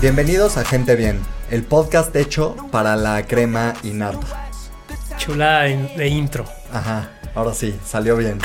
Bienvenidos 0.00 0.56
a 0.56 0.64
Gente 0.64 0.96
Bien, 0.96 1.20
el 1.50 1.62
podcast 1.62 2.14
hecho 2.16 2.56
para 2.70 2.96
la 2.96 3.26
crema 3.26 3.74
y 3.82 3.88
nata. 3.90 4.48
Chulada 5.18 5.64
de, 5.64 5.76
de 5.96 6.08
intro. 6.08 6.46
Ajá, 6.72 7.10
ahora 7.34 7.52
sí, 7.52 7.78
salió 7.84 8.16
bien. 8.16 8.38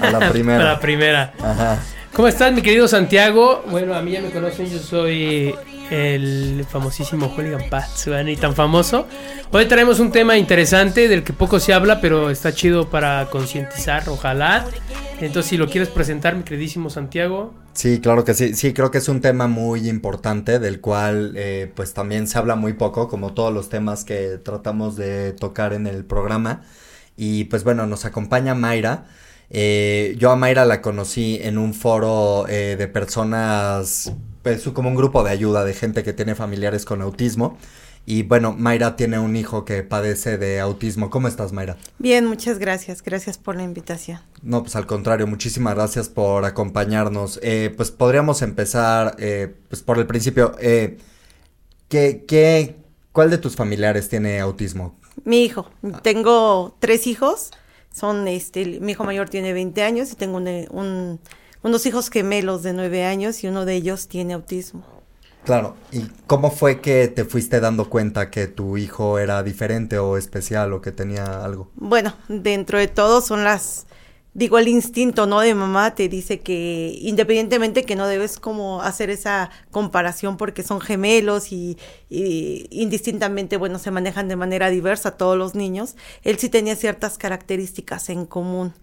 A 0.00 0.10
la 0.10 0.30
primera. 0.30 0.60
A 0.60 0.72
la 0.74 0.80
primera. 0.80 1.32
Ajá. 1.40 1.78
¿Cómo 2.12 2.26
estás, 2.26 2.52
mi 2.52 2.62
querido 2.62 2.88
Santiago? 2.88 3.62
Bueno, 3.70 3.94
a 3.94 4.02
mí 4.02 4.12
ya 4.12 4.20
me 4.20 4.30
conocen, 4.30 4.66
yo 4.66 4.78
soy 4.78 5.54
el 5.90 6.64
famosísimo 6.68 7.28
Hooligan 7.28 7.62
ni 8.24 8.36
tan 8.36 8.54
famoso. 8.54 9.06
Hoy 9.52 9.66
traemos 9.66 10.00
un 10.00 10.12
tema 10.12 10.36
interesante 10.36 11.08
del 11.08 11.22
que 11.22 11.32
poco 11.32 11.60
se 11.60 11.72
habla, 11.72 12.00
pero 12.00 12.30
está 12.30 12.52
chido 12.52 12.90
para 12.90 13.26
concientizar, 13.30 14.08
ojalá. 14.08 14.66
Entonces, 15.20 15.50
si 15.50 15.56
lo 15.56 15.68
quieres 15.68 15.88
presentar, 15.88 16.36
mi 16.36 16.42
queridísimo 16.42 16.90
Santiago. 16.90 17.54
Sí, 17.72 18.00
claro 18.00 18.24
que 18.24 18.34
sí. 18.34 18.54
Sí, 18.54 18.72
creo 18.72 18.90
que 18.90 18.98
es 18.98 19.08
un 19.08 19.20
tema 19.20 19.46
muy 19.48 19.88
importante 19.88 20.58
del 20.58 20.80
cual 20.80 21.32
eh, 21.36 21.70
pues 21.74 21.94
también 21.94 22.26
se 22.26 22.38
habla 22.38 22.56
muy 22.56 22.74
poco, 22.74 23.08
como 23.08 23.32
todos 23.34 23.52
los 23.52 23.68
temas 23.68 24.04
que 24.04 24.38
tratamos 24.38 24.96
de 24.96 25.32
tocar 25.32 25.72
en 25.72 25.86
el 25.86 26.04
programa. 26.04 26.62
Y 27.16 27.44
pues 27.44 27.64
bueno, 27.64 27.86
nos 27.86 28.04
acompaña 28.04 28.54
Mayra. 28.54 29.06
Eh, 29.48 30.16
yo 30.18 30.30
a 30.30 30.36
Mayra 30.36 30.64
la 30.64 30.82
conocí 30.82 31.38
en 31.40 31.56
un 31.58 31.72
foro 31.72 32.46
eh, 32.48 32.76
de 32.76 32.88
personas, 32.88 34.12
pues 34.46 34.62
como 34.68 34.88
un 34.88 34.94
grupo 34.94 35.24
de 35.24 35.30
ayuda 35.30 35.64
de 35.64 35.74
gente 35.74 36.04
que 36.04 36.12
tiene 36.12 36.36
familiares 36.36 36.84
con 36.84 37.02
autismo. 37.02 37.58
Y 38.08 38.22
bueno, 38.22 38.54
Mayra 38.56 38.94
tiene 38.94 39.18
un 39.18 39.34
hijo 39.34 39.64
que 39.64 39.82
padece 39.82 40.38
de 40.38 40.60
autismo. 40.60 41.10
¿Cómo 41.10 41.26
estás, 41.26 41.52
Mayra? 41.52 41.76
Bien, 41.98 42.24
muchas 42.26 42.60
gracias. 42.60 43.02
Gracias 43.02 43.38
por 43.38 43.56
la 43.56 43.64
invitación. 43.64 44.20
No, 44.42 44.62
pues 44.62 44.76
al 44.76 44.86
contrario, 44.86 45.26
muchísimas 45.26 45.74
gracias 45.74 46.08
por 46.08 46.44
acompañarnos. 46.44 47.40
Eh, 47.42 47.74
pues 47.76 47.90
podríamos 47.90 48.40
empezar 48.40 49.16
eh, 49.18 49.52
pues 49.68 49.82
por 49.82 49.98
el 49.98 50.06
principio. 50.06 50.54
Eh, 50.60 50.98
¿qué, 51.88 52.24
qué, 52.28 52.76
¿Cuál 53.10 53.30
de 53.30 53.38
tus 53.38 53.56
familiares 53.56 54.08
tiene 54.08 54.38
autismo? 54.38 54.94
Mi 55.24 55.42
hijo. 55.42 55.68
Tengo 56.02 56.76
tres 56.78 57.08
hijos. 57.08 57.50
Son, 57.92 58.28
este, 58.28 58.78
mi 58.78 58.92
hijo 58.92 59.02
mayor 59.02 59.28
tiene 59.28 59.52
20 59.52 59.82
años 59.82 60.12
y 60.12 60.14
tengo 60.14 60.36
un, 60.36 60.46
un, 60.70 61.18
unos 61.62 61.86
hijos 61.86 62.10
gemelos 62.10 62.62
de 62.62 62.72
9 62.72 63.04
años 63.04 63.42
y 63.44 63.48
uno 63.48 63.64
de 63.64 63.74
ellos 63.74 64.08
tiene 64.08 64.34
autismo. 64.34 64.84
Claro, 65.46 65.76
¿y 65.92 66.00
cómo 66.26 66.50
fue 66.50 66.80
que 66.80 67.06
te 67.06 67.24
fuiste 67.24 67.60
dando 67.60 67.88
cuenta 67.88 68.30
que 68.30 68.48
tu 68.48 68.76
hijo 68.76 69.20
era 69.20 69.44
diferente 69.44 69.96
o 69.96 70.16
especial 70.16 70.72
o 70.72 70.80
que 70.80 70.90
tenía 70.90 71.44
algo? 71.44 71.70
Bueno, 71.76 72.14
dentro 72.28 72.80
de 72.80 72.88
todo 72.88 73.20
son 73.20 73.44
las, 73.44 73.86
digo, 74.34 74.58
el 74.58 74.66
instinto, 74.66 75.26
¿no? 75.26 75.38
De 75.38 75.54
mamá 75.54 75.94
te 75.94 76.08
dice 76.08 76.40
que 76.40 76.98
independientemente 77.00 77.84
que 77.84 77.94
no 77.94 78.08
debes 78.08 78.40
como 78.40 78.82
hacer 78.82 79.08
esa 79.08 79.50
comparación 79.70 80.36
porque 80.36 80.64
son 80.64 80.80
gemelos 80.80 81.52
y, 81.52 81.78
y 82.10 82.66
indistintamente, 82.72 83.56
bueno, 83.56 83.78
se 83.78 83.92
manejan 83.92 84.26
de 84.26 84.34
manera 84.34 84.68
diversa 84.68 85.16
todos 85.16 85.38
los 85.38 85.54
niños, 85.54 85.94
él 86.24 86.38
sí 86.40 86.48
tenía 86.48 86.74
ciertas 86.74 87.18
características 87.18 88.08
en 88.08 88.26
común, 88.26 88.74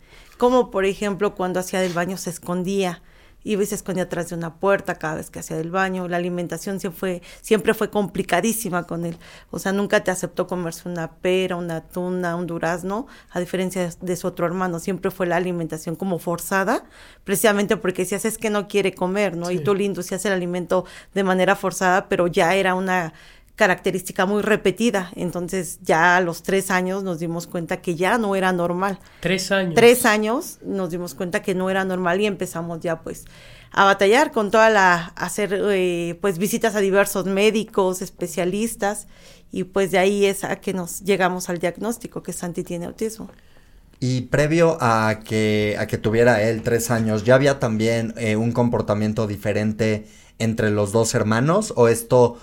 como 0.44 0.72
por 0.72 0.84
ejemplo 0.84 1.36
cuando 1.36 1.62
hacía 1.62 1.80
del 1.80 1.94
baño 1.94 2.18
se 2.18 2.30
escondía 2.30 3.02
iba 3.46 3.64
y 3.64 3.66
se 3.66 3.76
escondía 3.76 4.04
atrás 4.04 4.28
de 4.28 4.36
una 4.36 4.56
puerta 4.56 4.96
cada 4.96 5.16
vez 5.16 5.30
que 5.30 5.40
hacía 5.40 5.56
del 5.56 5.72
baño. 5.72 6.10
La 6.10 6.18
alimentación 6.18 6.82
siempre 6.82 7.00
fue, 7.00 7.22
siempre 7.42 7.74
fue 7.74 7.90
complicadísima 7.90 8.84
con 8.84 9.06
él. 9.06 9.18
O 9.52 9.60
sea, 9.60 9.72
nunca 9.72 10.04
te 10.04 10.12
aceptó 10.12 10.46
comerse 10.46 10.90
una 10.90 11.12
pera, 11.12 11.56
una 11.56 11.82
tuna, 11.82 12.36
un 12.36 12.46
durazno, 12.48 13.08
a 13.32 13.40
diferencia 13.40 13.90
de, 14.02 14.16
su 14.18 14.28
otro 14.28 14.46
hermano. 14.46 14.80
Siempre 14.80 15.12
fue 15.12 15.28
la 15.28 15.38
alimentación 15.38 15.96
como 15.96 16.20
forzada, 16.20 16.86
precisamente 17.24 17.78
porque 17.78 18.04
si 18.04 18.16
haces 18.16 18.38
que 18.38 18.50
no 18.50 18.68
quiere 18.68 18.94
comer, 18.94 19.38
¿no? 19.38 19.50
Y 19.50 19.60
tú 19.60 19.74
lindo, 19.76 20.04
si 20.04 20.14
hace 20.14 20.28
el 20.28 20.34
alimento 20.34 20.86
de 21.14 21.24
manera 21.24 21.56
forzada, 21.56 22.08
pero 22.10 22.28
ya 22.28 22.56
era 22.56 22.76
una 22.76 23.14
característica 23.56 24.26
muy 24.26 24.42
repetida. 24.42 25.12
Entonces 25.16 25.80
ya 25.82 26.18
a 26.18 26.22
los 26.22 26.44
tres 26.44 26.72
años 26.72 27.04
nos 27.04 27.20
dimos 27.20 27.48
cuenta 27.48 27.82
que 27.82 27.96
ya 27.96 28.18
no 28.18 28.36
era 28.36 28.52
normal. 28.52 29.00
Tres 29.20 29.52
años. 29.52 29.76
Tres 29.76 30.06
años 30.06 30.60
nos 30.64 30.90
dimos 30.90 31.14
cuenta 31.14 31.42
que 31.42 31.56
no 31.56 31.70
era 31.70 31.86
normal 31.86 32.22
y 32.22 32.26
empezamos 32.26 32.80
ya 32.80 33.02
pues 33.02 33.26
a 33.72 33.86
batallar 33.86 34.32
con 34.32 34.52
toda 34.52 34.70
la, 34.70 35.14
hacer 35.16 35.60
eh, 35.72 36.18
pues 36.22 36.38
visitas 36.38 36.76
a 36.76 36.80
diversos 36.80 37.26
médicos, 37.26 38.02
especialistas 38.02 39.08
y 39.52 39.66
pues 39.66 39.92
de 39.92 40.00
ahí 40.00 40.26
es 40.26 40.44
a 40.44 40.56
que 40.58 40.74
nos 40.74 41.02
llegamos 41.02 41.50
al 41.50 41.60
diagnóstico 41.60 42.24
que 42.24 42.34
Santi 42.34 42.64
tiene 42.64 42.86
autismo. 42.86 43.30
Y 44.00 44.22
previo 44.22 44.78
a 44.82 45.22
que, 45.24 45.78
a 45.80 45.88
que 45.88 45.98
tuviera 45.98 46.42
él 46.42 46.62
tres 46.62 46.92
años, 46.92 47.24
¿ya 47.24 47.36
había 47.36 47.60
también 47.60 48.14
eh, 48.18 48.36
un 48.36 48.52
comportamiento 48.52 49.28
diferente 49.28 50.08
entre 50.40 50.72
los 50.72 50.92
dos 50.92 51.14
hermanos 51.16 51.74
o 51.76 51.88
esto 51.88 52.38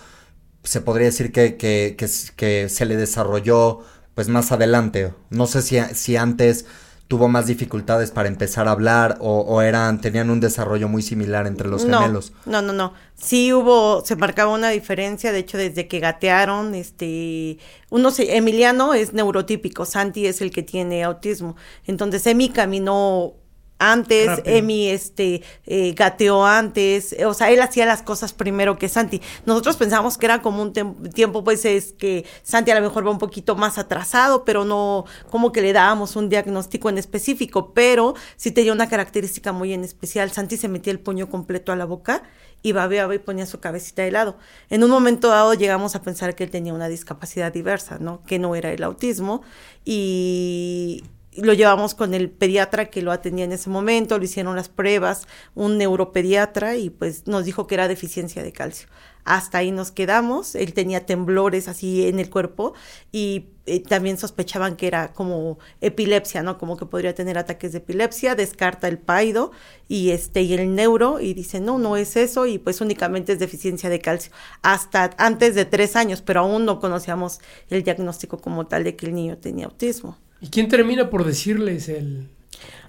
se 0.62 0.80
podría 0.80 1.06
decir 1.06 1.32
que, 1.32 1.56
que, 1.56 1.96
que, 2.36 2.68
se 2.68 2.84
le 2.86 2.96
desarrolló 2.96 3.80
pues 4.14 4.28
más 4.28 4.52
adelante. 4.52 5.14
No 5.30 5.46
sé 5.46 5.62
si, 5.62 5.80
si 5.94 6.16
antes 6.16 6.66
tuvo 7.08 7.26
más 7.26 7.46
dificultades 7.46 8.12
para 8.12 8.28
empezar 8.28 8.68
a 8.68 8.70
hablar 8.70 9.18
o, 9.20 9.40
o, 9.40 9.62
eran 9.62 10.00
tenían 10.00 10.30
un 10.30 10.38
desarrollo 10.38 10.88
muy 10.88 11.02
similar 11.02 11.48
entre 11.48 11.66
los 11.66 11.84
gemelos. 11.84 12.32
No, 12.46 12.62
no, 12.62 12.72
no. 12.72 12.94
Sí 13.16 13.52
hubo, 13.52 14.04
se 14.04 14.14
marcaba 14.14 14.52
una 14.52 14.70
diferencia, 14.70 15.32
de 15.32 15.40
hecho 15.40 15.58
desde 15.58 15.88
que 15.88 15.98
gatearon, 15.98 16.74
este, 16.76 17.58
uno 17.88 18.12
se, 18.12 18.36
Emiliano 18.36 18.94
es 18.94 19.12
neurotípico, 19.12 19.86
Santi 19.86 20.26
es 20.26 20.40
el 20.40 20.52
que 20.52 20.62
tiene 20.62 21.02
autismo. 21.02 21.56
Entonces 21.84 22.24
Emi 22.28 22.50
caminó 22.50 23.34
antes, 23.80 24.42
Emi 24.44 24.88
este, 24.88 25.42
eh, 25.66 25.94
gateó 25.96 26.44
antes, 26.44 27.16
o 27.26 27.34
sea, 27.34 27.50
él 27.50 27.60
hacía 27.60 27.86
las 27.86 28.02
cosas 28.02 28.32
primero 28.32 28.78
que 28.78 28.88
Santi. 28.88 29.20
Nosotros 29.46 29.76
pensamos 29.76 30.18
que 30.18 30.26
era 30.26 30.42
como 30.42 30.62
un 30.62 30.72
tiempo, 30.72 31.42
pues 31.42 31.64
es 31.64 31.92
que 31.94 32.24
Santi 32.42 32.70
a 32.70 32.74
lo 32.74 32.82
mejor 32.82 33.06
va 33.06 33.10
un 33.10 33.18
poquito 33.18 33.56
más 33.56 33.78
atrasado, 33.78 34.44
pero 34.44 34.64
no 34.64 35.06
como 35.30 35.50
que 35.50 35.62
le 35.62 35.72
dábamos 35.72 36.14
un 36.14 36.28
diagnóstico 36.28 36.90
en 36.90 36.98
específico, 36.98 37.72
pero 37.72 38.14
sí 38.36 38.52
tenía 38.52 38.72
una 38.72 38.88
característica 38.88 39.52
muy 39.52 39.72
en 39.72 39.82
especial. 39.82 40.30
Santi 40.30 40.56
se 40.56 40.68
metía 40.68 40.92
el 40.92 41.00
puño 41.00 41.30
completo 41.30 41.72
a 41.72 41.76
la 41.76 41.86
boca 41.86 42.22
y 42.62 42.72
babeaba 42.72 43.14
y 43.14 43.18
ponía 43.18 43.46
su 43.46 43.60
cabecita 43.60 44.02
de 44.02 44.10
lado. 44.10 44.36
En 44.68 44.84
un 44.84 44.90
momento 44.90 45.28
dado 45.28 45.54
llegamos 45.54 45.94
a 45.94 46.02
pensar 46.02 46.34
que 46.34 46.44
él 46.44 46.50
tenía 46.50 46.74
una 46.74 46.88
discapacidad 46.88 47.52
diversa, 47.52 47.98
¿no? 47.98 48.22
Que 48.24 48.38
no 48.38 48.54
era 48.54 48.70
el 48.72 48.82
autismo 48.82 49.42
y 49.84 51.02
lo 51.42 51.52
llevamos 51.54 51.94
con 51.94 52.14
el 52.14 52.30
pediatra 52.30 52.86
que 52.86 53.02
lo 53.02 53.12
atendía 53.12 53.44
en 53.44 53.52
ese 53.52 53.70
momento, 53.70 54.18
le 54.18 54.24
hicieron 54.24 54.56
las 54.56 54.68
pruebas, 54.68 55.26
un 55.54 55.78
neuropediatra 55.78 56.76
y 56.76 56.90
pues 56.90 57.26
nos 57.26 57.44
dijo 57.44 57.66
que 57.66 57.74
era 57.74 57.88
deficiencia 57.88 58.42
de 58.42 58.52
calcio. 58.52 58.88
Hasta 59.24 59.58
ahí 59.58 59.70
nos 59.70 59.90
quedamos, 59.92 60.54
él 60.54 60.72
tenía 60.72 61.04
temblores 61.04 61.68
así 61.68 62.06
en 62.06 62.18
el 62.18 62.30
cuerpo 62.30 62.74
y 63.12 63.50
eh, 63.66 63.80
también 63.80 64.16
sospechaban 64.16 64.76
que 64.76 64.86
era 64.86 65.12
como 65.12 65.58
epilepsia, 65.80 66.42
¿no? 66.42 66.58
Como 66.58 66.76
que 66.76 66.86
podría 66.86 67.14
tener 67.14 67.36
ataques 67.36 67.72
de 67.72 67.78
epilepsia, 67.78 68.34
descarta 68.34 68.88
el 68.88 68.98
paido 68.98 69.52
y 69.88 70.10
este 70.10 70.42
y 70.42 70.54
el 70.54 70.74
neuro 70.74 71.20
y 71.20 71.34
dice, 71.34 71.60
"No, 71.60 71.78
no 71.78 71.96
es 71.96 72.16
eso" 72.16 72.46
y 72.46 72.58
pues 72.58 72.80
únicamente 72.80 73.32
es 73.32 73.38
deficiencia 73.38 73.90
de 73.90 74.00
calcio. 74.00 74.32
Hasta 74.62 75.10
antes 75.18 75.54
de 75.54 75.66
tres 75.66 75.96
años, 75.96 76.22
pero 76.22 76.40
aún 76.40 76.64
no 76.64 76.80
conocíamos 76.80 77.40
el 77.68 77.82
diagnóstico 77.82 78.38
como 78.38 78.66
tal 78.66 78.84
de 78.84 78.96
que 78.96 79.06
el 79.06 79.14
niño 79.14 79.38
tenía 79.38 79.66
autismo. 79.66 80.16
¿Y 80.40 80.48
quién 80.48 80.68
termina 80.68 81.10
por 81.10 81.24
decirles 81.24 81.88
el, 81.88 82.28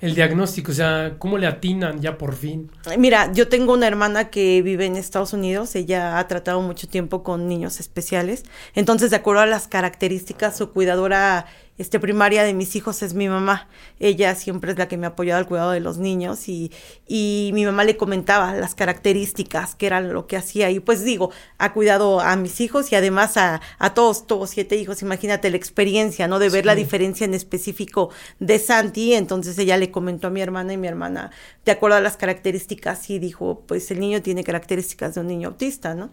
el 0.01 0.15
diagnóstico? 0.15 0.71
O 0.71 0.75
sea, 0.75 1.15
¿cómo 1.17 1.37
le 1.37 1.47
atinan 1.47 2.01
ya 2.01 2.17
por 2.17 2.35
fin? 2.35 2.71
Mira, 2.97 3.31
yo 3.31 3.47
tengo 3.47 3.73
una 3.73 3.87
hermana 3.87 4.29
que 4.29 4.61
vive 4.61 4.85
en 4.85 4.97
Estados 4.97 5.33
Unidos, 5.33 5.75
ella 5.75 6.19
ha 6.19 6.27
tratado 6.27 6.61
mucho 6.61 6.87
tiempo 6.87 7.23
con 7.23 7.47
niños 7.47 7.79
especiales, 7.79 8.43
entonces 8.75 9.11
de 9.11 9.17
acuerdo 9.17 9.41
a 9.41 9.45
las 9.45 9.67
características, 9.67 10.57
su 10.57 10.71
cuidadora 10.71 11.45
este, 11.77 11.99
primaria 11.99 12.43
de 12.43 12.53
mis 12.53 12.75
hijos 12.75 13.01
es 13.01 13.15
mi 13.15 13.27
mamá. 13.27 13.67
Ella 13.99 14.35
siempre 14.35 14.71
es 14.71 14.77
la 14.77 14.87
que 14.87 14.97
me 14.97 15.07
ha 15.07 15.09
apoyado 15.09 15.39
al 15.39 15.47
cuidado 15.47 15.71
de 15.71 15.79
los 15.79 15.97
niños 15.97 16.47
y, 16.47 16.71
y 17.07 17.49
mi 17.53 17.65
mamá 17.65 17.83
le 17.83 17.97
comentaba 17.97 18.53
las 18.53 18.75
características, 18.75 19.73
que 19.75 19.87
eran 19.87 20.13
lo 20.13 20.27
que 20.27 20.37
hacía. 20.37 20.69
Y 20.69 20.79
pues 20.79 21.03
digo, 21.03 21.31
ha 21.57 21.73
cuidado 21.73 22.19
a 22.19 22.35
mis 22.35 22.61
hijos 22.61 22.91
y 22.91 22.95
además 22.95 23.35
a, 23.37 23.61
a 23.79 23.93
todos, 23.95 24.27
todos 24.27 24.51
siete 24.51 24.75
hijos. 24.75 25.01
Imagínate 25.01 25.49
la 25.49 25.57
experiencia, 25.57 26.27
¿no? 26.27 26.37
De 26.37 26.49
ver 26.49 26.65
la 26.65 26.75
diferencia 26.75 27.25
en 27.25 27.33
específico 27.33 28.11
de 28.39 28.59
Santi. 28.59 29.13
Entonces 29.13 29.57
ella 29.57 29.77
le 29.77 29.90
comentó 29.91 30.27
a 30.27 30.29
mi 30.29 30.41
hermana 30.41 30.73
y 30.73 30.77
mi 30.77 30.87
hermana, 30.87 31.31
de 31.65 31.71
acuerdo 31.71 31.97
a 31.97 32.01
las 32.01 32.17
características, 32.17 33.09
y 33.09 33.19
dijo, 33.19 33.63
pues 33.67 33.91
el 33.91 33.99
niño 33.99 34.21
tiene 34.21 34.43
características 34.43 35.15
de 35.15 35.21
un 35.21 35.27
niño 35.27 35.49
autista, 35.49 35.95
¿no? 35.95 36.09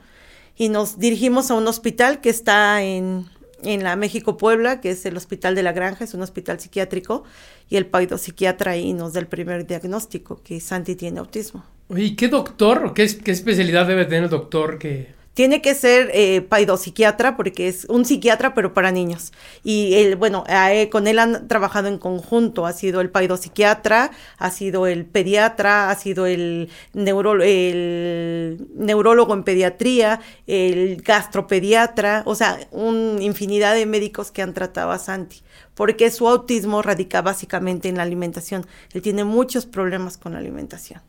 Y 0.57 0.69
nos 0.69 0.99
dirigimos 0.99 1.51
a 1.51 1.55
un 1.55 1.67
hospital 1.69 2.21
que 2.21 2.31
está 2.31 2.83
en 2.83 3.27
en 3.63 3.83
la 3.83 3.97
México 3.97 4.37
Puebla, 4.37 4.81
que 4.81 4.91
es 4.91 5.05
el 5.07 5.17
Hospital 5.17 5.55
de 5.55 5.63
la 5.63 5.73
Granja, 5.73 6.05
es 6.05 6.15
un 6.15 6.23
hospital 6.23 6.61
psiquiátrico, 6.61 7.25
y 7.69 7.77
el 7.77 7.89
psiquiatra 8.19 8.73
ahí 8.73 8.93
nos 8.93 9.13
da 9.13 9.21
el 9.21 9.27
primer 9.27 9.67
diagnóstico, 9.67 10.41
que 10.43 10.61
Santi 10.61 10.95
tiene 10.95 11.19
autismo. 11.19 11.65
¿Y 11.95 12.17
qué 12.17 12.29
doctor 12.29 12.93
qué, 12.95 13.09
qué 13.19 13.31
especialidad 13.31 13.87
debe 13.87 14.05
tener 14.05 14.25
el 14.25 14.31
doctor 14.31 14.79
que 14.79 15.18
tiene 15.39 15.63
que 15.63 15.77
ser 15.77 16.11
eh, 16.15 16.41
paidopsiquiatra 16.41 17.37
porque 17.37 17.69
es 17.69 17.85
un 17.85 18.05
psiquiatra 18.05 18.55
pero 18.55 18.75
para 18.75 18.91
niños. 18.91 19.33
Y 19.63 19.95
él, 19.95 20.17
bueno, 20.17 20.43
con 20.91 21.07
él 21.07 21.21
han 21.21 21.47
trabajado 21.47 21.87
en 21.87 21.97
conjunto, 21.99 22.67
ha 22.67 22.73
sido 22.73 23.01
el 23.01 23.11
paidopsiquiatra, 23.11 24.11
ha 24.37 24.51
sido 24.51 24.89
el 24.89 25.07
pediatra, 25.07 25.91
ha 25.91 25.95
sido 25.95 26.27
el, 26.27 26.71
el 26.93 28.67
neurólogo 28.75 29.33
en 29.33 29.45
pediatría, 29.45 30.21
el 30.49 31.03
gastropediatra, 31.03 32.25
o 32.27 32.35
sea, 32.35 32.59
una 32.73 33.23
infinidad 33.23 33.77
de 33.77 33.87
médicos 33.87 34.33
que 34.33 34.43
han 34.43 34.55
tratado 34.55 34.91
a 34.91 34.99
Santi 34.99 35.45
porque 35.77 36.11
su 36.11 36.29
autismo 36.29 36.83
radica 36.83 37.23
básicamente 37.23 37.89
en 37.89 37.99
la 37.99 38.03
alimentación. 38.03 38.67
Él 38.93 39.03
tiene 39.03 39.23
muchos 39.23 39.67
problemas 39.67 40.19
con 40.19 40.33
la 40.33 40.41
alimentación. 40.41 41.01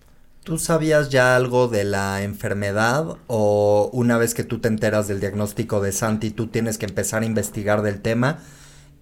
¿Tú 0.50 0.57
sabías 0.57 1.10
ya 1.10 1.36
algo 1.36 1.68
de 1.68 1.84
la 1.84 2.24
enfermedad 2.24 3.18
o 3.28 3.92
una 3.94 4.18
vez 4.18 4.34
que 4.34 4.44
tú 4.44 4.57
te 4.57 4.68
enteras 4.68 5.07
del 5.07 5.19
diagnóstico 5.19 5.80
de 5.80 5.92
Santi, 5.92 6.31
tú 6.31 6.48
tienes 6.48 6.80
que 6.80 6.88
empezar 6.88 7.22
a 7.22 7.28
investigar 7.28 7.84
del 7.84 8.01
tema? 8.01 8.40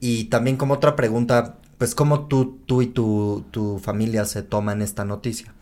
Y 0.01 0.25
también 0.25 0.57
como 0.57 0.73
otra 0.73 0.97
pregunta, 0.97 1.55
pues 1.77 1.95
cómo 1.95 2.27
tú, 2.27 2.59
tú 2.65 2.81
y 2.81 2.87
tu, 2.87 3.45
tu 3.51 3.79
familia 3.79 4.25
se 4.25 4.43
toman 4.43 4.81
esta 4.81 5.05
noticia. 5.05 5.53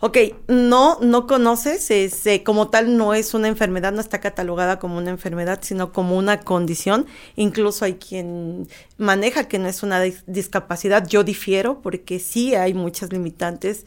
Ok, 0.00 0.18
no, 0.48 0.98
no 1.00 1.26
conoces, 1.26 1.90
eh, 1.90 2.42
como 2.44 2.68
tal 2.68 2.98
no 2.98 3.14
es 3.14 3.32
una 3.32 3.48
enfermedad, 3.48 3.94
no 3.94 4.02
está 4.02 4.20
catalogada 4.20 4.78
como 4.78 4.98
una 4.98 5.08
enfermedad, 5.08 5.60
sino 5.62 5.90
como 5.94 6.18
una 6.18 6.40
condición. 6.40 7.06
Incluso 7.36 7.86
hay 7.86 7.94
quien 7.94 8.68
maneja 8.98 9.48
que 9.48 9.58
no 9.58 9.68
es 9.68 9.82
una 9.82 10.02
discapacidad. 10.26 11.08
Yo 11.08 11.24
difiero 11.24 11.80
porque 11.80 12.18
sí 12.18 12.54
hay 12.54 12.74
muchas 12.74 13.10
limitantes 13.10 13.86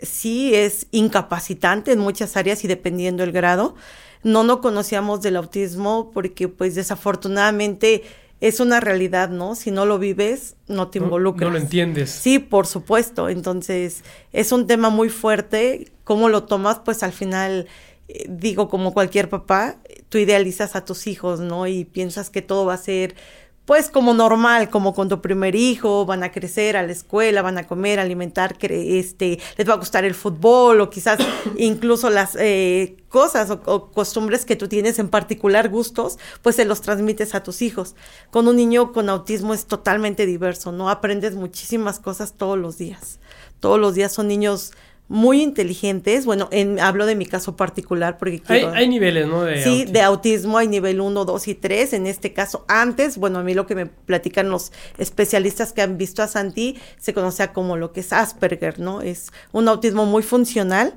sí 0.00 0.54
es 0.54 0.86
incapacitante 0.90 1.92
en 1.92 1.98
muchas 1.98 2.36
áreas 2.36 2.64
y 2.64 2.68
dependiendo 2.68 3.24
el 3.24 3.32
grado. 3.32 3.74
No 4.22 4.42
no 4.44 4.60
conocíamos 4.60 5.22
del 5.22 5.36
autismo 5.36 6.10
porque 6.12 6.48
pues 6.48 6.74
desafortunadamente 6.74 8.02
es 8.40 8.60
una 8.60 8.80
realidad, 8.80 9.30
¿no? 9.30 9.54
Si 9.54 9.70
no 9.70 9.86
lo 9.86 9.98
vives, 9.98 10.56
no 10.68 10.88
te 10.88 10.98
involucras. 10.98 11.48
No, 11.48 11.56
lo 11.56 11.62
entiendes. 11.62 12.10
Sí, 12.10 12.38
por 12.38 12.66
supuesto. 12.66 13.28
Entonces, 13.28 14.04
es 14.32 14.52
un 14.52 14.66
tema 14.66 14.90
muy 14.90 15.08
fuerte. 15.08 15.90
¿Cómo 16.04 16.28
lo 16.28 16.44
tomas? 16.44 16.80
Pues 16.84 17.02
al 17.02 17.12
final, 17.12 17.66
eh, 18.08 18.26
digo, 18.28 18.68
como 18.68 18.92
cualquier 18.92 19.30
papá, 19.30 19.78
tú 20.10 20.18
idealizas 20.18 20.76
a 20.76 20.84
tus 20.84 21.06
hijos, 21.06 21.40
¿no? 21.40 21.66
Y 21.66 21.86
piensas 21.86 22.28
que 22.28 22.42
todo 22.42 22.66
va 22.66 22.74
a 22.74 22.78
ser 22.78 23.14
pues 23.66 23.90
como 23.90 24.14
normal, 24.14 24.70
como 24.70 24.94
con 24.94 25.08
tu 25.08 25.20
primer 25.20 25.56
hijo, 25.56 26.06
van 26.06 26.22
a 26.22 26.30
crecer 26.30 26.76
a 26.76 26.84
la 26.84 26.92
escuela, 26.92 27.42
van 27.42 27.58
a 27.58 27.66
comer, 27.66 27.98
alimentar, 27.98 28.56
este, 28.60 29.40
les 29.56 29.68
va 29.68 29.74
a 29.74 29.76
gustar 29.76 30.04
el 30.04 30.14
fútbol 30.14 30.80
o 30.80 30.88
quizás 30.88 31.18
incluso 31.58 32.08
las 32.08 32.36
eh, 32.38 32.96
cosas 33.08 33.50
o, 33.50 33.90
costumbres 33.90 34.44
que 34.44 34.54
tú 34.54 34.68
tienes 34.68 35.00
en 35.00 35.08
particular 35.08 35.68
gustos, 35.68 36.16
pues 36.42 36.54
se 36.56 36.64
los 36.64 36.80
transmites 36.80 37.34
a 37.34 37.42
tus 37.42 37.60
hijos. 37.60 37.96
Con 38.30 38.46
un 38.46 38.54
niño 38.54 38.92
con 38.92 39.08
autismo 39.08 39.52
es 39.52 39.66
totalmente 39.66 40.26
diverso, 40.26 40.70
¿no? 40.70 40.88
Aprendes 40.88 41.34
muchísimas 41.34 41.98
cosas 41.98 42.34
todos 42.34 42.56
los 42.56 42.78
días. 42.78 43.18
Todos 43.58 43.80
los 43.80 43.96
días 43.96 44.12
son 44.12 44.28
niños 44.28 44.72
muy 45.08 45.42
inteligentes. 45.42 46.24
Bueno, 46.26 46.48
en, 46.50 46.80
hablo 46.80 47.06
de 47.06 47.14
mi 47.14 47.26
caso 47.26 47.56
particular 47.56 48.18
porque 48.18 48.42
hay, 48.48 48.88
niveles, 48.88 49.26
¿no? 49.26 49.42
De 49.42 49.62
sí, 49.62 49.84
de 49.84 50.00
autismo 50.02 50.58
hay 50.58 50.68
nivel 50.68 51.00
1, 51.00 51.24
2 51.24 51.48
y 51.48 51.54
3. 51.54 51.92
En 51.92 52.06
este 52.06 52.32
caso, 52.32 52.64
antes, 52.68 53.18
bueno, 53.18 53.38
a 53.38 53.42
mí 53.42 53.54
lo 53.54 53.66
que 53.66 53.74
me 53.74 53.86
platican 53.86 54.50
los 54.50 54.72
especialistas 54.98 55.72
que 55.72 55.82
han 55.82 55.96
visto 55.96 56.22
a 56.22 56.26
Santi 56.26 56.78
se 56.98 57.14
conoce 57.14 57.48
como 57.52 57.76
lo 57.76 57.92
que 57.92 58.00
es 58.00 58.12
Asperger, 58.12 58.80
¿no? 58.80 59.00
Es 59.00 59.30
un 59.52 59.68
autismo 59.68 60.06
muy 60.06 60.22
funcional, 60.22 60.94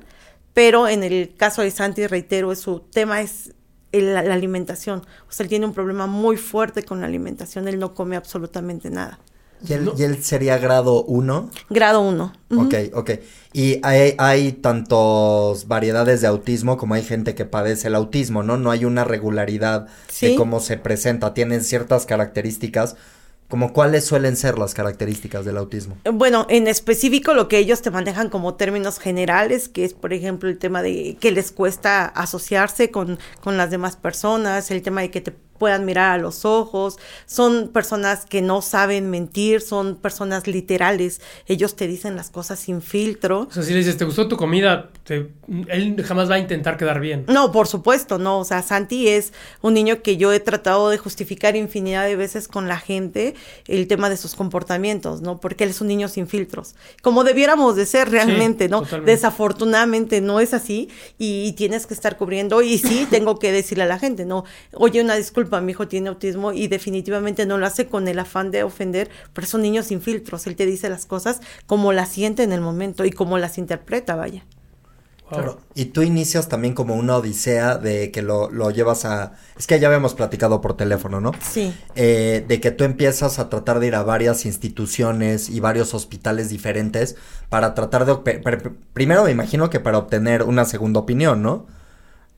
pero 0.54 0.88
en 0.88 1.02
el 1.04 1.34
caso 1.36 1.62
de 1.62 1.70
Santi, 1.70 2.06
reitero, 2.06 2.54
su 2.56 2.80
tema 2.80 3.20
es 3.20 3.54
la 3.92 4.20
alimentación. 4.20 5.00
O 5.28 5.32
sea, 5.32 5.44
él 5.44 5.50
tiene 5.50 5.66
un 5.66 5.72
problema 5.72 6.06
muy 6.06 6.36
fuerte 6.36 6.82
con 6.82 7.00
la 7.00 7.06
alimentación, 7.06 7.68
él 7.68 7.78
no 7.78 7.94
come 7.94 8.16
absolutamente 8.16 8.90
nada. 8.90 9.20
¿Y 9.68 10.02
él, 10.02 10.22
sería 10.22 10.58
grado 10.58 11.04
1? 11.04 11.50
Grado 11.68 12.00
1. 12.00 12.32
Ok, 12.56 12.74
ok. 12.94 13.10
Y 13.52 13.80
hay, 13.82 14.14
hay 14.18 14.52
tantos 14.52 15.66
variedades 15.68 16.20
de 16.20 16.28
autismo 16.28 16.76
como 16.76 16.94
hay 16.94 17.02
gente 17.02 17.34
que 17.34 17.44
padece 17.44 17.88
el 17.88 17.94
autismo, 17.94 18.42
¿no? 18.42 18.56
No 18.56 18.70
hay 18.70 18.84
una 18.84 19.04
regularidad 19.04 19.86
de 20.20 20.34
cómo 20.36 20.60
se 20.60 20.76
presenta. 20.76 21.34
Tienen 21.34 21.62
ciertas 21.62 22.06
características. 22.06 22.96
Como 23.48 23.72
cuáles 23.72 24.04
suelen 24.04 24.36
ser 24.36 24.58
las 24.58 24.74
características 24.74 25.44
del 25.44 25.56
autismo? 25.56 25.96
Bueno, 26.12 26.46
en 26.48 26.68
específico 26.68 27.34
lo 27.34 27.48
que 27.48 27.58
ellos 27.58 27.82
te 27.82 27.90
manejan 27.90 28.30
como 28.30 28.54
términos 28.54 29.00
generales, 29.00 29.68
que 29.68 29.84
es 29.84 29.92
por 29.92 30.12
ejemplo 30.12 30.48
el 30.48 30.56
tema 30.56 30.82
de 30.82 31.16
que 31.18 31.32
les 31.32 31.50
cuesta 31.50 32.04
asociarse 32.04 32.92
con, 32.92 33.18
con 33.40 33.56
las 33.56 33.72
demás 33.72 33.96
personas, 33.96 34.70
el 34.70 34.82
tema 34.82 35.00
de 35.00 35.10
que 35.10 35.20
te 35.20 35.34
puedan 35.60 35.84
mirar 35.84 36.12
a 36.12 36.18
los 36.18 36.46
ojos, 36.46 36.98
son 37.26 37.68
personas 37.68 38.24
que 38.24 38.40
no 38.40 38.62
saben 38.62 39.10
mentir, 39.10 39.60
son 39.60 39.94
personas 39.94 40.46
literales, 40.46 41.20
ellos 41.46 41.76
te 41.76 41.86
dicen 41.86 42.16
las 42.16 42.30
cosas 42.30 42.58
sin 42.58 42.80
filtro. 42.80 43.46
O 43.50 43.52
sea, 43.52 43.62
si 43.62 43.72
le 43.72 43.78
dices, 43.80 43.98
¿te 43.98 44.06
gustó 44.06 44.26
tu 44.26 44.36
comida? 44.36 44.88
él 45.08 46.02
jamás 46.06 46.30
va 46.30 46.36
a 46.36 46.38
intentar 46.38 46.76
quedar 46.76 47.00
bien. 47.00 47.24
No, 47.26 47.50
por 47.50 47.66
supuesto, 47.66 48.18
no, 48.18 48.38
o 48.38 48.44
sea, 48.44 48.62
Santi 48.62 49.08
es 49.08 49.32
un 49.60 49.74
niño 49.74 50.02
que 50.02 50.16
yo 50.16 50.32
he 50.32 50.38
tratado 50.38 50.88
de 50.88 50.98
justificar 50.98 51.56
infinidad 51.56 52.06
de 52.06 52.14
veces 52.14 52.46
con 52.46 52.68
la 52.68 52.78
gente 52.78 53.34
el 53.66 53.88
tema 53.88 54.08
de 54.08 54.16
sus 54.16 54.36
comportamientos, 54.36 55.20
¿no? 55.20 55.40
Porque 55.40 55.64
él 55.64 55.70
es 55.70 55.80
un 55.80 55.88
niño 55.88 56.08
sin 56.08 56.28
filtros, 56.28 56.76
como 57.02 57.24
debiéramos 57.24 57.74
de 57.74 57.86
ser 57.86 58.10
realmente, 58.10 58.68
¿no? 58.68 58.82
Desafortunadamente 59.04 60.20
no 60.20 60.38
es 60.38 60.54
así 60.54 60.88
y 61.18 61.52
tienes 61.52 61.86
que 61.86 61.94
estar 61.94 62.16
cubriendo 62.16 62.62
y 62.62 62.78
sí, 62.78 63.06
tengo 63.10 63.38
que 63.38 63.50
decirle 63.50 63.84
a 63.84 63.88
la 63.88 63.98
gente, 63.98 64.24
¿no? 64.24 64.44
Oye, 64.74 65.02
una 65.02 65.16
disculpa 65.16 65.49
mi 65.60 65.72
hijo 65.72 65.88
tiene 65.88 66.08
autismo 66.08 66.52
y 66.52 66.68
definitivamente 66.68 67.46
no 67.46 67.58
lo 67.58 67.66
hace 67.66 67.86
con 67.86 68.06
el 68.08 68.18
afán 68.18 68.50
de 68.50 68.62
ofender, 68.62 69.10
pero 69.32 69.46
es 69.46 69.54
un 69.54 69.62
niño 69.62 69.82
sin 69.82 70.00
filtros, 70.00 70.46
él 70.46 70.56
te 70.56 70.66
dice 70.66 70.88
las 70.88 71.06
cosas 71.06 71.40
como 71.66 71.92
las 71.92 72.10
siente 72.10 72.42
en 72.42 72.52
el 72.52 72.60
momento 72.60 73.04
y 73.04 73.10
como 73.10 73.38
las 73.38 73.58
interpreta, 73.58 74.14
vaya. 74.16 74.44
Claro. 75.30 75.60
Y 75.74 75.86
tú 75.86 76.02
inicias 76.02 76.48
también 76.48 76.74
como 76.74 76.96
una 76.96 77.16
odisea 77.16 77.76
de 77.78 78.10
que 78.10 78.20
lo, 78.20 78.48
llevas 78.70 79.04
a... 79.04 79.34
Es 79.56 79.68
que 79.68 79.78
ya 79.78 79.86
habíamos 79.86 80.14
platicado 80.14 80.60
por 80.60 80.76
teléfono, 80.76 81.20
¿no? 81.20 81.32
Sí. 81.40 81.72
Eh, 81.94 82.44
de 82.46 82.60
que 82.60 82.72
tú 82.72 82.82
empiezas 82.82 83.38
a 83.38 83.48
tratar 83.48 83.78
de 83.78 83.86
ir 83.86 83.94
a 83.94 84.02
varias 84.02 84.44
instituciones 84.44 85.48
y 85.48 85.60
varios 85.60 85.94
hospitales 85.94 86.48
diferentes 86.48 87.14
para 87.48 87.74
tratar 87.74 88.06
de... 88.06 88.16
Primero 88.92 89.24
me 89.24 89.30
imagino 89.30 89.70
que 89.70 89.78
para 89.78 89.98
obtener 89.98 90.42
una 90.42 90.64
segunda 90.64 90.98
opinión, 90.98 91.42
¿no? 91.42 91.66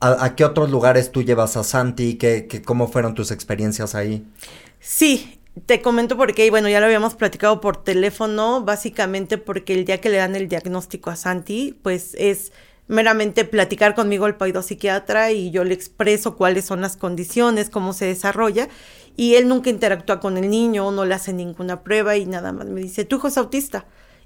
¿A, 0.05 0.35
qué 0.35 0.43
otros 0.43 0.69
lugares 0.69 1.11
tú 1.11 1.23
llevas 1.23 1.55
a 1.55 1.63
Santi? 1.63 2.15
¿Qué, 2.15 2.47
qué, 2.47 2.61
¿Cómo 2.61 2.89
fueron 2.89 3.15
tus 3.15 3.31
experiencias 3.31 3.95
ahí? 3.95 4.25
Sí, 4.81 5.39
te 5.65 5.81
comento 5.81 6.17
porque, 6.17 6.49
bueno, 6.49 6.67
ya 6.67 6.81
lo 6.81 6.87
habíamos 6.87 7.15
platicado 7.15 7.61
por 7.61 7.83
teléfono, 7.83 8.63
básicamente 8.65 9.37
porque 9.37 9.73
el 9.73 9.85
día 9.85 10.01
que 10.01 10.09
le 10.09 10.17
dan 10.17 10.35
el 10.35 10.49
diagnóstico 10.49 11.09
a 11.09 11.15
Santi, 11.15 11.77
pues 11.81 12.15
es 12.15 12.51
meramente 12.87 13.45
platicar 13.45 13.95
conmigo 13.95 14.27
el 14.27 14.35
psiquiatra 14.63 15.31
y 15.31 15.51
yo 15.51 15.63
le 15.63 15.73
expreso 15.73 16.35
cuáles 16.35 16.65
son 16.65 16.81
las 16.81 16.97
condiciones, 16.97 17.69
cómo 17.69 17.93
se 17.93 18.05
desarrolla 18.05 18.67
y 19.15 19.35
él 19.35 19.47
nunca 19.47 19.69
interactúa 19.69 20.19
con 20.19 20.37
el 20.37 20.49
niño, 20.49 20.91
no 20.91 21.05
le 21.05 21.13
hace 21.13 21.33
ninguna 21.33 21.81
prueba 21.81 22.17
y 22.17 22.25
nada 22.25 22.51
más 22.51 22.67
me 22.67 22.81
dice, 22.81 23.05
tu 23.05 23.17
hijo 23.17 23.27
es 23.27 23.37
autista 23.37 23.85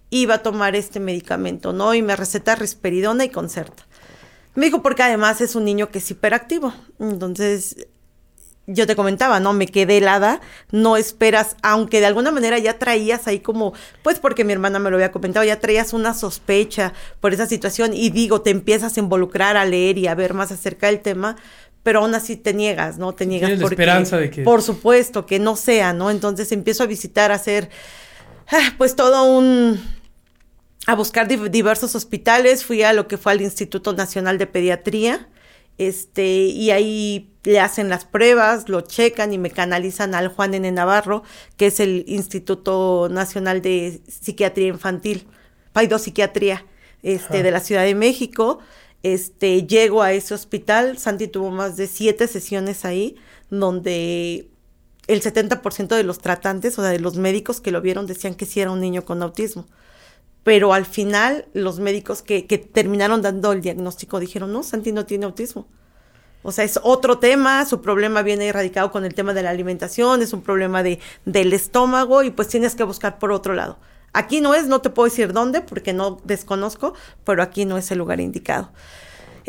y 0.09 0.25
va 0.25 0.35
a 0.35 0.43
tomar 0.43 0.75
este 0.75 0.99
medicamento, 0.99 1.73
¿no? 1.73 1.93
Y 1.93 2.01
me 2.01 2.15
receta 2.15 2.55
risperidona 2.55 3.25
y 3.25 3.29
concerta. 3.29 3.86
Me 4.57 4.65
dijo 4.65 4.81
porque 4.81 5.03
además 5.03 5.39
es 5.39 5.55
un 5.55 5.65
niño 5.65 5.91
que 5.91 5.99
es 5.99 6.09
hiperactivo. 6.09 6.73
Entonces, 6.99 7.75
yo 8.65 8.87
te 8.87 8.95
comentaba, 8.95 9.39
¿no? 9.39 9.53
Me 9.53 9.67
quedé 9.67 9.97
helada, 9.97 10.41
no 10.71 10.97
esperas, 10.97 11.55
aunque 11.61 11.99
de 11.99 12.07
alguna 12.07 12.31
manera 12.31 12.57
ya 12.57 12.79
traías 12.79 13.27
ahí 13.27 13.39
como, 13.39 13.73
pues 14.01 14.17
porque 14.17 14.43
mi 14.43 14.53
hermana 14.53 14.79
me 14.79 14.89
lo 14.89 14.95
había 14.95 15.11
comentado, 15.11 15.45
ya 15.45 15.59
traías 15.59 15.93
una 15.93 16.15
sospecha 16.15 16.93
por 17.19 17.35
esa 17.35 17.45
situación 17.45 17.93
y 17.93 18.09
digo, 18.09 18.41
te 18.41 18.49
empiezas 18.49 18.97
a 18.97 18.99
involucrar 18.99 19.57
a 19.57 19.65
leer 19.65 19.99
y 19.99 20.07
a 20.07 20.15
ver 20.15 20.33
más 20.33 20.51
acerca 20.51 20.87
del 20.87 21.01
tema, 21.01 21.35
pero 21.83 21.99
aún 21.99 22.15
así 22.15 22.35
te 22.35 22.55
niegas, 22.55 22.97
¿no? 22.97 23.13
Te 23.13 23.27
niegas 23.27 23.51
porque, 23.61 23.75
esperanza 23.75 24.17
de 24.17 24.31
que... 24.31 24.41
Por 24.41 24.63
supuesto, 24.63 25.27
que 25.27 25.37
no 25.37 25.55
sea, 25.55 25.93
¿no? 25.93 26.09
Entonces 26.09 26.51
empiezo 26.51 26.81
a 26.81 26.87
visitar, 26.87 27.31
a 27.31 27.35
hacer, 27.35 27.69
ah, 28.47 28.73
pues 28.79 28.95
todo 28.95 29.23
un 29.37 29.79
a 30.87 30.95
buscar 30.95 31.27
diversos 31.27 31.95
hospitales, 31.95 32.63
fui 32.63 32.81
a 32.81 32.93
lo 32.93 33.09
que 33.09 33.17
fue 33.17 33.33
al 33.33 33.41
Instituto 33.41 33.91
Nacional 33.91 34.37
de 34.37 34.47
Pediatría, 34.47 35.27
este, 35.77 36.45
y 36.45 36.71
ahí 36.71 37.29
le 37.43 37.59
hacen 37.59 37.89
las 37.89 38.05
pruebas, 38.05 38.69
lo 38.69 38.79
checan 38.81 39.33
y 39.33 39.37
me 39.37 39.51
canalizan 39.51 40.15
al 40.15 40.29
Juan 40.29 40.53
N. 40.53 40.71
Navarro, 40.71 41.23
que 41.57 41.67
es 41.67 41.81
el 41.81 42.05
Instituto 42.07 43.09
Nacional 43.11 43.61
de 43.61 44.01
Psiquiatría 44.07 44.69
Infantil, 44.69 45.27
Psiquiatría, 45.99 46.65
este, 47.03 47.43
de 47.43 47.51
la 47.51 47.59
Ciudad 47.59 47.83
de 47.83 47.93
México. 47.93 48.59
Este, 49.03 49.67
llego 49.67 50.01
a 50.01 50.13
ese 50.13 50.33
hospital, 50.33 50.97
Santi 50.97 51.27
tuvo 51.27 51.51
más 51.51 51.75
de 51.75 51.87
siete 51.87 52.27
sesiones 52.27 52.85
ahí, 52.85 53.17
donde 53.49 54.47
el 55.07 55.21
70% 55.21 55.95
de 55.95 56.03
los 56.03 56.19
tratantes, 56.19 56.79
o 56.79 56.81
sea, 56.81 56.91
de 56.91 56.99
los 56.99 57.17
médicos 57.17 57.59
que 57.59 57.71
lo 57.71 57.81
vieron, 57.81 58.07
decían 58.07 58.35
que 58.35 58.45
sí 58.45 58.61
era 58.61 58.71
un 58.71 58.79
niño 58.79 59.03
con 59.03 59.21
autismo 59.21 59.67
pero 60.47 60.73
al 60.73 60.85
final 60.85 61.45
los 61.51 61.81
médicos 61.81 62.21
que, 62.21 62.41
terminaron 62.71 63.21
dando 63.21 63.51
el 63.51 63.59
diagnóstico 63.59 64.17
dijeron, 64.17 64.53
no, 64.53 64.63
Santi 64.63 64.93
no 64.93 65.05
tiene 65.05 65.25
autismo. 65.25 65.67
O 66.41 66.53
sea, 66.53 66.63
es 66.63 66.79
otro 66.83 67.19
tema, 67.19 67.65
su 67.65 67.81
problema 67.81 68.21
viene 68.21 68.47
erradicado 68.47 68.89
con 68.89 69.03
el 69.03 69.13
tema 69.13 69.33
de 69.33 69.43
la 69.43 69.49
alimentación, 69.49 70.21
es 70.21 70.31
un 70.31 70.41
problema 70.41 70.83
de, 70.83 70.99
del 71.25 71.51
estómago 71.51 72.23
y 72.23 72.31
pues 72.31 72.47
tienes 72.47 72.75
que 72.75 72.83
buscar 72.83 73.19
por 73.19 73.33
otro 73.33 73.55
lado. 73.55 73.77
Aquí 74.13 74.39
no 74.39 74.53
es, 74.53 74.67
no 74.67 74.79
te 74.79 74.89
puedo 74.89 75.09
decir 75.09 75.33
dónde 75.33 75.59
porque 75.59 75.91
no 75.91 76.21
desconozco, 76.23 76.93
pero 77.25 77.43
aquí 77.43 77.65
no 77.65 77.77
es 77.77 77.91
el 77.91 77.97
lugar 77.97 78.21
indicado. 78.21 78.71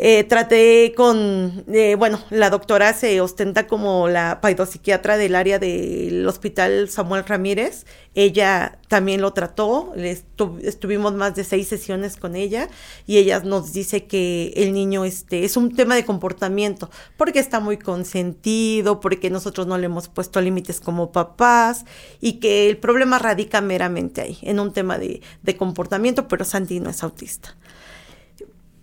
Eh, 0.01 0.23
traté 0.23 0.93
con, 0.95 1.65
eh, 1.67 1.95
bueno, 1.95 2.21
la 2.29 2.49
doctora 2.49 2.93
se 2.93 3.19
ostenta 3.19 3.67
como 3.67 4.07
la 4.07 4.39
paidopsiquiatra 4.39 5.17
del 5.17 5.35
área 5.35 5.59
del 5.59 6.25
hospital 6.25 6.87
Samuel 6.87 7.25
Ramírez. 7.25 7.85
Ella 8.15 8.79
también 8.87 9.19
lo 9.19 9.33
trató, 9.33 9.93
estuvimos 10.63 11.13
más 11.15 11.35
de 11.35 11.43
seis 11.43 11.67
sesiones 11.67 12.15
con 12.15 12.37
ella 12.37 12.69
y 13.07 13.17
ella 13.17 13.41
nos 13.41 13.73
dice 13.73 14.05
que 14.05 14.53
el 14.55 14.71
niño 14.71 15.03
este, 15.03 15.43
es 15.43 15.57
un 15.57 15.75
tema 15.75 15.95
de 15.95 16.05
comportamiento, 16.05 16.89
porque 17.17 17.39
está 17.39 17.59
muy 17.59 17.75
consentido, 17.77 19.01
porque 19.01 19.29
nosotros 19.29 19.67
no 19.67 19.77
le 19.77 19.87
hemos 19.87 20.07
puesto 20.07 20.39
límites 20.39 20.79
como 20.79 21.11
papás 21.11 21.83
y 22.21 22.39
que 22.39 22.69
el 22.69 22.77
problema 22.77 23.19
radica 23.19 23.59
meramente 23.59 24.21
ahí, 24.21 24.37
en 24.43 24.61
un 24.61 24.71
tema 24.71 24.97
de, 24.97 25.21
de 25.43 25.57
comportamiento, 25.57 26.29
pero 26.29 26.45
Santi 26.45 26.79
no 26.79 26.89
es 26.89 27.03
autista. 27.03 27.57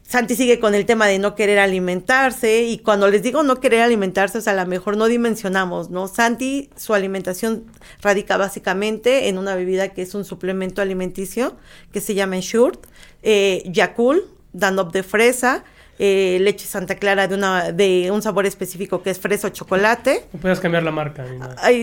Santi 0.09 0.37
sigue 0.37 0.61
con 0.61 0.77
el 0.77 0.87
tema 0.87 1.09
de 1.09 1.19
no 1.19 1.35
querer 1.35 1.59
alimentarse 1.59 2.63
y 2.63 2.79
cuando 2.79 3.11
les 3.11 3.25
digo 3.25 3.43
no 3.43 3.59
querer 3.59 3.81
alimentarse, 3.81 4.39
o 4.39 4.41
sea, 4.41 4.53
a 4.53 4.65
lo 4.65 4.67
mejor 4.67 4.97
no 4.97 5.07
dimensionamos, 5.07 5.91
¿no? 5.91 6.07
Santi, 6.07 6.71
su 6.77 6.95
alimentación 6.95 7.65
radica 8.03 8.37
básicamente 8.37 9.29
en 9.29 9.37
una 9.37 9.57
bebida 9.57 9.89
que 9.89 10.03
es 10.03 10.15
un 10.15 10.25
suplemento 10.25 10.81
alimenticio 10.81 11.57
que 11.93 12.01
se 12.01 12.15
llama 12.15 12.37
Ensure, 12.37 12.79
eh, 13.25 13.65
Yakul, 13.67 14.23
Danop 14.53 14.93
de 14.93 15.03
fresa, 15.03 15.65
eh, 15.99 16.39
leche 16.41 16.67
Santa 16.67 16.97
Clara 16.97 17.27
de 17.29 17.35
una 17.35 17.73
de 17.73 18.11
un 18.11 18.23
sabor 18.23 18.47
específico 18.47 19.03
que 19.03 19.11
es 19.11 19.19
fresa 19.19 19.49
o 19.49 19.51
chocolate. 19.51 20.27
No 20.33 20.41
puedes 20.41 20.61
cambiar 20.61 20.83
la 20.83 20.91
marca. 20.91 21.25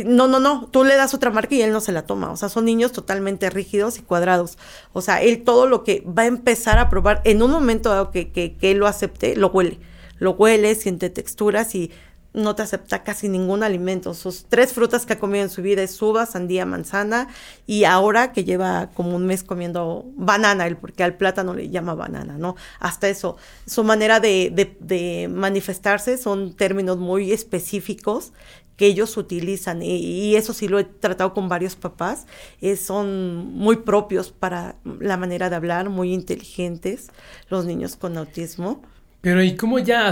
no, 0.05 0.27
no, 0.27 0.39
no. 0.39 0.67
Tú 0.71 0.83
le 0.83 0.95
das 0.95 1.13
otra 1.13 1.31
marca 1.31 1.55
y 1.55 1.61
él 1.61 1.71
no 1.71 1.81
se 1.81 1.91
la 1.91 2.03
toma. 2.03 2.31
O 2.31 2.37
sea, 2.37 2.49
son 2.49 2.65
niños 2.65 2.91
totalmente 2.91 3.49
rígidos 3.49 3.97
y 3.97 4.01
cuadrados. 4.01 4.57
O 4.93 5.01
sea, 5.01 5.21
él 5.21 5.43
todo 5.43 5.67
lo 5.67 5.83
que 5.83 6.03
va 6.05 6.23
a 6.23 6.27
empezar 6.27 6.79
a 6.79 6.89
probar 6.89 7.21
en 7.23 7.41
un 7.41 7.51
momento 7.51 7.89
dado 7.89 8.11
que, 8.11 8.31
que, 8.31 8.55
que 8.55 8.71
él 8.71 8.77
lo 8.77 8.87
acepte, 8.87 9.35
lo 9.35 9.47
huele. 9.47 9.79
Lo 10.19 10.31
huele, 10.31 10.75
siente 10.75 11.09
texturas 11.09 11.75
y 11.75 11.91
no 12.33 12.55
te 12.55 12.63
acepta 12.63 13.03
casi 13.03 13.29
ningún 13.29 13.63
alimento. 13.63 14.13
Sus 14.13 14.45
tres 14.45 14.73
frutas 14.73 15.05
que 15.05 15.13
ha 15.13 15.19
comido 15.19 15.43
en 15.43 15.49
su 15.49 15.61
vida 15.61 15.83
es 15.83 16.01
uva, 16.01 16.25
sandía, 16.25 16.65
manzana 16.65 17.27
y 17.67 17.83
ahora 17.83 18.31
que 18.31 18.43
lleva 18.43 18.89
como 18.93 19.15
un 19.15 19.25
mes 19.25 19.43
comiendo 19.43 20.05
banana, 20.15 20.67
porque 20.79 21.03
al 21.03 21.15
plátano 21.15 21.53
le 21.53 21.69
llama 21.69 21.93
banana, 21.93 22.37
¿no? 22.37 22.55
Hasta 22.79 23.07
eso. 23.07 23.37
Su 23.65 23.83
manera 23.83 24.19
de, 24.19 25.29
manifestarse 25.31 26.17
son 26.17 26.53
términos 26.53 26.97
muy 26.97 27.31
específicos 27.31 28.33
que 28.75 28.87
ellos 28.87 29.17
utilizan 29.17 29.83
y, 29.83 30.35
eso 30.35 30.51
sí 30.51 30.67
lo 30.67 30.79
he 30.79 30.83
tratado 30.83 31.35
con 31.35 31.47
varios 31.47 31.75
papás, 31.75 32.25
son 32.83 33.53
muy 33.53 33.77
propios 33.77 34.31
para 34.31 34.75
la 34.99 35.15
manera 35.15 35.51
de 35.51 35.55
hablar, 35.55 35.89
muy 35.89 36.11
inteligentes 36.11 37.09
los 37.49 37.65
niños 37.65 37.95
con 37.95 38.17
autismo. 38.17 38.81
Pero 39.21 39.43
¿y 39.43 39.55
cómo 39.55 39.77
ya 39.77 40.11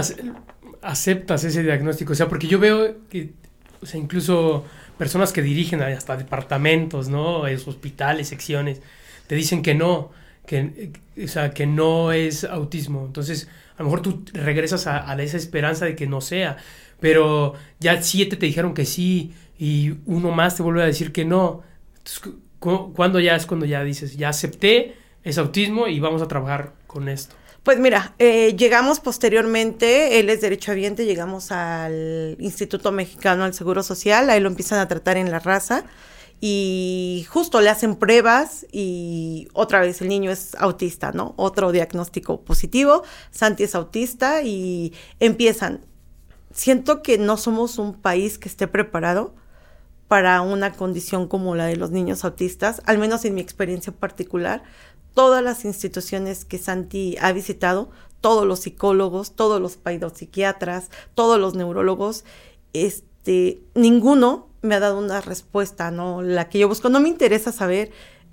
aceptas 0.82 1.44
ese 1.44 1.62
diagnóstico? 1.62 2.12
O 2.12 2.16
sea, 2.16 2.28
porque 2.28 2.46
yo 2.46 2.58
veo 2.58 2.96
que, 3.08 3.32
o 3.80 3.86
sea, 3.86 4.00
incluso 4.00 4.64
personas 4.98 5.32
que 5.32 5.42
dirigen 5.42 5.82
hasta 5.82 6.16
departamentos, 6.16 7.08
¿no? 7.08 7.46
Es 7.46 7.66
hospitales, 7.66 8.28
secciones, 8.28 8.80
te 9.26 9.34
dicen 9.34 9.62
que 9.62 9.74
no, 9.74 10.10
que, 10.46 10.92
o 11.22 11.28
sea, 11.28 11.52
que 11.52 11.66
no 11.66 12.12
es 12.12 12.44
autismo. 12.44 13.04
Entonces, 13.06 13.48
a 13.76 13.82
lo 13.82 13.86
mejor 13.86 14.02
tú 14.02 14.24
regresas 14.32 14.86
a, 14.86 15.20
esa 15.22 15.36
esperanza 15.36 15.86
de 15.86 15.96
que 15.96 16.06
no 16.06 16.20
sea, 16.20 16.56
pero 17.00 17.54
ya 17.80 18.00
siete 18.02 18.36
te 18.36 18.46
dijeron 18.46 18.74
que 18.74 18.84
sí 18.84 19.32
y 19.58 19.94
uno 20.06 20.30
más 20.30 20.56
te 20.56 20.62
vuelve 20.62 20.82
a 20.82 20.86
decir 20.86 21.12
que 21.12 21.24
no. 21.24 21.62
Entonces, 21.98 22.40
¿cuándo 22.58 23.18
ya 23.20 23.34
es 23.34 23.46
cuando 23.46 23.66
ya 23.66 23.82
dices, 23.82 24.16
ya 24.16 24.28
acepté, 24.28 24.94
es 25.24 25.38
autismo 25.38 25.88
y 25.88 26.00
vamos 26.00 26.22
a 26.22 26.28
trabajar 26.28 26.74
con 26.86 27.08
esto? 27.08 27.34
Pues 27.62 27.78
mira, 27.78 28.12
eh, 28.18 28.56
llegamos 28.56 28.98
posteriormente, 28.98 30.18
él 30.18 30.30
es 30.30 30.40
derechohabiente, 30.40 31.04
llegamos 31.04 31.52
al 31.52 32.36
Instituto 32.40 32.90
Mexicano 32.90 33.44
del 33.44 33.54
Seguro 33.54 33.84
Social, 33.84 34.30
ahí 34.30 34.40
lo 34.40 34.48
empiezan 34.48 34.80
a 34.80 34.88
tratar 34.88 35.16
en 35.16 35.30
la 35.30 35.38
raza 35.38 35.84
y 36.40 37.24
justo 37.28 37.60
le 37.60 37.70
hacen 37.70 37.94
pruebas 37.94 38.66
y 38.72 39.46
otra 39.52 39.78
vez 39.80 40.00
el 40.02 40.08
niño 40.08 40.32
es 40.32 40.56
autista, 40.56 41.12
¿no? 41.12 41.34
Otro 41.36 41.70
diagnóstico 41.70 42.40
positivo, 42.40 43.04
Santi 43.30 43.62
es 43.62 43.76
autista 43.76 44.42
y 44.42 44.92
empiezan. 45.20 45.86
Siento 46.52 47.00
que 47.00 47.16
no 47.16 47.36
somos 47.36 47.78
un 47.78 47.94
país 47.94 48.38
que 48.38 48.48
esté 48.48 48.66
preparado 48.66 49.36
para 50.08 50.42
una 50.42 50.72
condición 50.72 51.28
como 51.28 51.54
la 51.54 51.66
de 51.66 51.76
los 51.76 51.90
niños 51.90 52.24
autistas, 52.24 52.82
al 52.86 52.98
menos 52.98 53.24
en 53.24 53.34
mi 53.34 53.40
experiencia 53.40 53.92
particular, 53.94 54.62
todas 55.14 55.42
las 55.42 55.64
instituciones 55.64 56.44
que 56.44 56.58
Santi 56.58 57.16
ha 57.20 57.32
visitado, 57.32 57.90
todos 58.20 58.46
los 58.46 58.60
psicólogos, 58.60 59.32
todos 59.32 59.60
los 59.60 59.76
paidopsiquiatras, 59.76 60.90
todos 61.14 61.38
los 61.38 61.54
neurólogos, 61.54 62.24
este, 62.72 63.60
ninguno 63.74 64.48
me 64.62 64.76
ha 64.76 64.80
dado 64.80 64.98
una 64.98 65.20
respuesta, 65.20 65.90
¿no? 65.90 66.22
La 66.22 66.48
que 66.48 66.60
yo 66.60 66.68
busco. 66.68 66.88
No 66.88 67.00
me 67.00 67.08
interesa 67.08 67.52
saber 67.52 67.90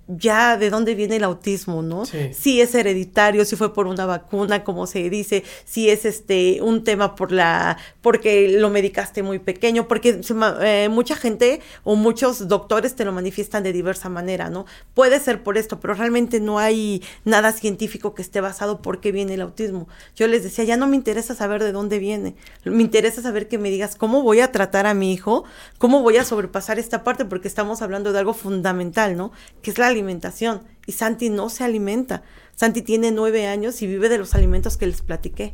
ya 0.09 0.57
de 0.57 0.71
dónde 0.71 0.95
viene 0.95 1.17
el 1.17 1.23
autismo, 1.23 1.83
¿no? 1.83 2.03
Si 2.05 2.61
es 2.61 2.73
hereditario, 2.73 3.45
si 3.45 3.55
fue 3.55 3.73
por 3.73 3.85
una 3.85 4.07
vacuna, 4.07 4.63
como 4.63 4.87
se 4.87 5.07
dice, 5.09 5.43
si 5.65 5.89
es 5.89 6.03
este 6.03 6.61
un 6.61 6.83
tema 6.83 7.15
por 7.15 7.31
la 7.31 7.77
porque 8.01 8.49
lo 8.49 8.71
medicaste 8.71 9.21
muy 9.21 9.37
pequeño, 9.37 9.87
porque 9.87 10.19
eh, 10.61 10.89
mucha 10.89 11.15
gente 11.15 11.61
o 11.83 11.95
muchos 11.95 12.47
doctores 12.47 12.95
te 12.95 13.05
lo 13.05 13.11
manifiestan 13.11 13.61
de 13.61 13.71
diversa 13.71 14.09
manera, 14.09 14.49
¿no? 14.49 14.65
Puede 14.95 15.19
ser 15.19 15.43
por 15.43 15.57
esto, 15.57 15.79
pero 15.79 15.93
realmente 15.93 16.39
no 16.39 16.57
hay 16.57 17.03
nada 17.23 17.51
científico 17.51 18.15
que 18.15 18.23
esté 18.23 18.41
basado 18.41 18.81
por 18.81 19.01
qué 19.01 19.11
viene 19.11 19.35
el 19.35 19.41
autismo. 19.41 19.87
Yo 20.15 20.27
les 20.27 20.41
decía, 20.41 20.65
ya 20.65 20.77
no 20.77 20.87
me 20.87 20.95
interesa 20.95 21.35
saber 21.35 21.63
de 21.63 21.71
dónde 21.71 21.99
viene, 21.99 22.35
me 22.63 22.81
interesa 22.81 23.21
saber 23.21 23.47
que 23.47 23.59
me 23.59 23.69
digas 23.69 23.95
cómo 23.95 24.23
voy 24.23 24.39
a 24.39 24.51
tratar 24.51 24.87
a 24.87 24.95
mi 24.95 25.13
hijo, 25.13 25.43
cómo 25.77 26.01
voy 26.01 26.17
a 26.17 26.25
sobrepasar 26.25 26.79
esta 26.79 27.03
parte, 27.03 27.25
porque 27.25 27.47
estamos 27.47 27.83
hablando 27.83 28.11
de 28.11 28.19
algo 28.19 28.33
fundamental, 28.33 29.15
¿no? 29.15 29.31
Que 29.61 29.69
es 29.69 29.77
la 29.77 29.98
alimentación. 29.99 30.63
Y 30.85 30.93
Santi 30.93 31.29
no 31.29 31.49
se 31.49 31.63
alimenta. 31.63 32.23
Santi 32.55 32.81
tiene 32.81 33.11
nueve 33.11 33.47
años 33.47 33.81
y 33.81 33.87
vive 33.87 34.09
de 34.09 34.17
los 34.17 34.35
alimentos 34.35 34.77
que 34.77 34.87
les 34.87 35.01
platiqué. 35.01 35.53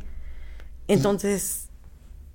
Entonces... 0.88 1.64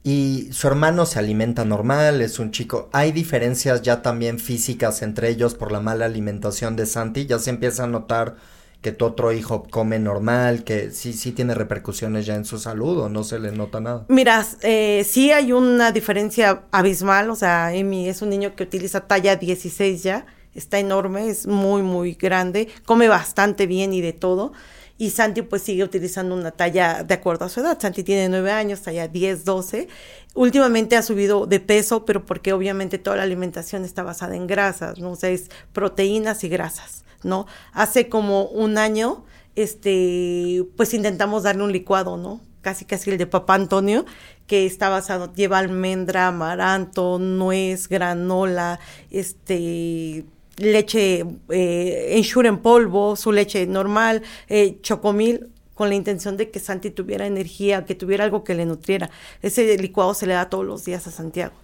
Y 0.04 0.50
su 0.52 0.68
hermano 0.68 1.06
se 1.06 1.20
alimenta 1.20 1.64
normal, 1.64 2.22
es 2.22 2.40
un 2.40 2.52
chico. 2.52 2.90
¿Hay 2.92 3.12
diferencias 3.12 3.84
ya 3.84 4.02
también 4.02 4.40
físicas 4.40 5.04
entre 5.04 5.30
ellos 5.30 5.54
por 5.54 5.72
la 5.72 5.80
mala 5.80 6.06
alimentación 6.06 6.76
de 6.76 6.88
Santi? 6.88 7.28
¿Ya 7.28 7.38
se 7.38 7.52
empieza 7.52 7.84
a 7.84 7.88
notar 7.88 8.36
que 8.82 8.92
tu 8.92 9.06
otro 9.06 9.32
hijo 9.32 9.64
come 9.70 10.00
normal, 10.00 10.64
que 10.64 10.90
sí, 10.90 11.14
sí 11.14 11.32
tiene 11.32 11.54
repercusiones 11.54 12.26
ya 12.26 12.36
en 12.36 12.46
su 12.46 12.58
salud 12.58 12.98
o 12.98 13.10
no 13.10 13.24
se 13.24 13.40
le 13.40 13.52
nota 13.52 13.80
nada? 13.80 14.06
Mira, 14.10 14.44
eh, 14.62 15.06
sí 15.08 15.32
hay 15.32 15.52
una 15.54 15.92
diferencia 15.92 16.64
abismal, 16.72 17.30
o 17.30 17.36
sea, 17.36 17.74
Emi 17.76 18.10
es 18.10 18.24
un 18.24 18.30
niño 18.30 18.56
que 18.56 18.64
utiliza 18.64 19.02
talla 19.02 19.36
16 19.36 20.02
ya, 20.02 20.26
está 20.54 20.80
enorme, 20.80 21.30
es 21.30 21.48
muy, 21.48 21.82
muy 21.82 22.14
grande, 22.14 22.68
come 22.86 23.08
bastante 23.08 23.68
bien 23.68 23.94
y 23.94 24.02
de 24.02 24.14
todo. 24.14 24.54
Y 25.02 25.10
Santi 25.10 25.42
pues 25.42 25.64
sigue 25.64 25.84
utilizando 25.84 26.36
una 26.36 26.52
talla 26.52 27.04
de 27.04 27.16
acuerdo 27.16 27.46
a 27.46 27.50
su 27.50 27.60
edad. 27.62 27.80
Santi 27.82 28.04
tiene 28.04 28.30
nueve 28.30 28.52
años, 28.52 28.84
talla 28.84 29.08
10, 29.08 29.46
12. 29.46 29.88
Últimamente 30.36 30.96
ha 30.96 31.02
subido 31.02 31.48
de 31.48 31.60
peso, 31.60 32.06
pero 32.06 32.24
porque 32.24 32.54
obviamente 32.54 33.00
toda 33.00 33.16
la 33.18 33.24
alimentación 33.24 33.84
está 33.84 34.04
basada 34.04 34.36
en 34.36 34.46
grasas, 34.46 35.00
¿no? 35.00 35.14
O 35.14 35.16
sea, 35.16 35.32
es 35.32 35.50
proteínas 35.74 36.44
y 36.44 36.50
grasas, 36.50 37.04
¿no? 37.24 37.48
Hace 37.74 38.10
como 38.10 38.44
un 38.46 38.78
año, 38.78 39.26
este, 39.56 40.66
pues 40.78 40.94
intentamos 40.94 41.42
darle 41.42 41.64
un 41.64 41.72
licuado, 41.72 42.18
¿no? 42.18 42.40
Casi 42.62 42.86
casi 42.86 43.10
el 43.10 43.18
de 43.18 43.26
papá 43.26 43.56
Antonio, 43.56 44.06
que 44.46 44.68
está 44.68 44.90
basado, 44.90 45.34
lleva 45.34 45.58
almendra, 45.58 46.28
amaranto, 46.28 47.18
nuez, 47.18 47.88
granola, 47.88 48.80
este 49.10 50.26
leche 50.62 51.26
eh, 51.50 52.14
ensure 52.18 52.50
en 52.50 52.60
polvo, 52.60 53.16
su 53.16 53.32
leche 53.32 53.66
normal, 53.68 54.22
eh, 54.48 54.80
chocomil, 54.82 55.50
con 55.74 55.90
la 55.90 55.96
intención 55.96 56.38
de 56.38 56.52
que 56.52 56.60
Santi 56.60 56.92
tuviera 56.92 57.26
energía, 57.26 57.86
que 57.86 57.96
tuviera 57.96 58.24
algo 58.24 58.44
que 58.44 58.54
le 58.54 58.66
nutriera. 58.66 59.10
Ese 59.42 59.78
licuado 59.78 60.14
se 60.14 60.28
le 60.28 60.34
da 60.34 60.50
todos 60.50 60.66
los 60.66 60.86
días 60.86 61.08
a 61.08 61.12
Santiago, 61.12 61.56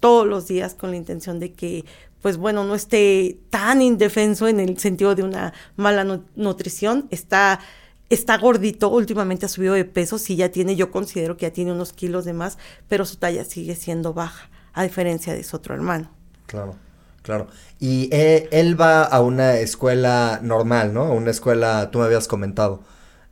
todos 0.00 0.26
los 0.26 0.46
días 0.46 0.74
con 0.74 0.90
la 0.90 0.96
intención 0.96 1.40
de 1.40 1.52
que, 1.52 1.84
pues 2.22 2.36
bueno, 2.36 2.64
no 2.64 2.74
esté 2.74 3.38
tan 3.50 3.82
indefenso 3.82 4.46
en 4.46 4.60
el 4.60 4.78
sentido 4.78 5.14
de 5.14 5.24
una 5.24 5.52
mala 5.76 6.04
nutrición, 6.36 7.08
está 7.10 7.60
está 8.10 8.38
gordito, 8.38 8.90
últimamente 8.90 9.46
ha 9.46 9.48
subido 9.48 9.74
de 9.74 9.84
peso, 9.84 10.18
sí 10.18 10.36
ya 10.36 10.50
tiene, 10.50 10.76
yo 10.76 10.90
considero 10.90 11.36
que 11.36 11.46
ya 11.46 11.52
tiene 11.52 11.72
unos 11.72 11.92
kilos 11.92 12.24
de 12.24 12.32
más, 12.32 12.58
pero 12.88 13.04
su 13.04 13.16
talla 13.16 13.44
sigue 13.44 13.74
siendo 13.74 14.12
baja, 14.12 14.50
a 14.72 14.82
diferencia 14.82 15.32
de 15.32 15.42
su 15.42 15.56
otro 15.56 15.74
hermano. 15.74 16.10
Claro. 16.46 16.76
Claro. 17.24 17.48
Y 17.80 18.10
eh, 18.12 18.48
él, 18.52 18.78
va 18.78 19.02
a 19.02 19.22
una 19.22 19.56
escuela 19.56 20.40
normal, 20.42 20.92
¿no? 20.92 21.10
Una 21.10 21.30
escuela, 21.30 21.90
tú 21.90 22.00
me 22.00 22.04
habías 22.04 22.28
comentado. 22.28 22.82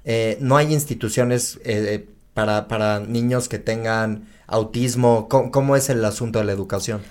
Eh, 0.04 0.38
no 0.40 0.56
hay 0.56 0.72
instituciones 0.72 1.60
eh, 1.64 2.08
para, 2.32 2.68
para 2.68 3.00
niños 3.00 3.50
que 3.50 3.58
tengan 3.58 4.26
autismo? 4.46 5.28
¿Cómo, 5.28 5.76
es 5.76 5.90
el 5.90 6.04
asunto 6.04 6.38
de 6.38 6.46
la 6.46 6.52
educación? 6.52 7.02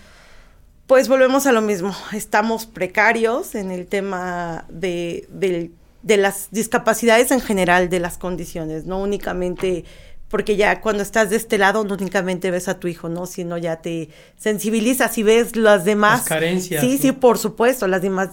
Pues 0.88 1.08
volvemos 1.08 1.46
a 1.46 1.52
lo 1.52 1.62
mismo. 1.62 1.96
Estamos 2.14 2.66
precarios 2.66 3.56
en 3.56 3.72
el 3.72 3.88
tema 3.88 4.66
de, 4.70 5.28
de 5.30 6.18
las 6.18 6.50
discapacidades 6.52 7.32
en 7.32 7.42
general, 7.42 7.90
de 7.90 8.00
las 8.00 8.18
condiciones, 8.18 8.86
no 8.86 9.00
únicamente 9.00 9.86
porque 10.32 10.56
ya 10.56 10.80
cuando 10.80 11.04
estás 11.04 11.30
de 11.30 11.36
este 11.36 11.58
lado 11.58 11.84
no 11.84 11.94
únicamente 11.94 12.50
ves 12.50 12.70
a 12.70 12.80
tu 12.80 12.88
hijo, 12.88 13.10
¿no? 13.10 13.26
Sino 13.26 13.58
ya 13.58 13.82
te 13.82 14.10
sensibilizas 14.38 15.18
y 15.18 15.24
ves 15.24 15.58
las 15.58 15.84
demás. 15.84 16.22
Las 16.22 16.30
carencias. 16.30 16.82
Sí, 16.82 16.98
sí, 16.98 17.12
por 17.12 17.38
supuesto, 17.38 17.86
las 17.88 18.02
demás 18.02 18.30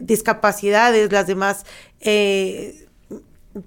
discapacidades, 0.00 1.12
las 1.12 1.28
demás 1.28 1.64
eh, 2.00 2.88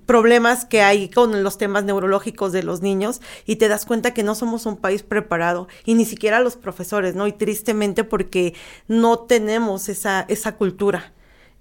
problemas 0.05 0.65
que 0.65 0.81
hay 0.81 1.07
con 1.07 1.41
los 1.41 1.57
temas 1.57 1.85
neurológicos 1.85 2.51
de 2.51 2.63
los 2.63 2.81
niños 2.81 3.21
y 3.45 3.55
te 3.55 3.69
das 3.69 3.85
cuenta 3.85 4.13
que 4.13 4.23
no 4.23 4.35
somos 4.35 4.65
un 4.65 4.75
país 4.75 5.03
preparado 5.03 5.69
y 5.85 5.93
ni 5.93 6.03
siquiera 6.03 6.41
los 6.41 6.57
profesores, 6.57 7.15
¿no? 7.15 7.27
Y 7.27 7.31
tristemente 7.31 8.03
porque 8.03 8.53
no 8.89 9.19
tenemos 9.19 9.87
esa, 9.87 10.25
esa 10.27 10.55
cultura. 10.55 11.13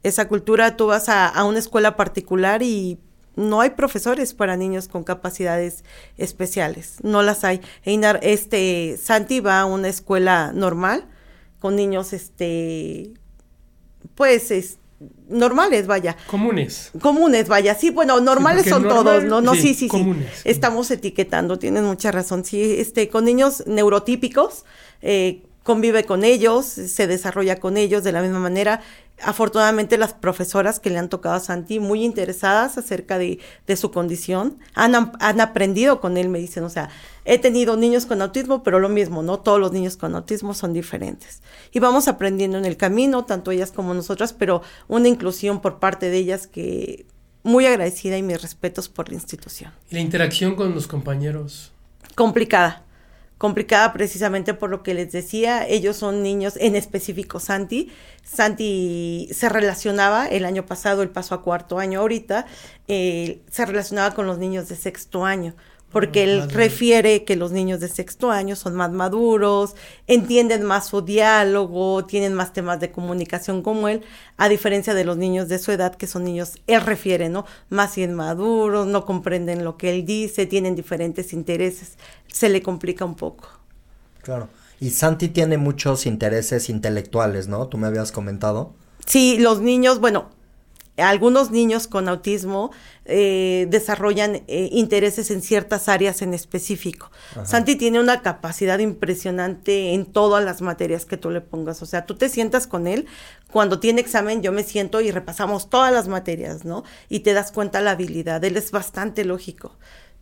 Esa 0.03 0.27
cultura, 0.27 0.77
tú 0.77 0.89
vas 0.89 1.09
a, 1.09 1.29
a 1.29 1.45
una 1.45 1.61
escuela 1.61 1.97
particular 1.97 2.63
y 2.63 2.99
no 3.37 3.61
hay 3.61 3.71
profesores 3.71 4.35
para 4.35 4.57
niños 4.57 4.89
con 4.89 5.05
capacidades 5.05 5.85
especiales, 6.17 6.97
no 7.03 7.23
las 7.23 7.45
hay. 7.45 7.61
Einar, 7.85 8.19
este, 8.23 8.99
Santi 9.03 9.41
va 9.41 9.61
a 9.61 9.67
una 9.67 9.89
escuela 9.89 10.53
normal 10.53 11.05
con 11.61 11.77
niños, 11.77 12.13
este, 12.13 13.13
pues, 14.15 14.51
es, 14.51 14.79
normales, 15.29 15.87
vaya. 15.87 16.17
Comunes. 16.27 16.91
Comunes, 17.01 17.49
vaya. 17.49 17.75
Sí, 17.75 17.91
bueno, 17.91 18.21
normales 18.21 18.67
son 18.67 18.83
todos, 18.83 19.25
¿no? 19.25 19.41
No, 19.41 19.55
sí, 19.55 19.75
sí, 19.75 19.89
sí. 19.89 20.15
Estamos 20.45 20.91
etiquetando, 20.91 21.59
tienes 21.59 21.83
mucha 21.83 22.11
razón. 22.13 22.45
Sí, 22.45 22.77
este, 22.79 23.09
con 23.09 23.25
niños 23.25 23.65
neurotípicos, 23.67 24.65
eh, 25.03 25.43
convive 25.63 26.05
con 26.05 26.25
ellos, 26.25 26.65
se 26.67 27.07
desarrolla 27.07 27.57
con 27.57 27.77
ellos 27.77 28.05
de 28.05 28.13
la 28.13 28.23
misma 28.23 28.39
manera 28.39 28.81
afortunadamente 29.23 29.97
las 29.97 30.13
profesoras 30.13 30.79
que 30.79 30.91
le 30.91 30.99
han 30.99 31.09
tocado 31.09 31.37
a 31.37 31.41
Santi 31.41 31.81
muy 31.81 32.05
interesadas 32.05 32.77
acerca 32.77 33.19
de, 33.19 33.39
de 33.67 33.77
su 33.77 33.91
condición, 33.91 34.59
han, 34.75 34.95
han, 34.95 35.41
aprendido 35.41 36.01
con 36.01 36.17
él, 36.17 36.29
me 36.29 36.39
dicen, 36.39 36.65
o 36.65 36.71
sea, 36.71 36.91
he 37.25 37.39
tenido 37.39 37.77
niños 37.77 38.07
con 38.07 38.21
autismo, 38.21 38.63
pero 38.63 38.79
lo 38.79 38.89
mismo, 38.89 39.23
no 39.23 39.41
todos 39.41 39.59
los 39.59 39.73
niños 39.73 39.97
con 39.97 40.15
autismo 40.15 40.55
son 40.55 40.73
diferentes. 40.73 41.43
Y 41.73 41.79
vamos 41.79 42.09
aprendiendo 42.09 42.59
en 42.59 42.65
el 42.65 42.77
camino, 42.77 43.25
tanto 43.25 43.51
ellas 43.51 43.73
como 43.73 43.95
nosotras, 43.95 44.33
pero 44.33 44.63
una 44.89 45.09
inclusión 45.09 45.61
por 45.61 45.79
parte 45.79 46.11
de 46.11 46.19
ellas 46.19 46.47
que 46.47 47.07
muy 47.43 47.65
agradecida 47.67 48.19
y 48.19 48.23
mis 48.23 48.43
respetos 48.43 48.89
por 48.89 49.09
la 49.09 49.15
institución. 49.15 49.73
¿Y 49.91 49.95
la 49.95 50.01
interacción 50.01 50.57
con 50.57 50.75
los 50.75 50.87
compañeros? 50.87 51.73
Complicada 52.15 52.86
complicada 53.39 53.93
precisamente 53.93 54.55
por 54.55 54.71
lo 54.71 54.83
que 54.83 54.95
les 54.95 55.13
decía, 55.13 55.67
ellos 55.67 55.97
son 55.97 56.23
niños, 56.23 56.55
en 56.59 56.75
específico 56.77 57.41
Santi. 57.41 57.93
Santi 58.25 59.29
se 59.33 59.49
relacionaba 59.49 60.27
el 60.27 60.45
año 60.45 60.65
pasado, 60.65 61.03
el 61.03 61.11
paso 61.11 61.35
a 61.35 61.43
cuarto 61.43 61.79
año 61.79 62.01
ahorita, 62.01 62.47
eh, 62.89 63.43
se 63.51 63.67
relacionaba 63.67 64.15
con 64.15 64.27
los 64.27 64.39
niños 64.39 64.69
de 64.69 64.77
sexto 64.77 65.25
año 65.25 65.55
porque 65.97 66.25
él 66.25 66.51
refiere 66.51 67.25
que 67.25 67.37
los 67.37 67.53
niños 67.53 67.81
de 67.81 67.89
sexto 67.89 68.31
año 68.31 68.55
son 68.55 68.75
más 68.75 68.93
maduros, 68.93 69.77
entienden 70.07 70.63
más 70.63 70.89
su 70.89 71.01
diálogo, 71.01 72.05
tienen 72.05 72.35
más 72.35 72.53
temas 72.53 72.81
de 72.81 72.93
comunicación 72.93 73.63
como 73.63 73.89
él, 73.89 74.03
a 74.37 74.51
diferencia 74.51 74.93
de 74.93 75.07
los 75.07 75.17
niños 75.17 75.49
de 75.49 75.59
su 75.59 75.73
edad, 75.73 75.95
que 75.95 76.07
son 76.07 76.25
niños, 76.25 76.59
él 76.67 76.83
refiere, 76.83 77.31
¿no? 77.31 77.47
Más 77.71 77.97
inmaduros, 77.97 78.87
no 78.87 79.07
comprenden 79.07 79.65
lo 79.65 79.79
que 79.79 79.89
él 79.89 80.05
dice, 80.05 80.45
tienen 80.45 80.75
diferentes 80.77 81.33
intereses, 81.33 81.97
se 82.29 82.51
le 82.51 82.61
complica 82.61 83.07
un 83.07 83.15
poco. 83.15 83.49
Claro. 84.23 84.51
Y 84.79 84.91
Santi 84.91 85.29
tiene 85.29 85.57
muchos 85.57 86.05
intereses 86.05 86.69
intelectuales, 86.69 87.49
¿no? 87.49 87.69
Tú 87.69 87.79
me 87.79 87.87
habías 87.87 88.13
comentado. 88.13 88.75
Sí, 89.07 89.39
los 89.39 89.63
niños, 89.63 89.99
bueno, 89.99 90.29
algunos 90.97 91.51
niños 91.51 91.87
con 91.87 92.09
autismo 92.09 92.71
eh, 93.05 93.67
desarrollan 93.69 94.43
eh, 94.47 94.69
intereses 94.73 95.31
en 95.31 95.43
ciertas 95.43 95.89
áreas 95.89 96.23
en 96.23 96.35
específico. 96.35 97.11
Santi 97.45 97.77
tiene 97.77 98.01
una 98.01 98.23
capacidad 98.23 98.79
impresionante 98.79 99.93
en 99.93 100.07
todas 100.07 100.45
las 100.45 100.63
materias 100.63 101.05
que 101.05 101.17
tú 101.17 101.31
le 101.31 101.41
pongas. 101.41 101.83
O 101.83 101.87
sea, 101.87 102.07
tú 102.07 102.15
te 102.15 102.29
sientas 102.29 102.67
con 102.67 102.87
él, 102.87 103.07
cuando 103.53 103.79
tiene 103.79 104.01
examen 104.01 104.43
yo 104.43 104.53
me 104.53 104.65
siento 104.65 105.01
y 105.01 105.11
repasamos 105.11 105.71
todas 105.71 105.93
las 105.93 106.09
materias, 106.09 106.65
¿no? 106.65 106.85
Y 107.09 107.21
te 107.21 107.33
das 107.33 107.53
cuenta 107.53 107.81
la 107.81 107.93
habilidad. 107.93 108.43
Él 108.45 108.57
es 108.57 108.71
bastante 108.71 109.25
lógico, 109.25 109.77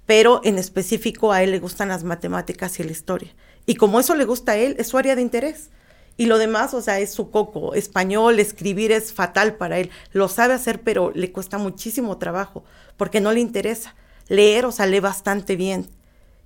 pero 0.06 0.40
en 0.44 0.58
específico 0.58 1.32
a 1.32 1.42
él 1.42 1.52
le 1.52 1.58
gustan 1.58 1.88
las 1.88 2.04
matemáticas 2.04 2.78
y 2.80 2.84
la 2.84 2.92
historia. 2.92 3.34
Y 3.66 3.76
como 3.76 4.00
eso 4.00 4.14
le 4.14 4.24
gusta 4.24 4.52
a 4.52 4.56
él, 4.56 4.76
es 4.78 4.88
su 4.88 4.98
área 4.98 5.16
de 5.16 5.22
interés. 5.22 5.70
Y 6.16 6.26
lo 6.26 6.38
demás, 6.38 6.74
o 6.74 6.80
sea, 6.80 7.00
es 7.00 7.12
su 7.12 7.30
coco. 7.30 7.74
Español, 7.74 8.38
escribir 8.38 8.92
es 8.92 9.12
fatal 9.12 9.56
para 9.56 9.78
él. 9.78 9.90
Lo 10.12 10.28
sabe 10.28 10.54
hacer, 10.54 10.80
pero 10.80 11.10
le 11.14 11.32
cuesta 11.32 11.58
muchísimo 11.58 12.18
trabajo, 12.18 12.64
porque 12.96 13.20
no 13.20 13.32
le 13.32 13.40
interesa. 13.40 13.94
Leer, 14.28 14.66
o 14.66 14.72
sea, 14.72 14.86
lee 14.86 15.00
bastante 15.00 15.56
bien. 15.56 15.88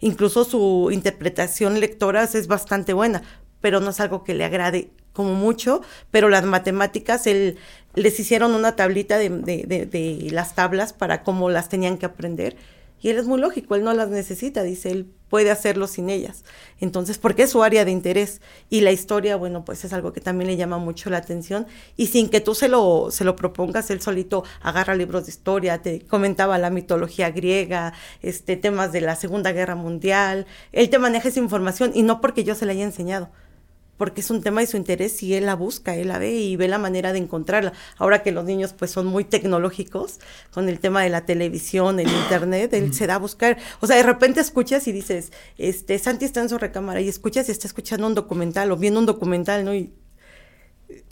Incluso 0.01 0.45
su 0.45 0.91
interpretación 0.93 1.81
lectoras 1.81 2.35
es 2.35 2.47
bastante 2.47 2.93
buena, 2.93 3.23
pero 3.61 3.81
no 3.81 3.91
es 3.91 4.01
algo 4.01 4.25
que 4.25 4.35
le 4.35 4.45
agrade 4.45 4.91
como 5.13 5.35
mucho. 5.35 5.83
Pero 6.11 6.29
las 6.29 6.45
matemáticas, 6.45 7.27
él, 7.27 7.59
les 7.95 8.19
hicieron 8.19 8.55
una 8.55 8.75
tablita 8.77 9.19
de, 9.19 9.29
de 9.29 10.29
las 10.31 10.55
tablas 10.55 10.93
para 10.93 11.23
cómo 11.23 11.51
las 11.51 11.69
tenían 11.69 11.99
que 11.99 12.07
aprender 12.07 12.57
y 13.01 13.11
él 13.11 13.19
es 13.19 13.27
muy 13.27 13.41
lógico, 13.41 13.75
él 13.75 13.85
no 13.85 13.95
las 13.95 14.09
necesita, 14.09 14.63
dice, 14.63 14.91
él 14.91 15.13
puede 15.29 15.51
hacerlo 15.51 15.87
sin 15.87 16.11
ellas. 16.11 16.45
Entonces, 16.81 17.19
porque 17.19 17.45
es 17.45 17.51
su 17.51 17.63
área 17.63 17.85
de 17.85 17.91
interés. 17.91 18.41
Y 18.71 18.81
la 18.81 18.93
historia, 18.93 19.37
bueno, 19.37 19.65
pues 19.65 19.85
es 19.85 19.93
algo 19.93 20.13
que 20.13 20.21
también 20.21 20.49
le 20.49 20.57
llama 20.57 20.79
mucho 20.79 21.11
la 21.11 21.19
atención. 21.19 21.67
Y 21.97 22.07
sin 22.07 22.29
que 22.29 22.41
tú 22.41 22.55
se 22.55 22.69
lo, 22.69 23.11
se 23.11 23.25
lo 23.25 23.37
propongas, 23.37 23.91
él 23.91 24.01
solito 24.01 24.45
agarra 24.63 24.95
libros 24.95 25.27
de 25.27 25.31
historia, 25.31 25.83
te 25.83 26.01
comentaba 26.01 26.59
la 26.59 26.71
mitología 26.71 27.31
griega, 27.31 27.93
este, 28.23 28.57
temas 28.57 28.93
de 28.93 29.01
la 29.01 29.17
Segunda 29.17 29.53
Guerra 29.53 29.75
Mundial. 29.75 30.47
Él 30.73 30.91
te 30.91 30.99
maneja 30.99 31.29
esa 31.29 31.41
información 31.41 31.93
y 31.95 32.03
no 32.03 32.21
porque 32.21 32.45
yo 32.45 32.55
se 32.55 32.67
la 32.67 32.73
haya 32.73 32.85
enseñado, 32.85 33.31
porque 33.99 34.21
es 34.21 34.31
un 34.31 34.43
tema 34.43 34.61
de 34.61 34.67
su 34.69 34.77
interés 34.77 35.23
y 35.23 35.35
él 35.35 35.47
la 35.47 35.55
busca, 35.55 35.95
él 35.97 36.09
la 36.09 36.19
ve 36.19 36.31
y 36.31 36.57
ve 36.57 36.69
la 36.69 36.79
manera 36.79 37.13
de 37.13 37.19
encontrarla. 37.19 37.73
Ahora 37.99 38.23
que 38.23 38.33
los 38.33 38.45
niños 38.45 38.73
pues 38.73 38.93
son 38.93 39.07
muy 39.07 39.25
tecnológicos 39.25 40.21
con 40.53 40.69
el 40.69 40.79
tema 40.79 41.03
de 41.03 41.11
la 41.11 41.27
televisión, 41.27 42.01
el 42.01 42.09
internet, 42.23 42.73
él 42.73 42.95
se 42.95 43.07
da 43.07 43.17
a 43.17 43.19
buscar. 43.19 43.59
O 43.81 43.87
sea, 43.87 43.97
de 43.97 44.05
repente 44.05 44.41
escuchas 44.41 44.87
y 44.89 44.93
dices, 44.93 45.33
este, 45.59 45.99
Santi 45.99 46.25
está 46.25 46.41
en 46.41 46.49
su 46.49 46.57
recámara 46.57 47.01
y 47.01 47.09
escuchas 47.09 47.49
y 47.49 47.53
está 47.53 47.67
escuchando 47.67 48.07
un 48.07 48.15
documental 48.15 48.71
o 48.71 48.77
viendo 48.77 49.01
un 49.01 49.07
documental, 49.07 49.65
¿no? 49.65 49.75
Y 49.75 49.93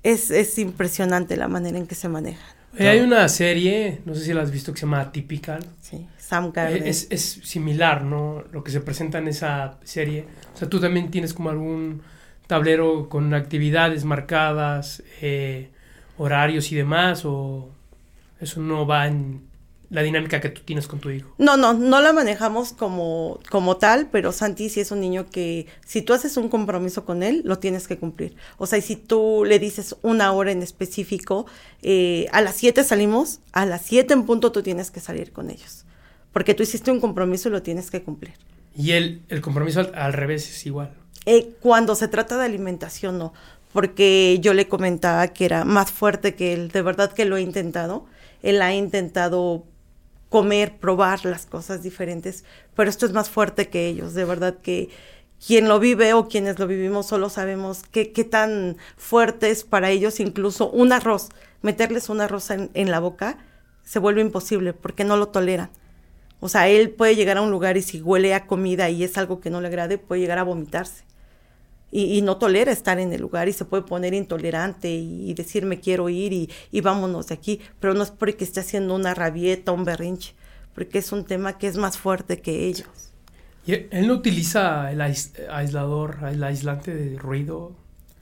es, 0.02 0.30
es 0.30 0.58
impresionante 0.58 1.36
la 1.36 1.48
manera 1.48 1.76
en 1.76 1.86
que 1.86 1.96
se 1.96 2.08
maneja. 2.08 2.44
hay 2.78 3.00
una 3.00 3.28
serie, 3.28 4.00
no 4.04 4.14
sé 4.14 4.24
si 4.24 4.32
la 4.32 4.42
has 4.42 4.52
visto, 4.52 4.72
que 4.72 4.78
se 4.78 4.86
llama 4.86 5.10
Typical. 5.10 5.64
Sí, 5.82 6.06
Sam 6.18 6.52
Garden. 6.52 6.86
Es, 6.86 7.08
es 7.10 7.40
similar, 7.42 8.04
¿no? 8.04 8.44
Lo 8.52 8.62
que 8.62 8.70
se 8.70 8.80
presenta 8.80 9.18
en 9.18 9.26
esa 9.26 9.78
serie. 9.82 10.26
O 10.54 10.58
sea, 10.58 10.68
tú 10.68 10.78
también 10.78 11.10
tienes 11.10 11.34
como 11.34 11.50
algún 11.50 12.02
tablero 12.46 13.08
con 13.08 13.34
actividades 13.34 14.04
marcadas, 14.04 15.02
eh, 15.20 15.70
horarios 16.18 16.72
y 16.72 16.76
demás, 16.76 17.24
o 17.24 17.68
eso 18.40 18.60
no 18.60 18.86
va 18.86 19.06
en 19.06 19.46
la 19.90 20.02
dinámica 20.02 20.40
que 20.40 20.48
tú 20.48 20.62
tienes 20.64 20.86
con 20.86 20.98
tu 20.98 21.10
hijo? 21.10 21.32
No, 21.38 21.56
no, 21.56 21.72
no 21.72 22.00
la 22.00 22.12
manejamos 22.12 22.72
como, 22.72 23.40
como 23.50 23.76
tal, 23.76 24.08
pero 24.10 24.32
Santi 24.32 24.68
sí 24.68 24.80
es 24.80 24.90
un 24.90 25.00
niño 25.00 25.26
que 25.30 25.66
si 25.84 26.02
tú 26.02 26.12
haces 26.12 26.36
un 26.36 26.48
compromiso 26.48 27.04
con 27.04 27.22
él, 27.22 27.42
lo 27.44 27.58
tienes 27.58 27.86
que 27.86 27.98
cumplir. 27.98 28.36
O 28.58 28.66
sea, 28.66 28.78
y 28.78 28.82
si 28.82 28.96
tú 28.96 29.44
le 29.46 29.58
dices 29.58 29.96
una 30.02 30.32
hora 30.32 30.52
en 30.52 30.62
específico, 30.62 31.46
eh, 31.82 32.26
a 32.32 32.40
las 32.40 32.56
7 32.56 32.82
salimos, 32.84 33.40
a 33.52 33.66
las 33.66 33.82
7 33.82 34.12
en 34.12 34.24
punto 34.24 34.52
tú 34.52 34.62
tienes 34.62 34.90
que 34.90 35.00
salir 35.00 35.32
con 35.32 35.50
ellos. 35.50 35.84
Porque 36.32 36.54
tú 36.54 36.62
hiciste 36.62 36.90
un 36.90 37.00
compromiso 37.00 37.48
y 37.48 37.52
lo 37.52 37.62
tienes 37.62 37.90
que 37.90 38.02
cumplir. 38.02 38.34
Y 38.76 38.92
el, 38.92 39.22
el 39.28 39.40
compromiso 39.40 39.90
al 39.94 40.12
revés 40.12 40.50
es 40.50 40.66
igual. 40.66 40.92
Eh, 41.26 41.56
cuando 41.60 41.96
se 41.96 42.06
trata 42.06 42.38
de 42.38 42.44
alimentación, 42.44 43.18
no, 43.18 43.32
porque 43.72 44.38
yo 44.40 44.54
le 44.54 44.68
comentaba 44.68 45.26
que 45.28 45.44
era 45.44 45.64
más 45.64 45.90
fuerte 45.90 46.36
que 46.36 46.52
él, 46.52 46.68
de 46.68 46.82
verdad 46.82 47.12
que 47.12 47.24
lo 47.24 47.36
he 47.36 47.42
intentado, 47.42 48.06
él 48.42 48.62
ha 48.62 48.72
intentado 48.74 49.64
comer, 50.28 50.78
probar 50.78 51.24
las 51.24 51.44
cosas 51.44 51.82
diferentes, 51.82 52.44
pero 52.76 52.88
esto 52.88 53.06
es 53.06 53.12
más 53.12 53.28
fuerte 53.28 53.68
que 53.68 53.88
ellos, 53.88 54.14
de 54.14 54.24
verdad 54.24 54.58
que 54.62 54.88
quien 55.44 55.68
lo 55.68 55.80
vive 55.80 56.14
o 56.14 56.28
quienes 56.28 56.60
lo 56.60 56.68
vivimos 56.68 57.06
solo 57.06 57.28
sabemos 57.28 57.82
qué, 57.90 58.12
qué 58.12 58.24
tan 58.24 58.76
fuerte 58.96 59.50
es 59.50 59.64
para 59.64 59.90
ellos 59.90 60.20
incluso 60.20 60.70
un 60.70 60.92
arroz, 60.92 61.30
meterles 61.60 62.08
un 62.08 62.20
arroz 62.20 62.50
en, 62.50 62.70
en 62.74 62.90
la 62.92 63.00
boca 63.00 63.38
se 63.82 63.98
vuelve 63.98 64.20
imposible 64.20 64.74
porque 64.74 65.04
no 65.04 65.16
lo 65.16 65.28
toleran. 65.28 65.70
O 66.40 66.48
sea, 66.48 66.68
él 66.68 66.90
puede 66.90 67.16
llegar 67.16 67.38
a 67.38 67.42
un 67.42 67.50
lugar 67.50 67.76
y 67.76 67.82
si 67.82 68.00
huele 68.00 68.34
a 68.34 68.46
comida 68.46 68.90
y 68.90 69.04
es 69.04 69.18
algo 69.18 69.40
que 69.40 69.50
no 69.50 69.60
le 69.60 69.68
agrade, 69.68 69.98
puede 69.98 70.20
llegar 70.20 70.38
a 70.38 70.44
vomitarse 70.44 71.04
y, 71.90 72.20
no 72.22 72.36
tolera 72.36 72.72
estar 72.72 72.98
en 72.98 73.12
el 73.12 73.20
lugar 73.20 73.48
y 73.48 73.52
se 73.52 73.64
puede 73.64 73.84
poner 73.84 74.12
intolerante 74.12 74.90
y, 74.90 75.32
decir 75.34 75.64
me 75.64 75.80
quiero 75.80 76.08
ir 76.08 76.32
y, 76.32 76.50
y, 76.70 76.80
vámonos 76.80 77.28
de 77.28 77.34
aquí, 77.34 77.60
pero 77.80 77.94
no 77.94 78.02
es 78.02 78.10
porque 78.10 78.44
esté 78.44 78.60
haciendo 78.60 78.94
una 78.94 79.14
rabieta, 79.14 79.72
un 79.72 79.84
berrinche, 79.84 80.34
porque 80.74 80.98
es 80.98 81.12
un 81.12 81.24
tema 81.24 81.58
que 81.58 81.68
es 81.68 81.76
más 81.76 81.96
fuerte 81.96 82.40
que 82.40 82.66
ellos. 82.66 82.88
¿Y 83.66 83.74
él 83.90 84.06
no 84.06 84.14
utiliza 84.14 84.92
el 84.92 85.00
aislador, 85.00 86.18
el 86.30 86.42
aislante 86.44 86.94
de 86.94 87.18
ruido? 87.18 87.72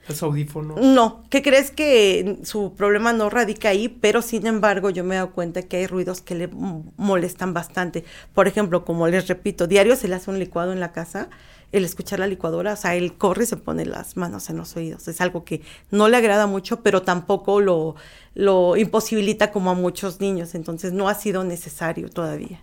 ¿Los 0.09 0.23
audífonos? 0.23 0.81
No, 0.81 1.25
¿qué 1.31 1.43
crees 1.43 1.71
que 1.71 2.39
su 2.45 2.75
problema 2.75 3.13
no 3.13 3.31
radica 3.31 3.71
ahí? 3.71 3.89
Pero 3.89 4.21
sin 4.23 4.47
embargo, 4.47 4.91
yo 4.91 5.05
me 5.05 5.15
he 5.15 5.19
dado 5.19 5.33
cuenta 5.33 5.63
que 5.63 5.79
hay 5.79 5.87
ruidos 5.87 6.21
que 6.21 6.35
le 6.35 6.49
molestan 6.49 7.55
bastante. 7.55 8.05
Por 8.35 8.49
ejemplo, 8.49 8.85
como 8.85 9.09
les 9.09 9.29
repito, 9.29 9.67
diario 9.67 9.97
se 9.97 10.09
le 10.09 10.15
hace 10.15 10.31
un 10.31 10.39
licuado 10.39 10.73
en 10.73 10.81
la 10.81 10.93
casa, 10.93 11.29
el 11.75 11.85
escuchar 11.85 12.21
la 12.21 12.29
licuadora, 12.29 12.75
o 12.75 12.77
sea, 12.77 12.95
él 12.95 13.15
corre 13.15 13.45
y 13.45 13.47
se 13.47 13.57
pone 13.57 13.85
las 13.85 14.17
manos 14.17 14.49
en 14.49 14.57
los 14.57 14.77
oídos. 14.77 15.09
Es 15.09 15.21
algo 15.21 15.45
que 15.45 15.61
no 15.91 16.09
le 16.09 16.17
agrada 16.17 16.47
mucho, 16.47 16.83
pero 16.83 17.03
tampoco 17.03 17.61
lo, 17.61 17.97
lo 18.35 18.77
imposibilita 18.77 19.51
como 19.51 19.71
a 19.71 19.75
muchos 19.75 20.21
niños. 20.21 20.55
Entonces, 20.55 20.93
no 20.93 21.09
ha 21.09 21.15
sido 21.15 21.43
necesario 21.43 22.09
todavía. 22.09 22.63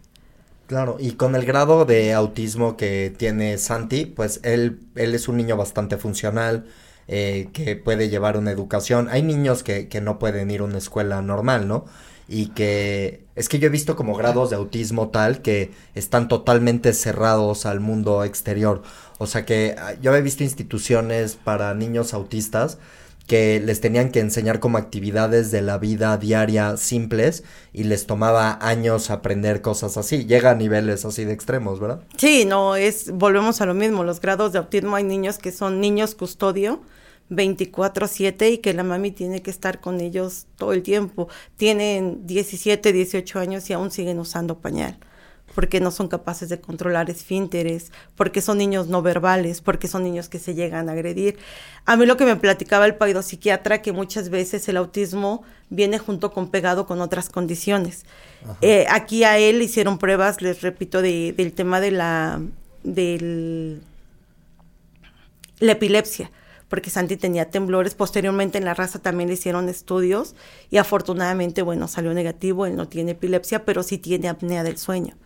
Claro, 0.68 0.96
y 0.98 1.12
con 1.12 1.36
el 1.36 1.46
grado 1.46 1.84
de 1.84 2.14
autismo 2.14 2.78
que 2.78 3.14
tiene 3.18 3.58
Santi, 3.58 4.06
pues 4.06 4.40
él, 4.44 4.80
él 4.96 5.14
es 5.14 5.28
un 5.28 5.36
niño 5.36 5.58
bastante 5.58 5.98
funcional, 5.98 6.66
eh, 7.10 7.50
que 7.52 7.76
puede 7.76 8.08
llevar 8.08 8.38
una 8.38 8.52
educación. 8.52 9.10
Hay 9.10 9.24
niños 9.24 9.64
que, 9.64 9.90
que 9.90 10.00
no 10.00 10.18
pueden 10.20 10.50
ir 10.50 10.62
a 10.62 10.64
una 10.64 10.78
escuela 10.78 11.22
normal, 11.22 11.68
¿no? 11.68 11.84
Y 12.34 12.48
que 12.48 13.26
es 13.36 13.50
que 13.50 13.60
yo 13.60 13.68
he 13.68 13.70
visto 13.70 13.98
como 13.98 14.16
grados 14.16 14.52
de 14.52 14.56
autismo 14.56 15.10
tal 15.10 15.42
que 15.42 15.72
están 15.96 16.30
totalmente 16.30 16.94
cerrados 16.94 17.66
al 17.66 17.82
mundo 17.82 18.24
exterior. 18.24 18.84
O 19.18 19.28
sea 19.28 19.46
que 19.46 19.76
ah, 19.78 19.96
yo 20.02 20.16
he 20.16 20.22
visto 20.22 20.44
instituciones 20.44 21.36
para 21.36 21.74
niños 21.74 22.14
autistas 22.14 22.78
que 23.28 23.60
les 23.60 23.82
tenían 23.82 24.12
que 24.12 24.20
enseñar 24.20 24.60
como 24.60 24.78
actividades 24.78 25.52
de 25.52 25.62
la 25.62 25.78
vida 25.78 26.18
diaria 26.18 26.78
simples 26.78 27.44
y 27.74 27.84
les 27.84 28.06
tomaba 28.06 28.60
años 28.62 29.10
aprender 29.10 29.62
cosas 29.62 29.98
así. 29.98 30.26
Llega 30.26 30.52
a 30.52 30.56
niveles 30.56 31.06
así 31.06 31.26
de 31.26 31.34
extremos, 31.34 31.80
¿verdad? 31.80 32.02
Sí, 32.18 32.46
no, 32.46 32.76
es, 32.76 33.12
volvemos 33.12 33.62
a 33.62 33.66
lo 33.66 33.74
mismo, 33.74 34.04
los 34.04 34.22
grados 34.22 34.54
de 34.54 34.60
autismo 34.60 34.96
hay 34.96 35.04
niños 35.04 35.38
que 35.38 35.52
son 35.52 35.80
niños 35.80 36.16
custodio, 36.16 36.82
24/7 37.32 38.52
y 38.52 38.58
que 38.60 38.74
la 38.74 38.84
mami 38.84 39.12
tiene 39.12 39.42
que 39.42 39.50
estar 39.50 39.80
con 39.80 40.02
ellos 40.02 40.48
todo 40.58 40.74
el 40.74 40.84
tiempo. 40.84 41.30
Tienen 41.58 42.28
17, 42.28 42.94
18 42.94 43.40
años 43.40 43.70
y 43.70 43.74
aún 43.74 43.90
siguen 43.90 44.20
usando 44.20 44.60
pañal 44.60 45.00
porque 45.54 45.80
no 45.80 45.92
son 45.92 46.08
capaces 46.08 46.50
de 46.50 46.60
controlar 46.60 47.10
esfínteres, 47.10 47.92
porque 48.16 48.42
son 48.42 48.58
niños 48.58 48.88
no 48.88 49.02
verbales, 49.02 49.62
porque 49.62 49.88
son 49.88 50.04
niños 50.04 50.30
que 50.30 50.40
se 50.40 50.54
llegan 50.54 50.90
a 50.90 50.94
agredir. 50.94 51.38
A 51.86 51.98
mí 51.98 52.06
lo 52.06 52.18
que 52.18 52.26
me 52.26 52.36
platicaba 52.36 52.86
el 52.86 52.96
psiquiatra 53.24 53.82
que 53.82 53.92
muchas 53.92 54.30
veces 54.30 54.68
el 54.70 54.78
autismo 54.78 55.44
viene 55.70 56.00
junto 56.00 56.32
con 56.32 56.50
pegado 56.50 56.86
con 56.86 57.02
otras 57.02 57.30
condiciones. 57.30 58.06
Eh, 58.62 58.86
aquí 58.90 59.24
a 59.24 59.38
él 59.38 59.62
hicieron 59.62 59.98
pruebas, 59.98 60.42
les 60.42 60.62
repito, 60.62 61.02
de, 61.02 61.34
del 61.34 61.54
tema 61.54 61.80
de 61.82 61.92
la, 61.92 62.42
del, 62.84 63.82
la 65.60 65.74
epilepsia 65.74 66.32
porque 66.72 66.90
Santi 66.90 67.18
tenía 67.18 67.50
temblores. 67.50 67.96
Posteriormente 67.96 68.58
en 68.58 68.64
la 68.64 68.74
raza 68.74 68.98
también 68.98 69.28
le 69.28 69.34
hicieron 69.34 69.68
estudios 69.68 70.36
y 70.70 70.78
afortunadamente, 70.78 71.64
bueno, 71.64 71.90
salió 71.90 72.14
negativo, 72.14 72.66
él 72.66 72.78
no 72.78 72.88
tiene 72.88 73.12
epilepsia, 73.12 73.66
pero 73.66 73.84
sí 73.84 73.98
tiene 73.98 74.30
apnea 74.30 74.64
del 74.64 74.78
sueño. 74.78 75.18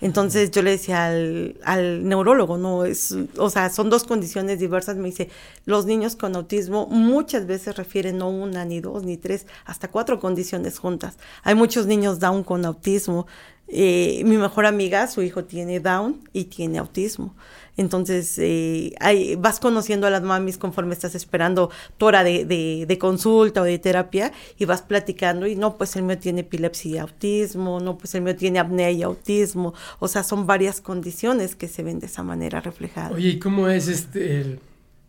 Entonces 0.00 0.50
yo 0.50 0.62
le 0.62 0.70
decía 0.70 1.06
al, 1.06 1.60
al, 1.62 2.08
neurólogo, 2.08 2.58
no 2.58 2.86
es, 2.86 3.14
o 3.36 3.50
sea, 3.50 3.70
son 3.70 3.88
dos 3.88 4.02
condiciones 4.02 4.58
diversas. 4.58 4.96
Me 4.96 5.10
dice, 5.10 5.28
los 5.64 5.86
niños 5.86 6.16
con 6.16 6.34
autismo 6.34 6.88
muchas 6.88 7.46
veces 7.46 7.76
refieren 7.76 8.18
no 8.18 8.28
una, 8.28 8.64
ni 8.64 8.80
dos, 8.80 9.04
ni 9.04 9.16
tres, 9.16 9.46
hasta 9.66 9.92
cuatro 9.92 10.18
condiciones 10.18 10.80
juntas. 10.80 11.18
Hay 11.44 11.54
muchos 11.54 11.86
niños 11.86 12.18
Down 12.18 12.42
con 12.42 12.64
autismo. 12.64 13.28
Eh, 13.72 14.22
mi 14.24 14.36
mejor 14.36 14.66
amiga, 14.66 15.06
su 15.06 15.22
hijo 15.22 15.44
tiene 15.44 15.78
Down 15.78 16.20
y 16.32 16.44
tiene 16.44 16.78
autismo. 16.78 17.34
Entonces, 17.76 18.36
eh, 18.38 18.92
vas 19.38 19.60
conociendo 19.60 20.06
a 20.06 20.10
las 20.10 20.22
mamis 20.22 20.58
conforme 20.58 20.92
estás 20.92 21.14
esperando 21.14 21.70
tu 21.96 22.06
hora 22.06 22.24
de, 22.24 22.44
de, 22.44 22.98
consulta 22.98 23.62
o 23.62 23.64
de 23.64 23.78
terapia 23.78 24.32
y 24.58 24.64
vas 24.64 24.82
platicando 24.82 25.46
y 25.46 25.54
no, 25.54 25.76
pues 25.78 25.94
el 25.96 26.02
mío 26.02 26.18
tiene 26.18 26.40
epilepsia 26.40 26.90
y 26.90 26.98
autismo, 26.98 27.80
no, 27.80 27.96
pues 27.96 28.14
el 28.16 28.22
mío 28.22 28.36
tiene 28.36 28.58
apnea 28.58 28.90
y 28.90 29.02
autismo. 29.02 29.72
O 29.98 30.08
sea, 30.08 30.24
son 30.24 30.46
varias 30.46 30.80
condiciones 30.80 31.54
que 31.54 31.68
se 31.68 31.82
ven 31.82 32.00
de 32.00 32.06
esa 32.06 32.22
manera 32.22 32.60
reflejadas. 32.60 33.12
Oye, 33.12 33.30
¿y 33.30 33.38
cómo 33.38 33.68
es 33.68 33.88
este, 33.88 34.40
el, 34.40 34.60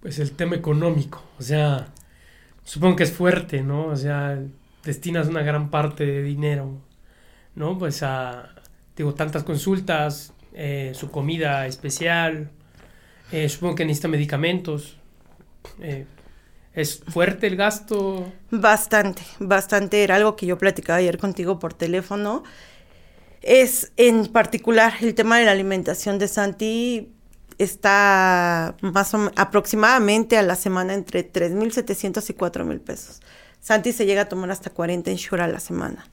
pues 0.01 0.19
el 0.19 0.31
tema 0.31 0.55
económico? 0.55 1.21
O 1.39 1.41
sea, 1.41 1.87
supongo 2.63 2.95
que 2.95 3.03
es 3.03 3.11
fuerte, 3.11 3.63
¿no? 3.63 3.87
O 3.87 3.97
sea, 3.97 4.39
destinas 4.85 5.27
una 5.27 5.41
gran 5.41 5.71
parte 5.71 6.05
de 6.05 6.23
dinero, 6.23 6.77
¿no? 7.55 7.77
Pues 7.77 8.03
a, 8.03 8.49
digo, 8.95 9.13
tantas 9.13 9.43
consultas, 9.43 10.33
eh, 10.53 10.91
su 10.95 11.11
comida 11.11 11.67
especial, 11.67 12.49
eh, 13.31 13.47
supongo 13.49 13.75
que 13.75 13.85
necesita 13.85 14.07
medicamentos. 14.07 14.97
Eh, 15.79 16.05
¿Es 16.73 17.03
fuerte 17.07 17.47
el 17.47 17.57
gasto? 17.57 18.31
Bastante, 18.49 19.21
bastante. 19.39 20.03
Era 20.03 20.15
algo 20.15 20.35
que 20.35 20.45
yo 20.45 20.57
platicaba 20.57 20.99
ayer 20.99 21.17
contigo 21.17 21.59
por 21.59 21.73
teléfono. 21.73 22.43
Es 23.41 23.91
en 23.97 24.27
particular 24.27 24.93
el 25.01 25.15
tema 25.15 25.37
de 25.37 25.45
la 25.45 25.51
alimentación 25.51 26.19
de 26.19 26.27
Santi 26.27 27.11
está 27.57 28.75
más 28.81 29.13
aproximadamente 29.35 30.37
a 30.37 30.41
la 30.41 30.55
semana 30.55 30.93
entre 30.93 31.31
3.700 31.31 32.29
y 32.29 32.33
4.000 32.33 32.79
pesos. 32.79 33.21
Santi 33.59 33.91
se 33.91 34.05
llega 34.05 34.21
a 34.21 34.29
tomar 34.29 34.49
hasta 34.51 34.69
40 34.71 35.11
en 35.11 35.17
a 35.39 35.47
la 35.47 35.59
semana. 35.59 36.05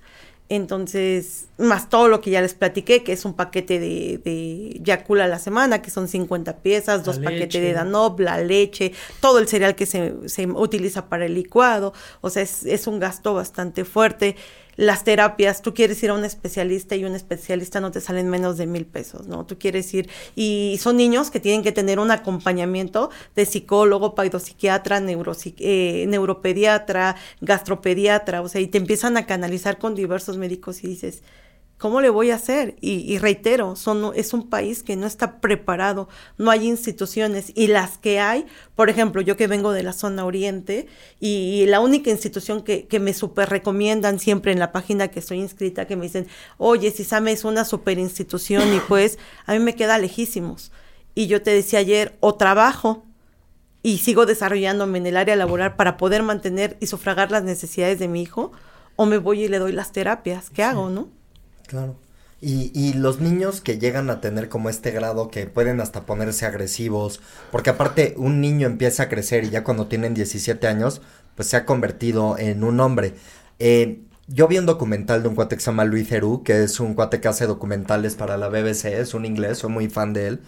Entonces, 0.51 1.49
más 1.59 1.91
todo 1.91 2.09
lo 2.09 2.23
que 2.23 2.31
ya 2.31 2.41
les 2.41 2.55
platiqué, 2.55 3.03
que 3.03 3.13
es 3.13 3.27
un 3.27 3.35
paquete 3.35 3.79
de, 3.79 4.19
de 4.25 4.81
Yakula 4.83 5.25
a 5.25 5.29
la 5.29 5.39
semana, 5.39 5.83
que 5.83 5.91
son 5.91 6.09
50 6.09 6.59
piezas, 6.59 7.05
dos 7.05 7.19
paquetes 7.19 7.61
de 7.61 7.73
Danob, 7.75 8.19
la 8.21 8.39
leche, 8.39 8.93
todo 9.21 9.41
el 9.41 9.47
cereal 9.47 9.75
que 9.75 9.85
se, 9.85 10.15
se 10.27 10.47
utiliza 10.47 11.11
para 11.11 11.27
el 11.27 11.35
licuado. 11.35 11.93
O 12.23 12.31
sea, 12.31 12.43
es, 12.43 12.65
es 12.65 12.87
un 12.87 12.99
gasto 12.99 13.35
bastante 13.35 13.85
fuerte 13.85 14.37
las 14.79 15.03
terapias, 15.03 15.61
tú 15.61 15.75
quieres 15.75 16.01
ir 16.05 16.11
a 16.11 16.15
un 16.15 16.25
especialista 16.25 16.95
y 16.95 17.05
un 17.05 17.17
especialista 17.17 17.81
no 17.81 17.91
te 17.91 18.01
salen 18.01 18.31
menos 18.31 18.57
de 18.59 18.69
mil 18.69 18.87
pesos, 18.87 19.27
¿no? 19.27 19.45
Tú 19.45 19.59
quieres 19.59 19.93
ir, 19.93 20.09
y 20.37 20.79
son 20.81 20.97
niños 20.97 21.33
que 21.33 21.41
tienen 21.41 21.65
que 21.65 21.73
tener 21.73 21.99
un 21.99 22.13
acompañamiento 22.13 23.11
de 23.35 23.45
psicólogo, 23.45 24.15
paidopsiquiatra, 24.15 25.03
eh, 25.05 26.05
neuropediatra, 26.07 27.17
gastropediatra, 27.41 28.41
o 28.41 28.49
sea, 28.49 28.61
y 28.61 28.69
te 28.69 28.79
empiezan 28.79 29.17
a 29.17 29.27
canalizar 29.27 29.79
con 29.79 29.97
diversos 29.97 30.37
médicos 30.37 30.85
y 30.85 30.87
dices, 30.87 31.25
¿Cómo 31.79 32.01
le 32.01 32.11
voy 32.11 32.33
a 32.33 32.35
hacer? 32.35 32.75
Y, 32.81 33.19
reitero, 33.19 33.77
son, 33.77 34.11
es 34.17 34.33
un 34.33 34.51
país 34.51 34.83
que 34.83 34.97
no 34.97 35.07
está 35.07 35.41
preparado, 35.41 36.09
no 36.37 36.51
hay 36.51 36.67
instituciones 36.67 37.53
y 37.55 37.69
las 37.69 37.99
que 37.99 38.19
hay, 38.19 38.47
por 38.75 38.91
ejemplo, 38.91 39.21
yo 39.21 39.37
que 39.37 39.47
vengo 39.47 39.71
de 39.71 39.85
la 39.85 39.93
zona 39.93 40.25
oriente 40.25 40.89
y, 41.21 41.67
la 41.67 41.79
única 41.79 42.11
institución 42.11 42.63
que, 42.63 42.89
que 42.89 42.99
me 42.99 43.15
super 43.15 43.49
recomiendan 43.49 44.19
siempre 44.19 44.51
en 44.51 44.59
la 44.59 44.73
página 44.73 45.09
que 45.09 45.21
estoy 45.21 45.39
inscrita, 45.39 45.87
que 45.87 45.95
me 45.95 46.07
dicen, 46.07 46.27
oye, 46.57 46.91
Sisame 46.91 47.31
es 47.31 47.45
una 47.45 47.65
super 47.65 47.97
institución 47.99 48.75
y 48.75 48.81
pues 48.81 49.17
a 49.47 49.53
mí 49.53 49.61
me 49.61 49.77
queda 49.77 49.99
lejísimos. 49.99 50.73
Y 51.15 51.29
yo 51.29 51.43
te 51.43 51.53
decía 51.53 51.79
ayer, 51.79 52.17
o 52.19 52.35
trabajo 52.35 53.05
y 53.85 53.99
sigo 53.99 54.27
desarrollándome 54.27 54.99
en 54.99 55.07
el 55.07 55.17
área 55.17 55.37
laboral 55.37 55.77
para 55.77 55.97
poder 55.97 56.25
mantener 56.25 56.77
y 56.81 56.87
sufragar 56.87 57.31
las 57.31 57.45
necesidades 57.45 58.01
de 58.01 58.09
mi 58.09 58.23
hijo, 58.23 58.51
o 58.97 59.07
me 59.07 59.19
voy 59.19 59.45
y 59.45 59.49
le 59.49 59.61
doy 59.61 59.71
las 59.71 59.93
terapias, 59.93 60.51
¿qué 60.51 60.65
hago, 60.65 60.91
no? 60.91 61.18
Claro. 61.69 61.97
Y, 62.41 62.73
y 62.75 62.95
los 62.95 63.21
niños 63.21 63.61
que 63.61 63.79
llegan 63.79 64.11
a 64.11 64.21
tener 64.21 64.49
como 64.49 64.71
este 64.71 64.91
grado 64.91 65.29
que 65.29 65.47
pueden 65.47 65.81
hasta 65.81 66.07
ponerse 66.07 66.47
agresivos, 66.47 67.21
porque 67.53 67.71
aparte 67.71 68.15
un 68.17 68.41
niño 68.41 68.67
empieza 68.67 69.05
a 69.05 69.09
crecer 69.09 69.45
y 69.45 69.51
ya 69.51 69.65
cuando 69.65 69.87
tienen 69.87 70.15
17 70.15 70.67
años, 70.67 71.01
pues 71.37 71.49
se 71.49 71.57
ha 71.57 71.65
convertido 71.65 72.39
en 72.39 72.65
un 72.65 72.81
hombre. 72.81 73.15
Eh, 73.59 74.01
yo 74.29 74.49
vi 74.49 74.59
un 74.59 74.67
documental 74.67 75.23
de 75.23 75.29
un 75.29 75.35
cuate 75.35 75.57
que 75.57 75.63
se 75.63 75.71
llama 75.71 75.85
Luis 75.85 76.11
Herú, 76.13 76.43
que 76.43 76.63
es 76.63 76.81
un 76.81 76.95
cuate 76.95 77.21
que 77.21 77.29
hace 77.29 77.47
documentales 77.47 78.15
para 78.15 78.37
la 78.37 78.49
BBC, 78.49 78.87
es 79.01 79.15
un 79.15 79.25
inglés, 79.25 79.59
soy 79.59 79.71
muy 79.71 79.89
fan 79.89 80.13
de 80.13 80.29
él, 80.29 80.41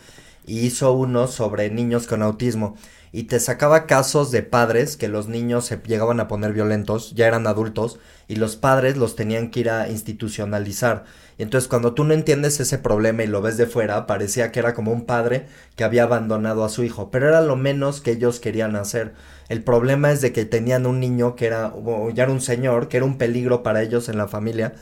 y 0.47 0.61
hizo 0.61 0.93
uno 0.93 1.27
sobre 1.29 1.71
niños 1.71 2.07
con 2.07 2.23
autismo 2.23 2.77
y 3.13 3.25
te 3.25 3.41
sacaba 3.41 3.87
casos 3.87 4.31
de 4.31 4.43
padres 4.43 4.97
que 4.97 5.09
los 5.09 5.27
niños 5.27 5.65
se 5.65 5.81
llegaban 5.85 6.21
a 6.21 6.29
poner 6.29 6.53
violentos, 6.53 7.13
ya 7.15 7.27
eran 7.27 7.47
adultos, 7.47 7.99
y 8.29 8.37
los 8.37 8.55
padres 8.57 8.97
los 8.97 9.17
tenían 9.17 9.51
que 9.51 9.61
ir 9.61 9.71
a 9.71 9.89
institucionalizar. 9.89 11.05
Y 11.37 11.43
entonces 11.43 11.69
cuando 11.69 11.95
tú 11.95 12.05
no 12.05 12.15
entiendes 12.15 12.61
ese 12.61 12.79
problema 12.79 13.25
y 13.25 13.27
lo 13.27 13.43
ves 13.43 13.57
de 13.57 13.67
fuera, 13.67 14.07
parecía 14.07 14.53
que 14.53 14.61
era 14.61 14.75
como 14.75 14.93
un 14.93 15.07
padre 15.07 15.47
que 15.75 15.85
había 15.85 16.05
abandonado 16.05 16.65
a 16.65 16.69
su 16.69 16.85
hijo, 16.85 17.11
pero 17.11 17.29
era 17.29 17.41
lo 17.41 17.57
menos 17.57 18.01
que 18.01 18.13
ellos 18.13 18.39
querían 18.39 18.77
hacer. 18.77 19.15
El 19.49 19.65
problema 19.65 20.13
es 20.13 20.21
de 20.21 20.33
que 20.33 20.45
tenían 20.45 20.87
un 20.87 21.01
niño 21.01 21.35
que 21.35 21.47
era, 21.47 21.73
ya 22.15 22.23
era 22.23 22.33
un 22.33 22.41
señor, 22.41 22.89
que 22.89 22.99
era 22.99 23.07
un 23.07 23.19
peligro 23.19 23.65
para 23.65 23.83
ellos 23.83 24.09
en 24.09 24.19
la 24.19 24.29
familia, 24.29 24.75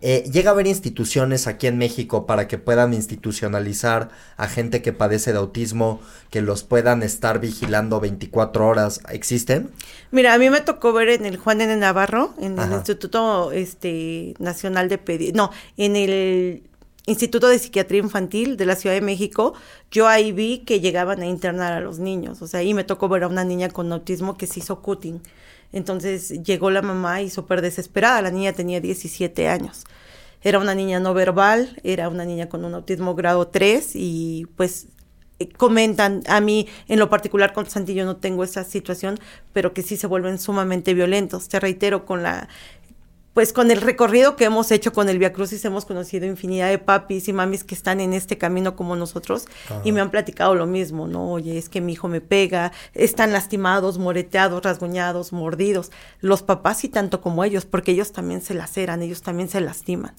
eh, 0.00 0.24
¿Llega 0.32 0.50
a 0.50 0.52
haber 0.52 0.66
instituciones 0.66 1.46
aquí 1.46 1.66
en 1.66 1.78
México 1.78 2.26
para 2.26 2.46
que 2.46 2.58
puedan 2.58 2.94
institucionalizar 2.94 4.10
a 4.36 4.48
gente 4.48 4.82
que 4.82 4.92
padece 4.92 5.32
de 5.32 5.38
autismo, 5.38 6.00
que 6.30 6.40
los 6.42 6.62
puedan 6.62 7.02
estar 7.02 7.40
vigilando 7.40 8.00
24 8.00 8.66
horas? 8.66 9.00
¿Existen? 9.10 9.70
Mira, 10.10 10.34
a 10.34 10.38
mí 10.38 10.50
me 10.50 10.60
tocó 10.60 10.92
ver 10.92 11.08
en 11.08 11.26
el 11.26 11.36
Juan 11.36 11.60
N. 11.60 11.76
Navarro, 11.76 12.34
en 12.38 12.58
el 12.58 12.72
Instituto 12.72 13.52
este, 13.52 14.34
Nacional 14.38 14.88
de 14.88 14.98
Pedi 14.98 15.32
no, 15.32 15.50
en 15.76 15.96
el 15.96 16.62
Instituto 17.06 17.48
de 17.48 17.58
Psiquiatría 17.58 18.00
Infantil 18.02 18.56
de 18.56 18.66
la 18.66 18.76
Ciudad 18.76 18.94
de 18.94 19.00
México, 19.00 19.54
yo 19.90 20.06
ahí 20.06 20.30
vi 20.30 20.58
que 20.58 20.80
llegaban 20.80 21.22
a 21.22 21.26
internar 21.26 21.72
a 21.72 21.80
los 21.80 21.98
niños. 21.98 22.42
O 22.42 22.46
sea, 22.46 22.60
ahí 22.60 22.74
me 22.74 22.84
tocó 22.84 23.08
ver 23.08 23.22
a 23.22 23.28
una 23.28 23.44
niña 23.44 23.70
con 23.70 23.90
autismo 23.92 24.36
que 24.36 24.46
se 24.46 24.60
hizo 24.60 24.82
cutting. 24.82 25.22
Entonces 25.72 26.42
llegó 26.42 26.70
la 26.70 26.82
mamá 26.82 27.22
y 27.22 27.30
súper 27.30 27.62
desesperada. 27.62 28.22
La 28.22 28.30
niña 28.30 28.52
tenía 28.52 28.80
17 28.80 29.48
años. 29.48 29.84
Era 30.42 30.58
una 30.58 30.74
niña 30.74 31.00
no 31.00 31.14
verbal, 31.14 31.78
era 31.82 32.08
una 32.08 32.24
niña 32.24 32.48
con 32.48 32.64
un 32.64 32.74
autismo 32.74 33.14
grado 33.14 33.48
3 33.48 33.90
y 33.94 34.46
pues 34.56 34.86
eh, 35.40 35.48
comentan 35.48 36.22
a 36.26 36.40
mí 36.40 36.68
en 36.86 36.98
lo 36.98 37.08
particular 37.08 37.52
con 37.52 37.68
Santi 37.68 37.94
yo 37.94 38.04
no 38.04 38.16
tengo 38.16 38.44
esa 38.44 38.64
situación 38.64 39.18
pero 39.52 39.72
que 39.72 39.82
sí 39.82 39.96
se 39.96 40.06
vuelven 40.06 40.38
sumamente 40.38 40.94
violentos 40.94 41.48
te 41.48 41.60
reitero 41.60 42.04
con 42.04 42.22
la 42.24 42.48
pues 43.34 43.52
con 43.52 43.70
el 43.70 43.80
recorrido 43.80 44.36
que 44.36 44.44
hemos 44.44 44.70
hecho 44.72 44.92
con 44.92 45.08
el 45.08 45.18
Via 45.18 45.32
Crucis 45.32 45.64
hemos 45.64 45.84
conocido 45.84 46.26
infinidad 46.26 46.70
de 46.70 46.78
papis 46.78 47.28
y 47.28 47.32
mamis 47.32 47.62
que 47.62 47.74
están 47.74 48.00
en 48.00 48.12
este 48.12 48.36
camino 48.36 48.74
como 48.74 48.96
nosotros 48.96 49.46
y 49.84 49.92
me 49.92 50.00
han 50.00 50.10
platicado 50.10 50.54
lo 50.54 50.66
mismo, 50.66 51.06
¿no? 51.06 51.30
Oye, 51.30 51.56
es 51.56 51.68
que 51.68 51.80
mi 51.80 51.92
hijo 51.92 52.08
me 52.08 52.20
pega, 52.20 52.72
están 52.94 53.32
lastimados, 53.32 53.98
moreteados, 53.98 54.62
rasguñados, 54.62 55.32
mordidos. 55.32 55.92
Los 56.20 56.42
papás 56.42 56.82
y 56.84 56.88
tanto 56.88 57.20
como 57.20 57.44
ellos, 57.44 57.64
porque 57.64 57.92
ellos 57.92 58.12
también 58.12 58.42
se 58.42 58.54
laceran, 58.54 59.02
ellos 59.02 59.22
también 59.22 59.48
se 59.48 59.60
lastiman 59.60 60.14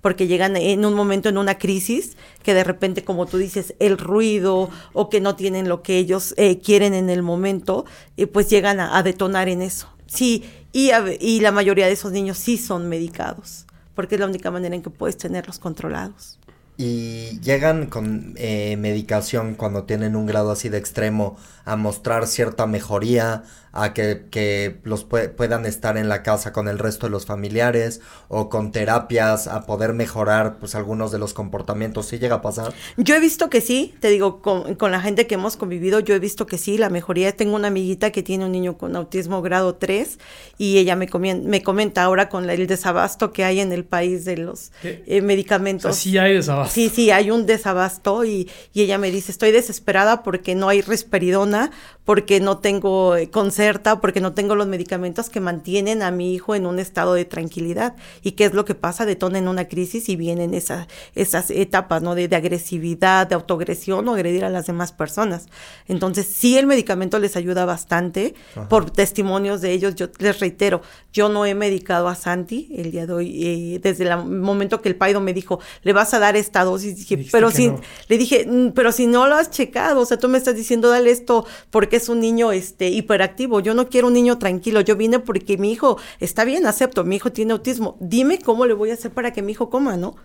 porque 0.00 0.26
llegan 0.26 0.56
en 0.56 0.84
un 0.84 0.94
momento 0.94 1.28
en 1.28 1.38
una 1.38 1.58
crisis 1.58 2.16
que 2.42 2.54
de 2.54 2.64
repente, 2.64 3.04
como 3.04 3.26
tú 3.26 3.38
dices, 3.38 3.74
el 3.78 3.98
ruido 3.98 4.70
o 4.92 5.10
que 5.10 5.20
no 5.20 5.36
tienen 5.36 5.68
lo 5.68 5.82
que 5.82 5.98
ellos 5.98 6.34
eh, 6.36 6.60
quieren 6.60 6.94
en 6.94 7.10
el 7.10 7.22
momento, 7.22 7.84
eh, 8.16 8.26
pues 8.26 8.48
llegan 8.48 8.80
a, 8.80 9.02
detonar 9.02 9.48
en 9.48 9.62
eso. 9.62 9.88
Sí, 10.06 10.44
y, 10.72 10.90
y 11.20 11.40
la 11.40 11.52
mayoría 11.52 11.86
de 11.86 11.92
esos 11.92 12.12
niños 12.12 12.38
sí 12.38 12.58
son 12.58 12.88
medicados, 12.88 13.66
porque 13.94 14.16
es 14.16 14.20
la 14.20 14.26
única 14.26 14.50
manera 14.50 14.74
en 14.74 14.82
que 14.82 14.90
puedes 14.90 15.16
tenerlos 15.16 15.58
controlados. 15.58 16.38
Y 16.80 17.40
llegan 17.40 17.86
con 17.86 18.34
eh, 18.36 18.76
medicación 18.76 19.56
cuando 19.56 19.82
tienen 19.82 20.14
un 20.14 20.26
grado 20.26 20.52
así 20.52 20.68
de 20.68 20.78
extremo 20.78 21.36
a 21.64 21.74
mostrar 21.74 22.28
cierta 22.28 22.68
mejoría, 22.68 23.42
a 23.72 23.92
que, 23.94 24.26
que 24.30 24.80
los 24.84 25.04
puedan 25.04 25.66
estar 25.66 25.96
en 25.96 26.08
la 26.08 26.22
casa 26.22 26.52
con 26.52 26.68
el 26.68 26.78
resto 26.78 27.06
de 27.06 27.10
los 27.10 27.26
familiares 27.26 28.00
o 28.28 28.48
con 28.48 28.72
terapias 28.72 29.46
a 29.46 29.66
poder 29.66 29.92
mejorar 29.92 30.58
pues 30.58 30.74
algunos 30.74 31.12
de 31.12 31.18
los 31.18 31.34
comportamientos. 31.34 32.06
¿Sí 32.06 32.18
llega 32.18 32.36
a 32.36 32.42
pasar? 32.42 32.72
Yo 32.96 33.14
he 33.14 33.20
visto 33.20 33.50
que 33.50 33.60
sí, 33.60 33.94
te 34.00 34.08
digo, 34.08 34.40
con, 34.42 34.74
con 34.74 34.90
la 34.90 35.00
gente 35.00 35.26
que 35.26 35.34
hemos 35.34 35.56
convivido, 35.56 36.00
yo 36.00 36.14
he 36.14 36.18
visto 36.18 36.46
que 36.46 36.58
sí, 36.58 36.78
la 36.78 36.90
mejoría. 36.90 37.36
Tengo 37.36 37.56
una 37.56 37.68
amiguita 37.68 38.10
que 38.10 38.22
tiene 38.22 38.44
un 38.44 38.52
niño 38.52 38.78
con 38.78 38.96
autismo 38.96 39.42
grado 39.42 39.76
3 39.76 40.18
y 40.58 40.78
ella 40.78 40.96
me, 40.96 41.08
me 41.44 41.62
comenta 41.62 42.02
ahora 42.02 42.28
con 42.28 42.48
el 42.48 42.66
desabasto 42.66 43.32
que 43.32 43.44
hay 43.44 43.60
en 43.60 43.72
el 43.72 43.84
país 43.84 44.24
de 44.24 44.36
los 44.36 44.72
eh, 44.82 45.20
medicamentos. 45.22 45.96
sí 45.96 46.18
hay 46.18 46.34
desabasto. 46.34 46.74
Sí, 46.74 46.90
sí, 46.94 47.10
hay 47.10 47.30
un 47.30 47.46
desabasto 47.46 48.24
y, 48.24 48.50
y 48.72 48.82
ella 48.82 48.98
me 48.98 49.10
dice, 49.10 49.32
estoy 49.32 49.52
desesperada 49.52 50.22
porque 50.22 50.54
no 50.54 50.68
hay 50.68 50.82
risperidona 50.82 51.70
porque 52.08 52.40
no 52.40 52.56
tengo 52.56 53.16
eh, 53.16 53.28
concerta, 53.28 54.00
porque 54.00 54.22
no 54.22 54.32
tengo 54.32 54.54
los 54.54 54.66
medicamentos 54.66 55.28
que 55.28 55.40
mantienen 55.40 56.00
a 56.00 56.10
mi 56.10 56.32
hijo 56.32 56.54
en 56.54 56.64
un 56.64 56.78
estado 56.78 57.12
de 57.12 57.26
tranquilidad. 57.26 57.96
¿Y 58.22 58.32
qué 58.32 58.46
es 58.46 58.54
lo 58.54 58.64
que 58.64 58.74
pasa? 58.74 59.04
Detona 59.04 59.36
en 59.36 59.46
una 59.46 59.68
crisis 59.68 60.08
y 60.08 60.16
vienen 60.16 60.54
esa, 60.54 60.88
esas 61.14 61.50
etapas, 61.50 62.00
¿no? 62.00 62.14
De, 62.14 62.24
agresividad, 62.34 63.26
de 63.26 63.34
autoagresión 63.34 64.08
o 64.08 64.14
agredir 64.14 64.46
a 64.46 64.48
las 64.48 64.64
demás 64.68 64.90
personas. 64.92 65.48
Entonces, 65.86 66.26
sí, 66.26 66.56
el 66.56 66.66
medicamento 66.66 67.18
les 67.18 67.36
ayuda 67.36 67.66
bastante. 67.66 68.34
Por 68.70 68.90
testimonios 68.90 69.60
de 69.60 69.72
ellos, 69.72 69.94
yo 69.94 70.06
les 70.18 70.40
reitero, 70.40 70.80
yo 71.12 71.28
no 71.28 71.44
he 71.44 71.54
medicado 71.54 72.08
a 72.08 72.14
Santi 72.14 72.70
el 72.74 72.90
día 72.90 73.06
de 73.06 73.12
hoy, 73.12 73.46
eh, 73.46 73.80
desde 73.82 74.08
el 74.08 74.24
momento 74.24 74.80
que 74.80 74.88
el 74.88 74.96
paido 74.96 75.20
me 75.20 75.34
dijo, 75.34 75.60
le 75.82 75.92
vas 75.92 76.14
a 76.14 76.18
dar 76.18 76.36
esta 76.36 76.64
dosis, 76.64 76.96
dije, 76.96 77.28
pero 77.30 77.50
si, 77.50 77.70
le 78.08 78.16
dije, 78.16 78.46
mm, 78.48 78.68
pero 78.68 78.92
si 78.92 79.06
no 79.06 79.26
lo 79.26 79.34
has 79.34 79.50
checado, 79.50 80.00
o 80.00 80.06
sea, 80.06 80.18
tú 80.18 80.28
me 80.28 80.38
estás 80.38 80.56
diciendo, 80.56 80.88
dale 80.88 81.10
esto 81.10 81.44
porque 81.68 81.97
es 81.98 82.08
un 82.08 82.20
niño 82.20 82.52
este 82.52 82.88
hiperactivo. 82.88 83.60
Yo 83.60 83.74
no 83.74 83.88
quiero 83.88 84.06
un 84.06 84.14
niño 84.14 84.38
tranquilo. 84.38 84.80
Yo 84.80 84.96
vine 84.96 85.18
porque 85.18 85.58
mi 85.58 85.70
hijo 85.70 85.98
está 86.20 86.44
bien, 86.44 86.66
acepto, 86.66 87.04
mi 87.04 87.16
hijo 87.16 87.30
tiene 87.30 87.52
autismo. 87.52 87.96
Dime 88.00 88.38
cómo 88.38 88.66
le 88.66 88.74
voy 88.74 88.90
a 88.90 88.94
hacer 88.94 89.10
para 89.10 89.32
que 89.32 89.42
mi 89.42 89.52
hijo 89.52 89.68
coma, 89.70 89.96
¿no? 89.96 90.16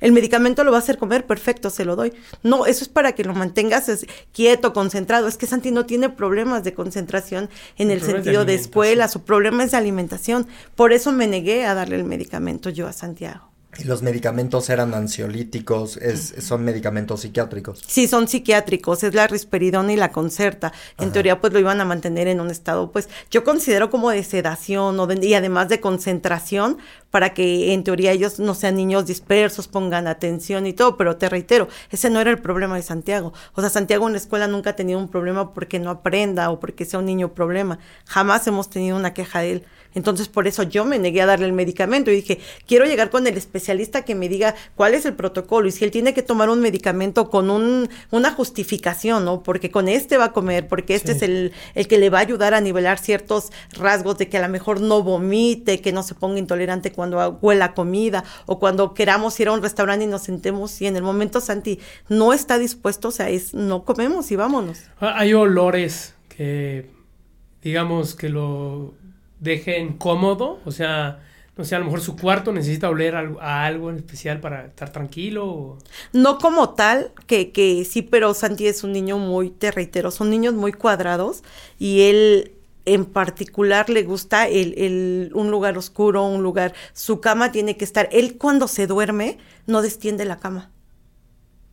El 0.00 0.12
medicamento 0.12 0.62
lo 0.62 0.70
va 0.70 0.78
a 0.78 0.80
hacer 0.80 0.98
comer, 0.98 1.26
perfecto, 1.26 1.70
se 1.70 1.84
lo 1.84 1.96
doy. 1.96 2.12
No, 2.42 2.66
eso 2.66 2.84
es 2.84 2.88
para 2.88 3.12
que 3.12 3.24
lo 3.24 3.34
mantengas 3.34 4.06
quieto, 4.32 4.72
concentrado. 4.72 5.26
Es 5.26 5.36
que 5.36 5.46
Santi 5.46 5.70
no 5.70 5.86
tiene 5.86 6.08
problemas 6.08 6.62
de 6.64 6.74
concentración 6.74 7.50
en 7.76 7.90
el, 7.90 8.00
sentido 8.00 8.44
de, 8.44 8.52
de 8.52 8.58
escuela, 8.58 9.08
su 9.08 9.22
problema 9.22 9.64
es 9.64 9.72
de 9.72 9.76
alimentación. 9.76 10.46
Por 10.76 10.92
eso 10.92 11.12
me 11.12 11.26
negué 11.26 11.66
a 11.66 11.74
darle 11.74 11.96
el 11.96 12.04
medicamento 12.04 12.70
yo 12.70 12.86
a 12.86 12.92
Santiago. 12.92 13.57
¿Y 13.76 13.84
los 13.84 14.02
medicamentos 14.02 14.70
eran 14.70 14.94
ansiolíticos? 14.94 15.98
Es, 15.98 16.34
¿Son 16.40 16.64
medicamentos 16.64 17.20
psiquiátricos? 17.20 17.82
Sí, 17.86 18.08
son 18.08 18.26
psiquiátricos. 18.26 19.04
Es 19.04 19.14
la 19.14 19.26
risperidona 19.26 19.92
y 19.92 19.96
la 19.96 20.10
concerta. 20.10 20.72
En 20.98 21.12
teoría, 21.12 21.40
pues 21.40 21.52
lo 21.52 21.60
iban 21.60 21.80
a 21.80 21.84
mantener 21.84 22.28
en 22.28 22.40
un 22.40 22.50
estado, 22.50 22.90
pues 22.90 23.08
yo 23.30 23.44
considero 23.44 23.90
como 23.90 24.10
de 24.10 24.24
sedación 24.24 24.98
o 24.98 25.08
y 25.12 25.34
además 25.34 25.68
de 25.68 25.80
concentración 25.80 26.78
para 27.10 27.34
que 27.34 27.72
en 27.72 27.84
teoría 27.84 28.12
ellos 28.12 28.38
no 28.38 28.54
sean 28.54 28.76
niños 28.76 29.06
dispersos, 29.06 29.68
pongan 29.68 30.06
atención 30.06 30.66
y 30.66 30.72
todo. 30.72 30.96
Pero 30.96 31.16
te 31.16 31.28
reitero, 31.28 31.68
ese 31.90 32.10
no 32.10 32.20
era 32.20 32.30
el 32.30 32.38
problema 32.38 32.76
de 32.76 32.82
Santiago. 32.82 33.32
O 33.54 33.60
sea, 33.60 33.70
Santiago 33.70 34.06
en 34.06 34.12
la 34.12 34.18
escuela 34.18 34.46
nunca 34.48 34.70
ha 34.70 34.76
tenido 34.76 34.98
un 34.98 35.08
problema 35.08 35.54
porque 35.54 35.78
no 35.78 35.90
aprenda 35.90 36.50
o 36.50 36.60
porque 36.60 36.84
sea 36.84 36.98
un 36.98 37.06
niño 37.06 37.32
problema. 37.34 37.78
Jamás 38.04 38.46
hemos 38.46 38.70
tenido 38.70 38.96
una 38.96 39.14
queja 39.14 39.40
de 39.40 39.52
él. 39.52 39.64
Entonces, 39.94 40.28
por 40.28 40.46
eso 40.46 40.62
yo 40.62 40.84
me 40.84 40.98
negué 40.98 41.22
a 41.22 41.26
darle 41.26 41.46
el 41.46 41.52
medicamento 41.52 42.10
y 42.10 42.16
dije, 42.16 42.38
quiero 42.66 42.84
llegar 42.84 43.10
con 43.10 43.26
el 43.26 43.36
especialista 43.36 44.02
que 44.02 44.14
me 44.14 44.28
diga 44.28 44.54
cuál 44.74 44.94
es 44.94 45.06
el 45.06 45.14
protocolo 45.14 45.66
y 45.66 45.72
si 45.72 45.84
él 45.84 45.90
tiene 45.90 46.14
que 46.14 46.22
tomar 46.22 46.50
un 46.50 46.60
medicamento 46.60 47.30
con 47.30 47.50
un, 47.50 47.88
una 48.10 48.32
justificación, 48.32 49.24
¿no? 49.24 49.42
Porque 49.42 49.70
con 49.70 49.88
este 49.88 50.16
va 50.16 50.26
a 50.26 50.32
comer, 50.32 50.68
porque 50.68 50.94
este 50.94 51.12
es 51.12 51.22
el, 51.22 51.52
el 51.74 51.88
que 51.88 51.98
le 51.98 52.10
va 52.10 52.18
a 52.18 52.22
ayudar 52.22 52.54
a 52.54 52.60
nivelar 52.60 52.98
ciertos 52.98 53.50
rasgos 53.72 54.18
de 54.18 54.28
que 54.28 54.36
a 54.36 54.42
lo 54.42 54.48
mejor 54.48 54.80
no 54.80 55.02
vomite, 55.02 55.80
que 55.80 55.92
no 55.92 56.02
se 56.02 56.14
ponga 56.14 56.38
intolerante 56.38 56.92
cuando 56.98 57.38
huela 57.40 57.74
comida 57.74 58.24
o 58.46 58.58
cuando 58.58 58.92
queramos 58.92 59.38
ir 59.38 59.46
a 59.46 59.52
un 59.52 59.62
restaurante 59.62 60.04
y 60.04 60.08
nos 60.08 60.22
sentemos 60.22 60.82
y 60.82 60.88
en 60.88 60.96
el 60.96 61.04
momento 61.04 61.40
Santi 61.40 61.78
no 62.08 62.32
está 62.32 62.58
dispuesto, 62.58 63.06
o 63.06 63.10
sea, 63.12 63.28
es 63.28 63.54
no 63.54 63.84
comemos 63.84 64.32
y 64.32 64.34
vámonos. 64.34 64.80
Ah, 64.98 65.14
hay 65.16 65.32
olores 65.32 66.16
que 66.28 66.90
digamos 67.62 68.16
que 68.16 68.30
lo 68.30 68.94
dejen 69.38 69.96
cómodo, 69.96 70.58
o 70.64 70.72
sea, 70.72 71.20
no 71.56 71.64
sé, 71.64 71.76
a 71.76 71.78
lo 71.78 71.84
mejor 71.84 72.00
su 72.00 72.16
cuarto 72.16 72.52
necesita 72.52 72.90
oler 72.90 73.14
a, 73.14 73.64
algo 73.64 73.90
en 73.90 73.98
especial 73.98 74.40
para 74.40 74.66
estar 74.66 74.90
tranquilo. 74.90 75.78
No 76.12 76.38
como 76.38 76.70
tal, 76.70 77.12
que, 77.28 77.52
que 77.52 77.84
sí, 77.84 78.02
pero 78.02 78.34
Santi 78.34 78.66
es 78.66 78.82
un 78.82 78.90
niño 78.90 79.18
muy, 79.18 79.50
te 79.50 79.70
reitero, 79.70 80.10
son 80.10 80.30
niños 80.30 80.54
muy 80.54 80.72
cuadrados 80.72 81.44
y 81.78 82.00
él 82.08 82.57
en 82.94 83.04
particular 83.04 83.88
le 83.90 84.02
gusta 84.02 84.48
el, 84.48 84.74
el, 84.76 85.30
un 85.34 85.50
lugar 85.50 85.78
oscuro, 85.78 86.26
un 86.26 86.42
lugar, 86.42 86.74
su 86.92 87.20
cama 87.20 87.52
tiene 87.52 87.76
que 87.76 87.84
estar, 87.84 88.08
él 88.12 88.36
cuando 88.38 88.68
se 88.68 88.86
duerme 88.86 89.38
no 89.66 89.82
destiende 89.82 90.24
la 90.24 90.38
cama. 90.38 90.70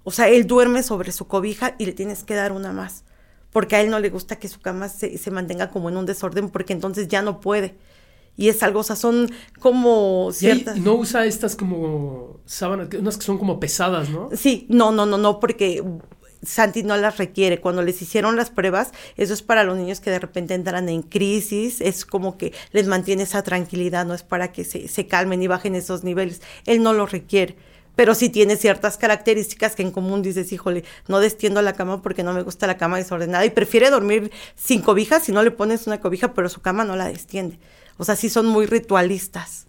O 0.03 0.11
sea, 0.11 0.29
él 0.29 0.45
duerme 0.45 0.83
sobre 0.83 1.11
su 1.11 1.27
cobija 1.27 1.75
y 1.79 1.85
le 1.85 1.93
tienes 1.93 2.23
que 2.23 2.35
dar 2.35 2.51
una 2.51 2.71
más 2.71 3.05
porque 3.55 3.77
a 3.77 3.81
él 3.81 3.89
no 3.89 3.99
le 3.99 4.09
gusta 4.09 4.35
que 4.35 4.49
su 4.49 4.59
cama 4.59 4.89
se, 4.89 5.17
se 5.17 5.31
mantenga 5.31 5.69
como 5.69 5.87
en 5.87 5.95
un 5.95 6.05
desorden, 6.05 6.49
porque 6.49 6.73
entonces 6.73 7.07
ya 7.07 7.21
no 7.21 7.39
puede. 7.39 7.77
Y 8.35 8.49
es 8.49 8.61
algo, 8.63 8.81
o 8.81 8.83
sea, 8.83 8.97
son 8.97 9.31
como 9.61 10.29
ciertas... 10.33 10.75
Y 10.75 10.81
no 10.81 10.95
usa 10.95 11.25
estas 11.25 11.55
como 11.55 12.41
sábanas, 12.43 12.89
unas 12.99 13.15
que 13.15 13.23
son 13.23 13.37
como 13.37 13.57
pesadas, 13.61 14.09
¿no? 14.09 14.29
Sí, 14.33 14.67
no, 14.69 14.91
no, 14.91 15.05
no, 15.05 15.17
no, 15.17 15.39
porque 15.39 15.81
Santi 16.45 16.83
no 16.83 16.97
las 16.97 17.17
requiere. 17.17 17.59
Cuando 17.59 17.81
les 17.81 18.01
hicieron 18.01 18.35
las 18.35 18.49
pruebas, 18.49 18.91
eso 19.17 19.33
es 19.33 19.41
para 19.41 19.63
los 19.63 19.77
niños 19.77 19.99
que 19.99 20.11
de 20.11 20.19
repente 20.19 20.53
entran 20.53 20.89
en 20.89 21.01
crisis, 21.01 21.81
es 21.81 22.05
como 22.05 22.37
que 22.37 22.53
les 22.71 22.87
mantiene 22.87 23.23
esa 23.23 23.43
tranquilidad, 23.43 24.05
no 24.05 24.13
es 24.13 24.23
para 24.23 24.51
que 24.51 24.63
se, 24.63 24.87
se 24.87 25.07
calmen 25.07 25.41
y 25.41 25.47
bajen 25.47 25.75
esos 25.75 26.03
niveles. 26.03 26.41
Él 26.65 26.83
no 26.83 26.93
lo 26.93 27.05
requiere 27.05 27.55
pero 27.95 28.13
sí 28.13 28.29
tiene 28.29 28.57
ciertas 28.57 28.97
características 28.97 29.75
que 29.75 29.81
en 29.81 29.91
común 29.91 30.21
dices, 30.21 30.51
híjole, 30.51 30.83
no 31.07 31.19
destiendo 31.19 31.61
la 31.61 31.73
cama 31.73 32.01
porque 32.01 32.23
no 32.23 32.33
me 32.33 32.43
gusta 32.43 32.67
la 32.67 32.77
cama 32.77 32.97
desordenada 32.97 33.45
y 33.45 33.49
prefiere 33.49 33.89
dormir 33.89 34.31
sin 34.55 34.81
cobija 34.81 35.19
si 35.19 35.31
no 35.31 35.43
le 35.43 35.51
pones 35.51 35.87
una 35.87 35.99
cobija, 35.99 36.33
pero 36.33 36.49
su 36.49 36.61
cama 36.61 36.83
no 36.83 36.95
la 36.95 37.07
destiende. 37.07 37.57
O 37.97 38.03
sea, 38.03 38.15
sí 38.15 38.29
son 38.29 38.45
muy 38.47 38.65
ritualistas. 38.65 39.67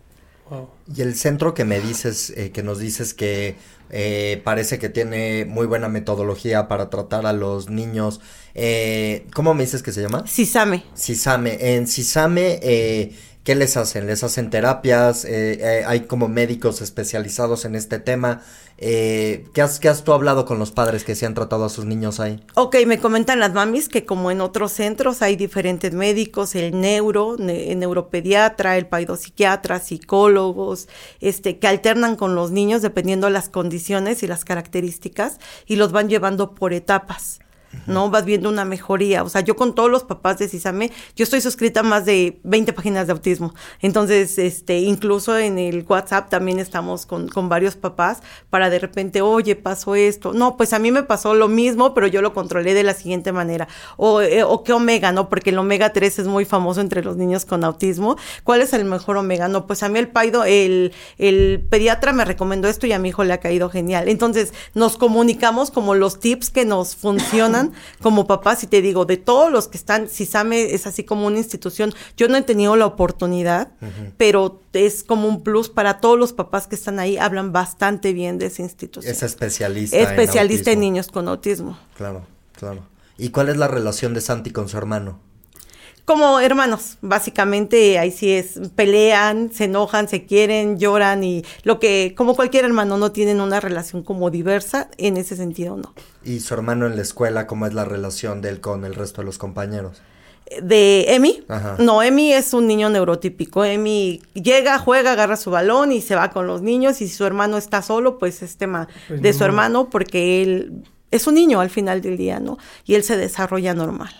Y 0.95 1.03
el 1.03 1.17
centro 1.17 1.55
que 1.55 1.65
me 1.65 1.81
dices, 1.81 2.33
eh, 2.37 2.51
que 2.53 2.63
nos 2.63 2.79
dices 2.79 3.15
que 3.15 3.57
eh, 3.91 4.41
parece 4.45 4.79
que 4.79 4.89
tiene 4.89 5.45
muy 5.45 5.67
buena 5.67 5.89
metodología 5.89 6.69
para 6.69 6.91
tratar 6.91 7.27
a 7.27 7.33
los 7.33 7.71
niños, 7.71 8.21
eh, 8.55 9.27
¿cómo 9.35 9.55
me 9.55 9.65
dices 9.65 9.83
que 9.83 9.93
se 9.93 10.03
llama? 10.03 10.25
Cisame. 10.27 10.85
Cisame. 10.97 11.77
En 11.77 11.87
Cisame, 11.87 12.59
eh, 12.63 13.13
¿Qué 13.47 13.55
les 13.55 13.77
hacen? 13.77 14.09
¿Les 14.09 14.25
hacen 14.25 14.51
terapias? 14.51 15.25
Eh, 15.25 15.61
eh, 15.61 15.85
¿Hay 15.87 16.01
como 16.01 16.27
médicos 16.27 16.83
especializados 16.83 17.65
en 17.65 17.77
este 17.77 18.01
tema? 18.01 18.43
Eh, 18.77 19.47
¿qué, 19.55 19.63
has, 19.63 19.79
¿Qué 19.79 19.89
has 19.89 20.03
tú 20.03 20.13
hablado 20.13 20.45
con 20.47 20.59
los 20.59 20.73
padres 20.73 21.05
que 21.05 21.15
se 21.15 21.27
han 21.27 21.35
tratado 21.35 21.65
a 21.65 21.69
sus 21.69 21.85
niños 21.85 22.19
ahí? 22.19 22.45
Ok, 22.57 22.75
me 22.89 22.99
comentan 22.99 23.39
las 23.39 23.55
mamis 23.55 23.89
que 23.89 24.05
como 24.05 24.33
en 24.33 24.41
otros 24.41 24.73
centros 24.73 25.23
hay 25.23 25.37
diferentes 25.37 25.93
médicos, 25.93 26.57
el 26.57 26.81
neuro, 26.81 27.37
el 27.39 27.79
neuropediatra, 27.79 28.79
el 28.79 28.89
paidopsiquiatra, 28.89 29.79
psicólogos, 29.79 30.89
este, 31.21 31.61
que 31.61 31.69
alternan 31.69 32.17
con 32.17 32.35
los 32.35 32.51
niños 32.51 32.83
dependiendo 32.83 33.29
de 33.29 33.33
las 33.33 33.49
condiciones 33.49 34.25
y 34.25 34.27
las 34.27 34.45
características 34.45 35.39
y 35.67 35.77
los 35.77 35.93
van 35.93 36.09
llevando 36.09 36.57
por 36.57 36.73
etapas. 36.73 37.39
¿No? 37.87 38.11
Vas 38.11 38.25
viendo 38.25 38.49
una 38.49 38.65
mejoría. 38.65 39.23
O 39.23 39.29
sea, 39.29 39.41
yo 39.41 39.57
con 39.57 39.75
todos 39.75 39.91
los 39.91 40.05
papás 40.05 40.39
de 40.39 40.49
Cisame, 40.49 40.91
yo 41.15 41.25
estoy 41.25 41.41
suscrita 41.41 41.81
a 41.81 41.83
más 41.83 42.05
de 42.05 42.39
20 42.45 42.73
páginas 42.73 43.07
de 43.07 43.13
autismo. 43.13 43.55
Entonces, 43.81 44.39
este, 44.39 44.79
incluso 44.79 45.39
en 45.39 45.59
el 45.59 45.85
WhatsApp 45.89 46.31
también 46.31 46.59
estamos 46.59 47.07
con, 47.07 47.29
con 47.29 47.49
varios 47.49 47.77
papás 47.77 48.23
para 48.51 48.71
de 48.71 48.79
repente, 48.79 49.23
oye, 49.23 49.57
pasó 49.57 49.95
esto. 49.95 50.33
No, 50.33 50.57
pues 50.57 50.73
a 50.73 50.79
mí 50.79 50.91
me 50.91 51.03
pasó 51.03 51.35
lo 51.35 51.49
mismo, 51.49 51.95
pero 51.95 52.07
yo 52.07 52.23
lo 52.23 52.33
controlé 52.35 52.75
de 52.75 52.83
la 52.83 52.95
siguiente 52.95 53.33
manera. 53.33 53.69
O, 53.97 54.21
eh, 54.21 54.43
o 54.43 54.63
qué 54.65 54.73
omega, 54.73 55.13
¿no? 55.13 55.29
Porque 55.29 55.51
el 55.51 55.59
omega 55.59 55.93
3 55.93 56.21
es 56.21 56.27
muy 56.27 56.45
famoso 56.45 56.81
entre 56.81 57.03
los 57.03 57.17
niños 57.17 57.45
con 57.45 57.65
autismo. 57.65 58.17
¿Cuál 58.45 58.63
es 58.63 58.73
el 58.73 58.85
mejor 58.85 59.17
omega? 59.17 59.49
No, 59.49 59.67
pues 59.67 59.83
a 59.83 59.89
mí 59.89 59.99
el 59.99 60.09
paido, 60.09 60.45
el, 60.45 60.93
el 61.19 61.67
pediatra 61.69 62.13
me 62.13 62.25
recomendó 62.25 62.69
esto 62.69 62.87
y 62.87 62.93
a 62.93 62.99
mi 62.99 63.11
hijo 63.11 63.25
le 63.25 63.33
ha 63.33 63.41
caído 63.41 63.69
genial. 63.71 64.09
Entonces, 64.09 64.53
nos 64.75 64.97
comunicamos 64.97 65.71
como 65.71 65.95
los 65.95 66.21
tips 66.21 66.51
que 66.51 66.65
nos 66.65 66.97
funcionan 66.97 67.66
como 68.03 68.27
papás 68.27 68.63
y 68.65 68.67
te 68.67 68.83
digo, 68.83 69.05
de 69.05 69.17
todos 69.17 69.51
los 69.51 69.69
que 69.69 69.77
están, 69.77 70.09
CISAME 70.09 70.75
es 70.75 70.87
así 70.87 71.05
como 71.05 71.27
una 71.27 71.39
institución, 71.39 71.93
yo 72.17 72.29
no 72.29 72.37
he 72.37 72.43
tenido 72.43 72.77
la 72.77 72.87
oportunidad, 72.87 73.73
pero 74.17 74.63
es 74.73 75.05
como 75.05 75.29
un 75.29 75.43
plus 75.43 75.69
para 75.69 76.01
todos 76.01 76.19
los 76.19 76.33
papás 76.33 76.67
que 76.67 76.75
están 76.75 76.99
ahí, 76.99 77.17
hablan 77.17 77.53
bastante 77.53 78.13
bien 78.13 78.39
de 78.39 78.47
esa 78.47 78.63
institución. 78.63 79.13
Es 79.13 79.23
especialista. 79.23 79.97
Especialista 79.97 80.73
en, 80.73 80.81
niños 80.81 81.09
con 81.09 81.29
autismo. 81.29 81.79
Claro, 81.97 82.27
claro. 82.59 82.83
¿Y 83.19 83.31
cuál 83.31 83.49
es 83.49 83.57
la 83.57 83.69
relación 83.69 84.15
de 84.15 84.21
Santi 84.21 84.51
con 84.51 84.69
su 84.69 84.77
hermano? 84.77 85.21
Como 86.07 86.39
hermanos, 86.39 86.99
básicamente 87.03 87.99
ahí 87.99 88.13
sí 88.13 88.33
es, 88.33 88.61
pelean, 88.77 89.51
se 89.53 89.65
enojan, 89.65 90.09
se 90.09 90.25
quieren, 90.25 90.79
lloran 90.79 91.25
y 91.25 91.45
lo 91.65 91.81
que, 91.81 92.15
como 92.17 92.37
cualquier 92.37 92.65
hermano, 92.65 92.97
no 92.97 93.11
tienen 93.11 93.41
una 93.41 93.59
relación 93.59 94.05
como 94.05 94.31
diversa, 94.31 94.89
en 94.99 95.17
ese 95.17 95.35
sentido 95.35 95.77
no. 95.77 95.93
¿Y 96.25 96.41
su 96.41 96.55
hermano 96.55 96.87
en 96.87 96.95
la 96.95 97.03
escuela, 97.03 97.49
cómo 97.49 97.67
es 97.67 97.75
la 97.75 97.85
relación 97.85 98.41
de 98.41 98.51
él 98.51 98.61
con 98.61 98.85
el 98.85 98.95
resto 98.95 99.21
de 99.21 99.27
los 99.27 99.37
compañeros? 99.37 100.01
de 100.63 101.07
Emi. 101.09 101.45
No, 101.81 102.05
Emi 102.05 102.33
es 102.33 102.55
un 102.55 102.69
niño 102.69 102.89
neurotípico. 102.89 103.65
Emi 103.65 104.23
llega, 104.33 104.79
juega, 104.79 105.11
agarra 105.11 105.37
su 105.37 105.51
balón 105.51 105.91
y 105.91 106.01
se 106.01 106.15
va 106.15 106.31
con 106.31 106.47
los 106.47 106.63
niños. 106.63 107.01
Y 107.01 107.09
si 107.09 107.15
su 107.17 107.25
hermano 107.25 107.57
está 107.57 107.83
solo, 107.83 108.17
pues 108.17 108.43
es 108.43 108.57
tema 108.57 108.87
pues 109.09 109.21
de 109.21 109.33
su 109.33 109.43
hermano 109.43 109.91
porque 109.91 110.45
él 110.45 110.85
es 111.11 111.27
un 111.27 111.35
niño 111.35 111.59
al 111.59 111.69
final 111.69 112.01
del 112.01 112.17
día, 112.17 112.39
¿no? 112.39 112.59
Y 112.85 112.95
él 112.95 113.03
se 113.03 113.17
desarrolla 113.17 113.75
normal. 113.75 114.15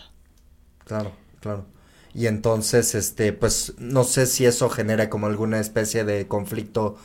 Claro, 0.85 1.13
claro 1.39 1.76
y 2.17 2.29
entonces, 2.29 2.95
este, 2.95 3.35
pues 3.35 3.75
no 3.79 4.03
sé 4.03 4.25
si 4.25 4.47
eso 4.47 4.71
genera 4.71 5.11
como 5.11 5.27
alguna 5.27 5.61
especie 5.61 6.03
de 6.05 6.27
conflicto, 6.27 6.97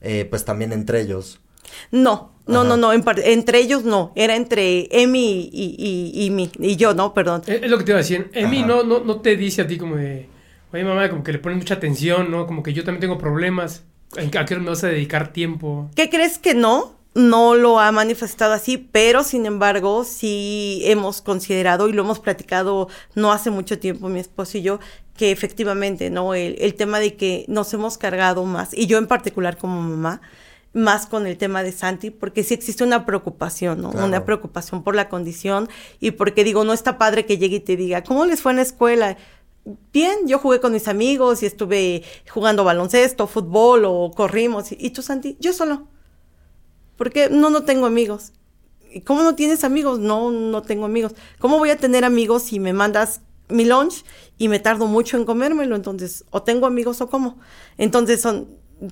eh, 0.00 0.26
pues 0.30 0.46
también 0.46 0.72
entre 0.72 1.02
ellos. 1.02 1.40
No, 1.90 2.32
no, 2.46 2.64
no, 2.64 2.78
no, 2.78 2.90
entre 2.94 3.58
ellos 3.58 3.84
no, 3.84 4.12
era 4.16 4.34
entre 4.34 4.88
Emi 4.90 5.50
y, 5.52 5.76
y, 5.78 6.24
y, 6.24 6.30
mí, 6.30 6.50
y 6.58 6.76
yo, 6.76 6.94
no, 6.94 7.12
perdón. 7.12 7.42
Es, 7.46 7.68
lo 7.68 7.76
que 7.76 7.84
te 7.84 7.90
iba 7.90 7.98
a 7.98 8.02
decir, 8.02 8.30
Emi 8.32 8.62
no, 8.62 8.82
no, 8.82 9.00
no 9.00 9.20
te 9.20 9.36
dice 9.36 9.60
a 9.60 9.66
ti 9.66 9.76
como 9.76 9.96
de, 9.96 10.26
oye 10.72 10.84
mamá, 10.84 11.10
como 11.10 11.22
que 11.22 11.32
le 11.32 11.38
pone 11.38 11.56
mucha 11.56 11.74
atención, 11.74 12.30
¿no? 12.30 12.46
Como 12.46 12.62
que 12.62 12.72
yo 12.72 12.82
también 12.82 13.02
tengo 13.02 13.18
problemas, 13.18 13.84
¿a 14.16 14.44
qué 14.46 14.56
me 14.56 14.70
vas 14.70 14.84
a 14.84 14.88
dedicar 14.88 15.34
tiempo? 15.34 15.90
¿Qué 15.94 16.08
crees 16.08 16.38
que 16.38 16.54
no? 16.54 16.95
No 17.16 17.54
lo 17.54 17.80
ha 17.80 17.90
manifestado 17.92 18.52
así, 18.52 18.76
pero 18.76 19.24
sin 19.24 19.46
embargo 19.46 20.04
sí 20.04 20.82
hemos 20.84 21.22
considerado 21.22 21.88
y 21.88 21.92
lo 21.92 22.02
hemos 22.02 22.20
platicado 22.20 22.88
no 23.14 23.32
hace 23.32 23.50
mucho 23.50 23.78
tiempo 23.78 24.08
mi 24.08 24.20
esposo 24.20 24.58
y 24.58 24.62
yo, 24.62 24.80
que 25.16 25.30
efectivamente, 25.30 26.10
¿no? 26.10 26.34
El, 26.34 26.74
tema 26.74 27.00
de 27.00 27.16
que 27.16 27.46
nos 27.48 27.72
hemos 27.72 27.96
cargado 27.96 28.44
más, 28.44 28.74
y 28.74 28.86
yo 28.86 28.98
en 28.98 29.06
particular 29.06 29.56
como 29.56 29.80
mamá, 29.80 30.20
más 30.74 31.06
con 31.06 31.26
el 31.26 31.38
tema 31.38 31.62
de 31.62 31.72
Santi, 31.72 32.10
porque 32.10 32.44
sí 32.44 32.52
existe 32.52 32.84
una 32.84 33.06
preocupación, 33.06 33.80
¿no? 33.80 33.92
Una 33.92 34.26
preocupación 34.26 34.82
por 34.82 34.94
la 34.94 35.08
condición 35.08 35.70
y 36.00 36.10
porque 36.10 36.44
digo, 36.44 36.64
no 36.64 36.74
está 36.74 36.98
padre 36.98 37.24
que 37.24 37.38
llegue 37.38 37.56
y 37.56 37.60
te 37.60 37.76
diga, 37.76 38.04
¿cómo 38.04 38.26
les 38.26 38.42
fue 38.42 38.52
en 38.52 38.56
la 38.56 38.62
escuela? 38.62 39.16
Bien, 39.90 40.26
yo 40.26 40.38
jugué 40.38 40.60
con 40.60 40.74
mis 40.74 40.86
amigos 40.86 41.42
y 41.42 41.46
estuve 41.46 42.02
jugando 42.28 42.62
baloncesto, 42.62 43.26
fútbol 43.26 43.86
o 43.86 44.10
corrimos. 44.14 44.66
¿Y 44.70 44.90
tú, 44.90 45.00
Santi? 45.00 45.38
Yo 45.40 45.54
solo 45.54 45.88
porque 46.96 47.28
no, 47.30 47.50
no 47.50 47.64
tengo 47.64 47.86
amigos. 47.86 48.32
¿Y 48.90 49.02
cómo 49.02 49.22
no 49.22 49.34
tienes 49.34 49.64
amigos? 49.64 49.98
No, 49.98 50.30
no 50.30 50.62
tengo 50.62 50.86
amigos. 50.86 51.12
¿Cómo 51.38 51.58
voy 51.58 51.70
a 51.70 51.76
tener 51.76 52.04
amigos 52.04 52.44
si 52.44 52.58
me 52.58 52.72
mandas 52.72 53.20
mi 53.48 53.64
lunch 53.64 54.04
y 54.38 54.48
me 54.48 54.58
tardo 54.58 54.86
mucho 54.86 55.16
en 55.16 55.24
comérmelo? 55.24 55.76
Entonces, 55.76 56.24
o 56.30 56.42
tengo 56.42 56.66
amigos 56.66 57.00
o 57.00 57.08
cómo. 57.08 57.38
Entonces 57.76 58.22
son, 58.22 58.48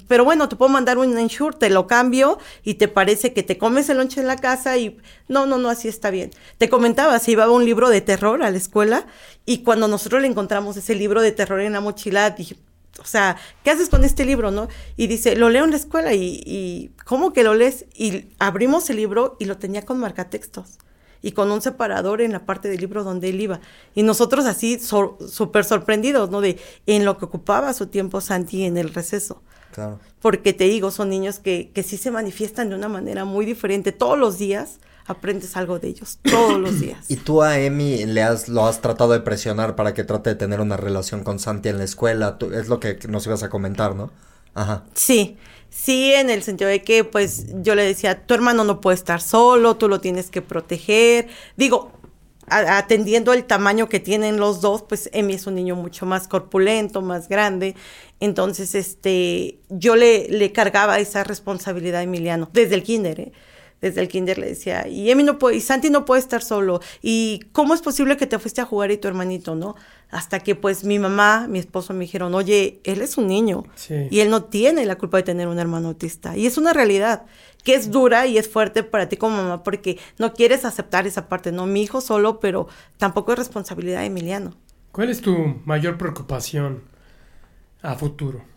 pero 0.09 0.25
bueno, 0.25 0.49
te 0.49 0.57
puedo 0.57 0.71
mandar 0.71 0.99
un 0.99 1.17
ensure, 1.19 1.57
te 1.57 1.71
lo 1.71 1.87
cambio 1.87 2.39
y 2.63 2.75
te 2.75 2.89
parece 2.89 3.33
que 3.33 3.43
te 3.43 3.59
comes 3.59 3.89
el 3.89 3.99
lunch 3.99 4.19
en 4.19 4.27
la 4.27 4.37
casa 4.37 4.77
y 4.79 4.99
no, 5.29 5.47
no, 5.47 5.59
no, 5.59 5.69
así 5.69 5.89
está 5.89 6.11
bien. 6.11 6.31
Te 6.59 6.69
comentaba, 6.69 7.19
se 7.19 7.33
llevaba 7.33 7.53
un 7.53 7.65
libro 7.65 7.91
de 7.91 8.01
terror 8.01 8.43
a 8.43 8.51
la 8.51 8.57
escuela 8.57 9.07
y 9.45 9.59
cuando 9.59 9.89
nosotros 9.89 10.23
le 10.23 10.29
encontramos 10.29 10.77
ese 10.77 10.95
libro 10.95 11.21
de 11.21 11.33
terror 11.33 11.61
en 11.61 11.75
la 11.75 11.81
mochila, 11.81 12.31
dije, 12.31 12.57
o 13.01 13.07
sea, 13.07 13.37
¿qué 13.63 13.71
haces 13.71 13.89
con 13.89 14.05
este 14.05 14.25
libro, 14.25 14.51
no? 14.51 14.69
Y 14.97 15.07
dice, 15.07 15.37
lo 15.37 15.49
leo 15.51 15.65
en 15.65 15.71
la 15.71 15.77
escuela 15.77 16.15
y, 16.15 16.43
y 16.47 16.93
¿cómo 17.05 17.33
que 17.33 17.43
lo 17.43 17.55
lees? 17.55 17.87
Y 17.95 18.29
abrimos 18.39 18.89
el 18.91 18.97
libro 18.97 19.37
y 19.41 19.47
lo 19.47 19.59
tenía 19.59 19.85
con 19.85 19.99
marcatextos 19.99 20.79
y 21.25 21.33
con 21.33 21.51
un 21.51 21.63
separador 21.63 22.21
en 22.21 22.33
la 22.33 22.45
parte 22.45 22.69
del 22.69 22.81
libro 22.81 23.03
donde 23.03 23.31
él 23.31 23.41
iba. 23.41 23.61
Y 23.95 24.03
nosotros 24.03 24.45
así 24.45 24.79
súper 24.79 25.65
sorprendidos, 25.65 26.31
¿no? 26.31 26.43
De 26.43 26.59
en 26.87 27.07
lo 27.07 27.17
que 27.17 27.25
ocupaba 27.25 27.73
su 27.73 27.87
tiempo 27.87 28.21
Santi 28.21 28.65
en 28.65 28.77
el 28.77 28.93
receso. 28.93 29.43
Claro. 29.73 29.99
Porque 30.21 30.53
te 30.53 30.65
digo, 30.65 30.91
son 30.91 31.09
niños 31.09 31.39
que, 31.39 31.71
que 31.75 31.83
sí 31.83 31.97
se 31.97 32.11
manifiestan 32.11 32.69
de 32.69 32.77
una 32.77 32.89
manera 32.89 33.25
muy 33.25 33.47
diferente 33.47 33.91
todos 33.91 34.19
los 34.19 34.39
días 34.39 34.79
aprendes 35.07 35.57
algo 35.57 35.79
de 35.79 35.89
ellos 35.89 36.19
todos 36.23 36.59
los 36.59 36.81
días. 36.81 37.05
¿Y 37.09 37.17
tú 37.17 37.43
a 37.43 37.59
Emi 37.59 38.05
le 38.07 38.23
has, 38.23 38.49
lo 38.49 38.67
has 38.67 38.81
tratado 38.81 39.13
de 39.13 39.21
presionar 39.21 39.77
para 39.77 39.95
que 39.95 40.05
trate 40.05 40.31
de 40.31 40.37
tener 40.37 40.61
una 40.61 40.77
relación 40.77 41.25
con 41.25 41.39
Santi 41.39 41.69
en 41.69 41.79
la 41.79 41.85
escuela? 41.85 42.39
es 42.53 42.69
lo 42.69 42.81
que 42.81 42.99
nos 43.09 43.27
ibas 43.27 43.43
a 43.43 43.51
comentar, 43.51 43.95
¿no? 43.95 44.11
Ajá. 44.55 44.85
Sí, 44.95 45.37
sí, 45.69 46.13
en 46.15 46.31
el 46.31 46.43
sentido 46.43 46.71
de 46.71 46.83
que, 46.83 47.05
pues, 47.05 47.47
yo 47.63 47.75
le 47.75 47.83
decía, 47.83 48.25
tu 48.25 48.35
hermano 48.35 48.65
no 48.65 48.81
puede 48.81 48.95
estar 48.95 49.21
solo, 49.21 49.77
tú 49.77 49.89
lo 49.89 50.01
tienes 50.01 50.31
que 50.31 50.43
proteger. 50.43 51.29
Digo, 51.57 51.93
atendiendo 52.47 53.33
el 53.33 53.45
tamaño 53.45 53.89
que 53.89 54.01
tienen 54.01 54.39
los 54.39 54.61
dos, 54.61 54.83
pues 54.83 55.11
Emi 55.13 55.35
es 55.35 55.47
un 55.47 55.55
niño 55.55 55.77
mucho 55.77 56.07
más 56.07 56.29
corpulento, 56.29 57.03
más 57.03 57.29
grande. 57.29 57.75
Entonces, 58.21 58.75
este, 58.75 59.59
yo 59.69 59.97
le, 59.97 60.29
le 60.29 60.53
cargaba 60.53 60.99
esa 60.99 61.25
responsabilidad 61.25 62.01
a 62.01 62.05
Emiliano 62.05 62.49
desde 62.53 62.77
el 62.77 62.83
kinder, 62.83 63.21
¿eh? 63.21 63.33
Desde 63.85 64.01
el 64.01 64.09
kinder 64.09 64.39
le 64.39 64.47
decía, 64.47 64.89
y 64.89 65.11
Emi 65.11 65.25
no 65.25 65.39
puede, 65.39 65.57
y 65.57 65.61
Santi 65.61 65.91
no 65.91 66.07
puede 66.07 66.23
estar 66.23 66.43
solo, 66.43 66.81
y 67.03 67.41
cómo 67.53 67.75
es 67.75 67.83
posible 67.83 68.17
que 68.17 68.27
te 68.27 68.39
fuiste 68.39 68.63
a 68.63 68.65
jugar 68.65 68.91
y 68.91 68.97
tu 68.97 69.09
hermanito, 69.09 69.55
¿no? 69.55 69.77
Hasta 70.11 70.41
que 70.41 70.55
pues 70.55 70.85
mi 70.85 70.99
mamá, 70.99 71.47
mi 71.51 71.59
esposo 71.59 71.93
me 71.93 72.01
dijeron, 72.01 72.35
oye, 72.35 72.81
él 72.85 73.03
es 73.03 73.19
un 73.19 73.27
niño 73.27 73.65
y 74.11 74.21
él 74.21 74.31
no 74.31 74.45
tiene 74.45 74.87
la 74.87 74.97
culpa 74.97 75.19
de 75.19 75.25
tener 75.25 75.49
un 75.49 75.59
hermano 75.59 75.89
autista. 75.89 76.35
Y 76.35 76.47
es 76.47 76.57
una 76.57 76.73
realidad 76.73 77.27
que 77.63 77.75
es 77.75 77.91
dura 77.91 78.27
y 78.27 78.39
es 78.39 78.49
fuerte 78.49 78.85
para 78.85 79.09
ti 79.09 79.19
como 79.19 79.37
mamá 79.37 79.63
porque 79.63 79.99
no 80.19 80.33
quieres 80.33 80.65
aceptar 80.65 81.07
esa 81.07 81.29
parte, 81.29 81.53
no, 81.53 81.67
mi 81.67 81.83
hijo 81.83 82.01
solo, 82.01 82.41
pero 82.41 82.69
tampoco 82.97 83.33
es 83.33 83.39
responsabilidad 83.39 84.01
de 84.01 84.07
Emiliano. 84.07 84.55
¿Cuál 84.93 85.11
es 85.11 85.21
tu 85.21 85.61
mayor 85.67 85.99
preocupación 85.99 86.85
a 87.83 87.97
futuro? 87.97 88.54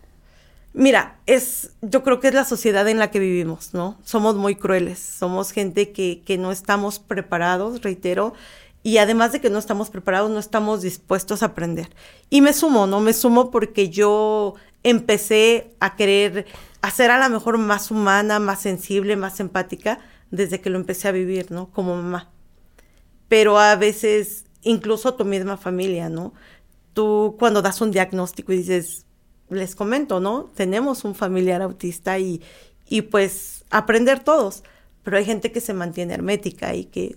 Mira, 0.74 1.18
es, 1.26 1.72
yo 1.82 2.02
creo 2.02 2.20
que 2.20 2.28
es 2.28 2.34
la 2.34 2.44
sociedad 2.44 2.86
en 2.88 2.98
la 2.98 3.10
que 3.10 3.18
vivimos, 3.18 3.74
¿no? 3.74 3.98
Somos 4.04 4.36
muy 4.36 4.54
crueles, 4.54 4.98
somos 4.98 5.50
gente 5.50 5.92
que, 5.92 6.22
que 6.24 6.38
no 6.38 6.52
estamos 6.52 6.98
preparados, 6.98 7.82
reitero, 7.82 8.34
y 8.82 8.98
además 8.98 9.32
de 9.32 9.40
que 9.40 9.50
no 9.50 9.58
estamos 9.58 9.90
preparados, 9.90 10.30
no 10.30 10.38
estamos 10.38 10.82
dispuestos 10.82 11.42
a 11.42 11.46
aprender. 11.46 11.88
Y 12.30 12.42
me 12.42 12.52
sumo, 12.52 12.86
¿no? 12.86 13.00
Me 13.00 13.12
sumo 13.12 13.50
porque 13.50 13.88
yo 13.90 14.54
empecé 14.82 15.74
a 15.80 15.96
querer 15.96 16.46
hacer 16.80 17.10
a 17.10 17.18
la 17.18 17.28
mejor 17.28 17.58
más 17.58 17.90
humana, 17.90 18.38
más 18.38 18.60
sensible, 18.60 19.16
más 19.16 19.40
empática, 19.40 19.98
desde 20.30 20.60
que 20.60 20.70
lo 20.70 20.78
empecé 20.78 21.08
a 21.08 21.12
vivir, 21.12 21.50
¿no? 21.50 21.70
Como 21.70 21.96
mamá. 21.96 22.30
Pero 23.28 23.58
a 23.58 23.74
veces, 23.76 24.44
incluso 24.62 25.14
tu 25.14 25.24
misma 25.24 25.56
familia, 25.56 26.08
¿no? 26.08 26.32
Tú 26.92 27.36
cuando 27.38 27.62
das 27.62 27.80
un 27.80 27.90
diagnóstico 27.90 28.52
y 28.52 28.58
dices, 28.58 29.06
les 29.50 29.74
comento, 29.74 30.20
¿no? 30.20 30.50
Tenemos 30.54 31.04
un 31.04 31.14
familiar 31.14 31.62
autista 31.62 32.18
y, 32.18 32.42
y 32.88 33.02
pues 33.02 33.64
aprender 33.70 34.20
todos, 34.20 34.62
pero 35.02 35.16
hay 35.16 35.24
gente 35.24 35.52
que 35.52 35.60
se 35.60 35.74
mantiene 35.74 36.14
hermética 36.14 36.74
y 36.74 36.84
que 36.84 37.16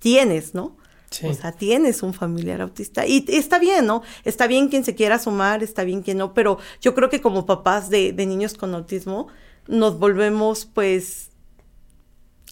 tienes, 0.00 0.54
¿no? 0.54 0.76
O 1.24 1.32
sea, 1.32 1.52
tienes 1.52 2.02
un 2.02 2.12
familiar 2.12 2.60
autista. 2.60 3.06
Y 3.06 3.24
está 3.28 3.58
bien, 3.58 3.86
¿no? 3.86 4.02
Está 4.24 4.46
bien 4.46 4.68
quien 4.68 4.84
se 4.84 4.94
quiera 4.94 5.18
sumar, 5.18 5.62
está 5.62 5.82
bien 5.82 6.02
quien 6.02 6.18
no, 6.18 6.34
pero 6.34 6.58
yo 6.82 6.94
creo 6.94 7.08
que 7.08 7.22
como 7.22 7.46
papás 7.46 7.88
de, 7.88 8.12
de 8.12 8.26
niños 8.26 8.54
con 8.54 8.74
autismo 8.74 9.28
nos 9.66 9.98
volvemos 9.98 10.66
pues 10.66 11.30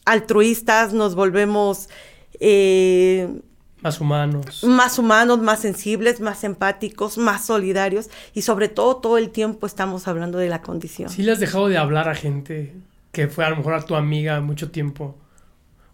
altruistas, 0.04 0.92
nos 0.92 1.14
volvemos... 1.14 1.88
Eh, 2.40 3.40
más 3.86 4.00
humanos. 4.00 4.64
Más 4.64 4.98
humanos, 4.98 5.38
más 5.38 5.60
sensibles, 5.60 6.20
más 6.20 6.42
empáticos, 6.42 7.18
más 7.18 7.46
solidarios 7.46 8.10
y 8.34 8.42
sobre 8.42 8.68
todo 8.68 8.96
todo 8.96 9.16
el 9.16 9.30
tiempo 9.30 9.64
estamos 9.64 10.08
hablando 10.08 10.38
de 10.38 10.48
la 10.48 10.60
condición. 10.60 11.08
¿Sí 11.08 11.22
le 11.22 11.30
has 11.30 11.38
dejado 11.38 11.68
de 11.68 11.78
hablar 11.78 12.08
a 12.08 12.16
gente 12.16 12.74
que 13.12 13.28
fue 13.28 13.44
a 13.44 13.50
lo 13.50 13.56
mejor 13.56 13.74
a 13.74 13.82
tu 13.82 13.94
amiga 13.94 14.40
mucho 14.40 14.72
tiempo 14.72 15.14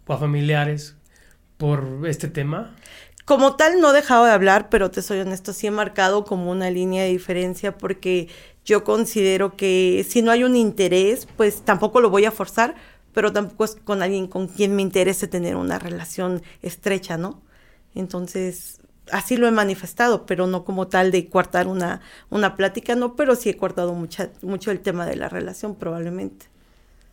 o 0.07 0.13
a 0.13 0.17
familiares 0.17 0.95
por 1.57 1.85
este 2.07 2.27
tema? 2.27 2.75
Como 3.25 3.55
tal 3.57 3.79
no 3.79 3.91
he 3.91 3.93
dejado 3.93 4.25
de 4.25 4.31
hablar, 4.31 4.69
pero 4.69 4.89
te 4.89 5.03
soy 5.03 5.19
honesto, 5.19 5.53
sí 5.53 5.67
he 5.67 5.71
marcado 5.71 6.25
como 6.25 6.49
una 6.49 6.71
línea 6.71 7.03
de 7.03 7.09
diferencia 7.09 7.77
porque 7.77 8.27
yo 8.65 8.83
considero 8.83 9.55
que 9.55 10.03
si 10.09 10.23
no 10.23 10.31
hay 10.31 10.43
un 10.43 10.55
interés, 10.55 11.27
pues 11.37 11.61
tampoco 11.61 12.01
lo 12.01 12.09
voy 12.09 12.25
a 12.25 12.31
forzar, 12.31 12.73
pero 13.13 13.31
tampoco 13.31 13.65
es 13.65 13.75
con 13.75 14.01
alguien 14.01 14.25
con 14.25 14.47
quien 14.47 14.75
me 14.75 14.81
interese 14.81 15.27
tener 15.27 15.55
una 15.57 15.77
relación 15.77 16.41
estrecha, 16.63 17.17
¿no? 17.17 17.43
Entonces, 17.95 18.79
así 19.11 19.37
lo 19.37 19.47
he 19.47 19.51
manifestado, 19.51 20.25
pero 20.25 20.47
no 20.47 20.63
como 20.65 20.87
tal 20.87 21.11
de 21.11 21.29
cortar 21.29 21.67
una, 21.67 22.01
una 22.29 22.55
plática, 22.55 22.95
no, 22.95 23.15
pero 23.15 23.35
sí 23.35 23.49
he 23.49 23.57
cortado 23.57 23.93
mucha, 23.93 24.31
mucho 24.41 24.71
el 24.71 24.81
tema 24.81 25.05
de 25.05 25.15
la 25.15 25.29
relación, 25.29 25.75
probablemente. 25.75 26.47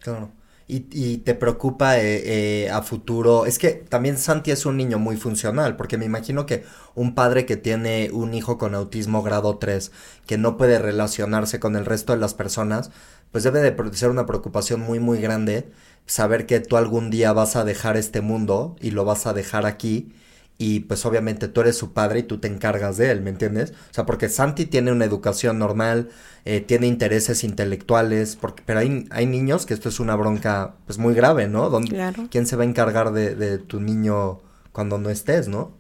Claro. 0.00 0.30
Y, 0.66 0.86
y 0.92 1.18
te 1.18 1.34
preocupa 1.34 1.98
eh, 1.98 2.66
eh, 2.66 2.70
a 2.70 2.82
futuro. 2.82 3.44
Es 3.44 3.58
que 3.58 3.70
también 3.70 4.16
Santi 4.18 4.52
es 4.52 4.66
un 4.66 4.76
niño 4.76 5.00
muy 5.00 5.16
funcional, 5.16 5.76
porque 5.76 5.98
me 5.98 6.04
imagino 6.04 6.46
que 6.46 6.64
un 6.94 7.14
padre 7.16 7.44
que 7.44 7.56
tiene 7.56 8.10
un 8.12 8.34
hijo 8.34 8.56
con 8.56 8.76
autismo 8.76 9.22
grado 9.24 9.58
3, 9.58 9.90
que 10.26 10.38
no 10.38 10.56
puede 10.56 10.78
relacionarse 10.78 11.58
con 11.58 11.74
el 11.74 11.86
resto 11.86 12.12
de 12.12 12.20
las 12.20 12.34
personas, 12.34 12.92
pues 13.32 13.44
debe 13.44 13.60
de 13.60 13.92
ser 13.96 14.10
una 14.10 14.26
preocupación 14.26 14.80
muy, 14.80 15.00
muy 15.00 15.20
grande 15.20 15.70
saber 16.06 16.46
que 16.46 16.60
tú 16.60 16.76
algún 16.76 17.10
día 17.10 17.32
vas 17.32 17.56
a 17.56 17.64
dejar 17.64 17.96
este 17.96 18.20
mundo 18.20 18.76
y 18.80 18.90
lo 18.92 19.04
vas 19.04 19.26
a 19.26 19.32
dejar 19.32 19.66
aquí 19.66 20.12
y 20.60 20.80
pues 20.80 21.06
obviamente 21.06 21.48
tú 21.48 21.62
eres 21.62 21.78
su 21.78 21.94
padre 21.94 22.18
y 22.18 22.22
tú 22.22 22.36
te 22.36 22.46
encargas 22.46 22.98
de 22.98 23.10
él, 23.10 23.22
¿me 23.22 23.30
entiendes? 23.30 23.72
O 23.90 23.94
sea, 23.94 24.04
porque 24.04 24.28
Santi 24.28 24.66
tiene 24.66 24.92
una 24.92 25.06
educación 25.06 25.58
normal, 25.58 26.10
eh, 26.44 26.60
tiene 26.60 26.86
intereses 26.86 27.44
intelectuales, 27.44 28.36
porque, 28.36 28.62
pero 28.66 28.80
hay, 28.80 29.06
hay 29.10 29.24
niños 29.24 29.64
que 29.64 29.72
esto 29.72 29.88
es 29.88 30.00
una 30.00 30.14
bronca 30.16 30.74
pues 30.84 30.98
muy 30.98 31.14
grave, 31.14 31.48
¿no? 31.48 31.70
claro. 31.88 32.28
¿Quién 32.30 32.46
se 32.46 32.56
va 32.56 32.64
a 32.64 32.66
encargar 32.66 33.12
de, 33.12 33.34
de 33.36 33.56
tu 33.56 33.80
niño 33.80 34.40
cuando 34.72 34.98
no 34.98 35.08
estés, 35.08 35.48
no? 35.48 35.79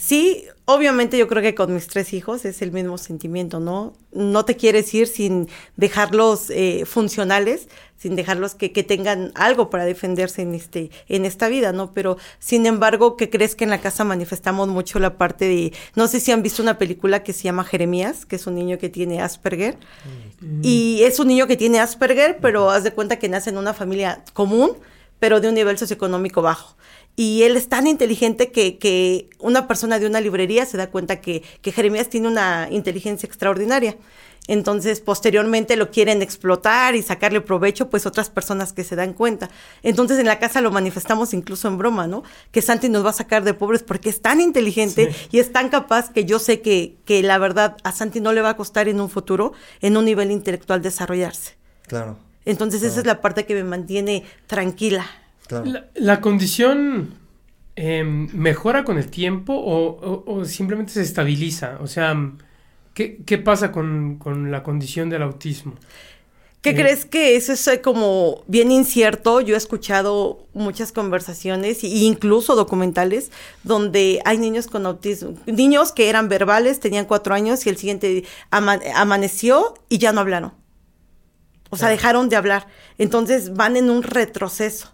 Sí, 0.00 0.46
obviamente 0.64 1.18
yo 1.18 1.28
creo 1.28 1.42
que 1.42 1.54
con 1.54 1.74
mis 1.74 1.86
tres 1.86 2.14
hijos 2.14 2.46
es 2.46 2.62
el 2.62 2.72
mismo 2.72 2.96
sentimiento, 2.96 3.60
¿no? 3.60 3.92
No 4.12 4.46
te 4.46 4.56
quieres 4.56 4.92
ir 4.94 5.06
sin 5.06 5.46
dejarlos 5.76 6.48
eh, 6.48 6.86
funcionales, 6.86 7.68
sin 7.98 8.16
dejarlos 8.16 8.54
que, 8.54 8.72
que, 8.72 8.82
tengan 8.82 9.30
algo 9.34 9.68
para 9.68 9.84
defenderse 9.84 10.40
en, 10.40 10.54
este, 10.54 10.90
en 11.08 11.26
esta 11.26 11.48
vida, 11.48 11.72
¿no? 11.72 11.92
Pero, 11.92 12.16
sin 12.38 12.64
embargo, 12.64 13.18
¿qué 13.18 13.28
crees 13.28 13.54
que 13.54 13.64
en 13.64 13.70
la 13.70 13.82
casa 13.82 14.04
manifestamos 14.04 14.68
mucho 14.68 14.98
la 15.00 15.18
parte 15.18 15.44
de, 15.44 15.74
no 15.94 16.08
sé 16.08 16.18
si 16.18 16.32
han 16.32 16.42
visto 16.42 16.62
una 16.62 16.78
película 16.78 17.22
que 17.22 17.34
se 17.34 17.42
llama 17.42 17.62
Jeremías, 17.64 18.24
que 18.24 18.36
es 18.36 18.46
un 18.46 18.54
niño 18.54 18.78
que 18.78 18.88
tiene 18.88 19.20
Asperger, 19.20 19.76
mm. 20.40 20.60
y 20.62 21.02
es 21.02 21.20
un 21.20 21.28
niño 21.28 21.46
que 21.46 21.58
tiene 21.58 21.78
Asperger, 21.78 22.38
pero 22.40 22.70
haz 22.70 22.84
de 22.84 22.92
cuenta 22.92 23.18
que 23.18 23.28
nace 23.28 23.50
en 23.50 23.58
una 23.58 23.74
familia 23.74 24.24
común, 24.32 24.70
pero 25.18 25.42
de 25.42 25.48
un 25.48 25.54
nivel 25.54 25.76
socioeconómico 25.76 26.40
bajo 26.40 26.74
y 27.20 27.42
él 27.42 27.54
es 27.58 27.68
tan 27.68 27.86
inteligente 27.86 28.50
que, 28.50 28.78
que, 28.78 29.28
una 29.40 29.68
persona 29.68 29.98
de 29.98 30.06
una 30.06 30.22
librería 30.22 30.64
se 30.64 30.78
da 30.78 30.86
cuenta 30.86 31.20
que, 31.20 31.42
que 31.60 31.70
Jeremías 31.70 32.08
tiene 32.08 32.28
una 32.28 32.68
inteligencia 32.70 33.26
extraordinaria. 33.26 33.98
Entonces, 34.46 35.02
posteriormente 35.02 35.76
lo 35.76 35.90
quieren 35.90 36.22
explotar 36.22 36.96
y 36.96 37.02
sacarle 37.02 37.42
provecho, 37.42 37.90
pues 37.90 38.06
otras 38.06 38.30
personas 38.30 38.72
que 38.72 38.84
se 38.84 38.96
dan 38.96 39.12
cuenta. 39.12 39.50
Entonces, 39.82 40.18
en 40.18 40.24
la 40.24 40.38
casa 40.38 40.62
lo 40.62 40.70
manifestamos 40.70 41.34
incluso 41.34 41.68
en 41.68 41.76
broma, 41.76 42.06
¿no? 42.06 42.22
Que 42.52 42.62
Santi 42.62 42.88
nos 42.88 43.04
va 43.04 43.10
a 43.10 43.12
sacar 43.12 43.44
de 43.44 43.52
pobres 43.52 43.82
porque 43.82 44.08
es 44.08 44.22
tan 44.22 44.40
inteligente 44.40 45.14
y 45.30 45.40
es 45.40 45.52
tan 45.52 45.68
capaz 45.68 46.10
que 46.14 46.24
yo 46.24 46.38
sé 46.38 46.62
que, 46.62 46.96
que 47.04 47.22
la 47.22 47.36
verdad 47.36 47.76
a 47.84 47.92
Santi 47.92 48.22
no 48.22 48.32
le 48.32 48.40
va 48.40 48.48
a 48.48 48.56
costar 48.56 48.88
en 48.88 48.98
un 48.98 49.10
futuro, 49.10 49.52
en 49.82 49.98
un 49.98 50.06
nivel 50.06 50.30
intelectual, 50.30 50.80
desarrollarse. 50.80 51.58
Claro. 51.86 52.16
Entonces, 52.46 52.82
esa 52.82 53.00
es 53.00 53.04
la 53.04 53.20
parte 53.20 53.44
que 53.44 53.54
me 53.54 53.64
mantiene 53.64 54.24
tranquila. 54.46 55.04
La, 55.94 56.20
condición 56.20 57.14
em, 57.76 58.28
mejora 58.32 58.84
con 58.84 58.98
el 58.98 59.08
tiempo 59.10 59.54
o, 59.56 60.44
simplemente 60.44 60.92
se 60.92 61.02
estabiliza? 61.02 61.78
O 61.80 61.86
sea, 61.86 62.14
¿qué, 62.94 63.38
pasa 63.44 63.72
con, 63.72 64.18
la 64.50 64.62
condición 64.62 65.10
del 65.10 65.22
autismo? 65.22 65.74
¿Qué 66.62 66.70
eh, 66.70 66.74
crees 66.74 67.06
que 67.06 67.36
eso 67.36 67.52
es 67.52 67.80
como 67.82 68.44
bien 68.46 68.70
incierto? 68.70 69.40
Yo 69.40 69.54
he 69.54 69.58
escuchado 69.58 70.46
muchas 70.52 70.92
conversaciones 70.92 71.82
e 71.84 71.88
incluso 71.88 72.54
documentales 72.54 73.30
donde 73.62 74.20
hay 74.26 74.36
niños 74.36 74.66
con 74.66 74.84
autismo, 74.84 75.34
niños 75.46 75.92
que 75.92 76.10
eran 76.10 76.28
verbales, 76.28 76.80
tenían 76.80 77.06
cuatro 77.06 77.34
años 77.34 77.64
y 77.64 77.70
el 77.70 77.78
siguiente 77.78 78.24
amaneció 78.50 79.74
y 79.88 79.98
ya 79.98 80.12
no 80.12 80.20
hablaron. 80.20 80.60
O 81.70 81.76
sea, 81.76 81.88
dejaron 81.88 82.28
de 82.28 82.36
hablar. 82.36 82.66
Entonces 82.98 83.54
van 83.54 83.76
en 83.76 83.90
un 83.90 84.02
retroceso. 84.02 84.92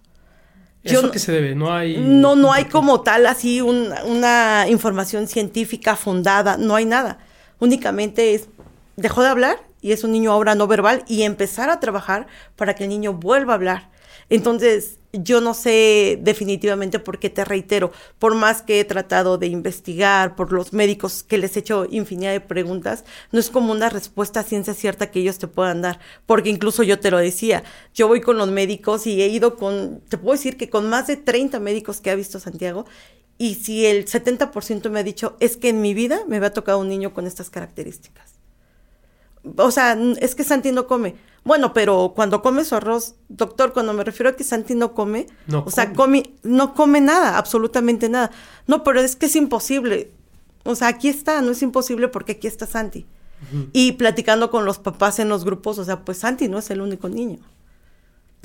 ¿Eso 0.94 1.10
qué 1.10 1.18
se 1.18 1.32
debe? 1.32 1.54
No 1.54 1.72
hay... 1.72 1.96
No, 1.98 2.36
no 2.36 2.52
hay 2.52 2.66
como 2.66 3.02
tal 3.02 3.26
así 3.26 3.60
una 3.60 4.66
información 4.68 5.28
científica 5.28 5.96
fundada, 5.96 6.56
no 6.56 6.74
hay 6.74 6.84
nada. 6.84 7.18
Únicamente 7.58 8.34
es, 8.34 8.48
dejó 8.96 9.22
de 9.22 9.28
hablar 9.28 9.62
y 9.80 9.92
es 9.92 10.04
un 10.04 10.12
niño 10.12 10.32
ahora 10.32 10.54
no 10.54 10.66
verbal 10.66 11.04
y 11.06 11.22
empezar 11.22 11.70
a 11.70 11.80
trabajar 11.80 12.26
para 12.56 12.74
que 12.74 12.84
el 12.84 12.90
niño 12.90 13.12
vuelva 13.12 13.52
a 13.52 13.56
hablar. 13.56 13.90
Entonces, 14.28 14.98
yo 15.22 15.40
no 15.40 15.54
sé 15.54 16.18
definitivamente 16.20 16.98
por 16.98 17.18
qué 17.18 17.30
te 17.30 17.44
reitero, 17.44 17.92
por 18.18 18.34
más 18.34 18.62
que 18.62 18.80
he 18.80 18.84
tratado 18.84 19.38
de 19.38 19.46
investigar, 19.46 20.36
por 20.36 20.52
los 20.52 20.72
médicos 20.72 21.22
que 21.22 21.38
les 21.38 21.56
he 21.56 21.60
hecho 21.60 21.86
infinidad 21.90 22.32
de 22.32 22.40
preguntas, 22.40 23.04
no 23.32 23.40
es 23.40 23.50
como 23.50 23.72
una 23.72 23.88
respuesta 23.88 24.42
ciencia 24.42 24.74
cierta 24.74 25.10
que 25.10 25.20
ellos 25.20 25.38
te 25.38 25.48
puedan 25.48 25.82
dar, 25.82 26.00
porque 26.26 26.50
incluso 26.50 26.82
yo 26.82 27.00
te 27.00 27.10
lo 27.10 27.18
decía, 27.18 27.64
yo 27.94 28.08
voy 28.08 28.20
con 28.20 28.36
los 28.38 28.50
médicos 28.50 29.06
y 29.06 29.22
he 29.22 29.28
ido 29.28 29.56
con, 29.56 30.00
te 30.08 30.18
puedo 30.18 30.32
decir 30.32 30.56
que 30.56 30.70
con 30.70 30.88
más 30.88 31.06
de 31.06 31.16
30 31.16 31.60
médicos 31.60 32.00
que 32.00 32.10
ha 32.10 32.14
visto 32.14 32.40
Santiago, 32.40 32.86
y 33.38 33.56
si 33.56 33.84
el 33.86 34.06
70% 34.06 34.88
me 34.90 35.00
ha 35.00 35.02
dicho, 35.02 35.36
es 35.40 35.56
que 35.56 35.68
en 35.68 35.82
mi 35.82 35.94
vida 35.94 36.20
me 36.26 36.40
va 36.40 36.48
a 36.48 36.52
tocar 36.52 36.76
un 36.76 36.88
niño 36.88 37.12
con 37.12 37.26
estas 37.26 37.50
características. 37.50 38.35
O 39.56 39.70
sea, 39.70 39.98
es 40.18 40.34
que 40.34 40.44
Santi 40.44 40.72
no 40.72 40.86
come 40.86 41.14
bueno, 41.46 41.72
pero 41.72 42.12
cuando 42.16 42.42
come 42.42 42.64
su 42.64 42.74
arroz, 42.74 43.14
doctor, 43.28 43.72
cuando 43.72 43.92
me 43.92 44.02
refiero 44.02 44.30
a 44.30 44.32
que 44.34 44.42
Santi 44.42 44.74
no 44.74 44.94
come, 44.94 45.28
o 45.52 45.70
sea, 45.70 45.92
come, 45.92 46.34
no 46.42 46.74
come 46.74 47.00
nada, 47.00 47.38
absolutamente 47.38 48.08
nada. 48.08 48.32
No, 48.66 48.82
pero 48.82 49.00
es 49.00 49.14
que 49.14 49.26
es 49.26 49.36
imposible. 49.36 50.10
O 50.64 50.74
sea, 50.74 50.88
aquí 50.88 51.06
está, 51.08 51.40
no 51.42 51.52
es 51.52 51.62
imposible 51.62 52.08
porque 52.08 52.32
aquí 52.32 52.48
está 52.48 52.66
Santi. 52.66 53.06
Y 53.72 53.92
platicando 53.92 54.50
con 54.50 54.64
los 54.64 54.78
papás 54.80 55.20
en 55.20 55.28
los 55.28 55.44
grupos, 55.44 55.78
o 55.78 55.84
sea, 55.84 56.04
pues 56.04 56.18
Santi 56.18 56.48
no 56.48 56.58
es 56.58 56.68
el 56.70 56.80
único 56.80 57.08
niño 57.08 57.38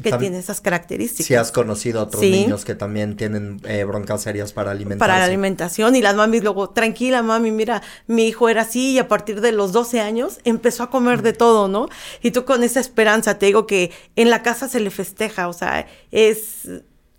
que 0.02 0.12
tiene 0.14 0.39
esas 0.39 0.62
características. 0.62 1.26
Si 1.26 1.36
has 1.36 1.52
conocido 1.52 1.99
a 1.99 2.04
otros 2.04 2.22
niños 2.22 2.66
que 2.66 2.76
también 2.76 3.16
tienen 3.16 3.62
eh, 3.66 3.84
broncas 3.84 4.22
serias 4.22 4.54
para 4.54 4.72
alimentarse. 4.72 4.99
Para 4.99 5.20
la 5.20 5.26
alimentación 5.26 5.95
y 5.95 6.02
las 6.02 6.16
mamis 6.16 6.43
luego, 6.43 6.70
tranquila 6.70 7.24
mami, 7.24 7.52
mira, 7.52 7.82
mi 8.08 8.28
hijo 8.28 8.49
era 8.49 8.64
así 8.64 8.91
y 8.91 8.99
a 8.99 9.08
partir 9.08 9.41
de 9.41 9.52
los 9.52 9.72
12 9.72 10.02
años 10.02 10.39
empezó 10.43 10.84
a 10.84 10.89
comer 10.89 11.22
de 11.22 11.34
todo, 11.34 11.68
¿no? 11.68 11.89
Y 12.22 12.32
tú 12.32 12.45
con 12.45 12.64
esa 12.64 12.80
esperanza, 12.80 13.38
te 13.38 13.45
digo 13.45 13.68
que 13.68 13.91
en 14.16 14.30
la 14.30 14.43
casa 14.43 14.68
se 14.68 14.80
le 14.80 14.89
festeja, 14.91 15.47
o 15.47 15.54
sea, 15.54 15.88
es 16.12 16.68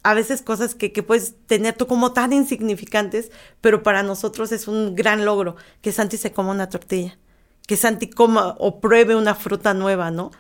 a 0.03 0.15
veces 0.15 0.43
cosas 0.43 0.75
que, 0.75 0.93
que 0.93 1.03
puedes 1.03 1.35
tener 1.47 1.75
tú 1.75 1.87
como 1.87 2.13
tan 2.13 2.33
insignificantes, 2.33 3.31
pero 3.61 3.83
para 3.83 4.03
nosotros 4.03 4.51
es 4.53 4.67
un 4.67 4.95
gran 4.95 5.25
logro 5.25 5.57
que 5.81 5.93
Santi 5.93 6.17
se 6.17 6.33
coma 6.33 6.51
una 6.51 6.69
tortilla, 6.69 7.19
que 7.67 7.77
Santi 7.77 8.09
coma 8.11 8.57
o 8.59 8.81
pruebe 8.81 9.15
una 9.15 9.35
fruta 9.35 9.75
nueva, 9.75 10.11
¿no? 10.11 10.33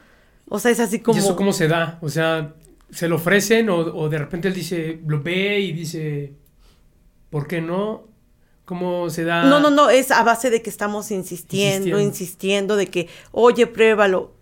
O 0.54 0.58
sea, 0.58 0.70
es 0.70 0.80
así 0.80 0.98
como... 0.98 1.16
¿Y 1.16 1.22
eso 1.22 1.34
cómo 1.34 1.54
se 1.54 1.66
da? 1.66 1.98
O 2.02 2.10
sea, 2.10 2.52
¿se 2.90 3.08
lo 3.08 3.16
ofrecen 3.16 3.70
o, 3.70 4.08
de 4.10 4.18
repente 4.18 4.48
él 4.48 4.54
dice, 4.54 5.00
lo 5.06 5.22
ve 5.22 5.60
y 5.60 5.72
dice, 5.72 6.34
¿por 7.30 7.46
qué 7.46 7.62
no? 7.62 8.08
¿Cómo 8.66 9.08
se 9.08 9.24
da? 9.24 9.44
No, 9.44 9.60
no, 9.60 9.70
no, 9.70 9.88
es 9.88 10.10
a 10.10 10.22
base 10.22 10.50
de 10.50 10.60
que 10.60 10.68
estamos 10.68 11.10
insistiendo, 11.10 11.98
insistiendo, 11.98 12.76
de 12.76 12.88
que, 12.88 13.08
oye, 13.30 13.66
pruébalo, 13.66 14.34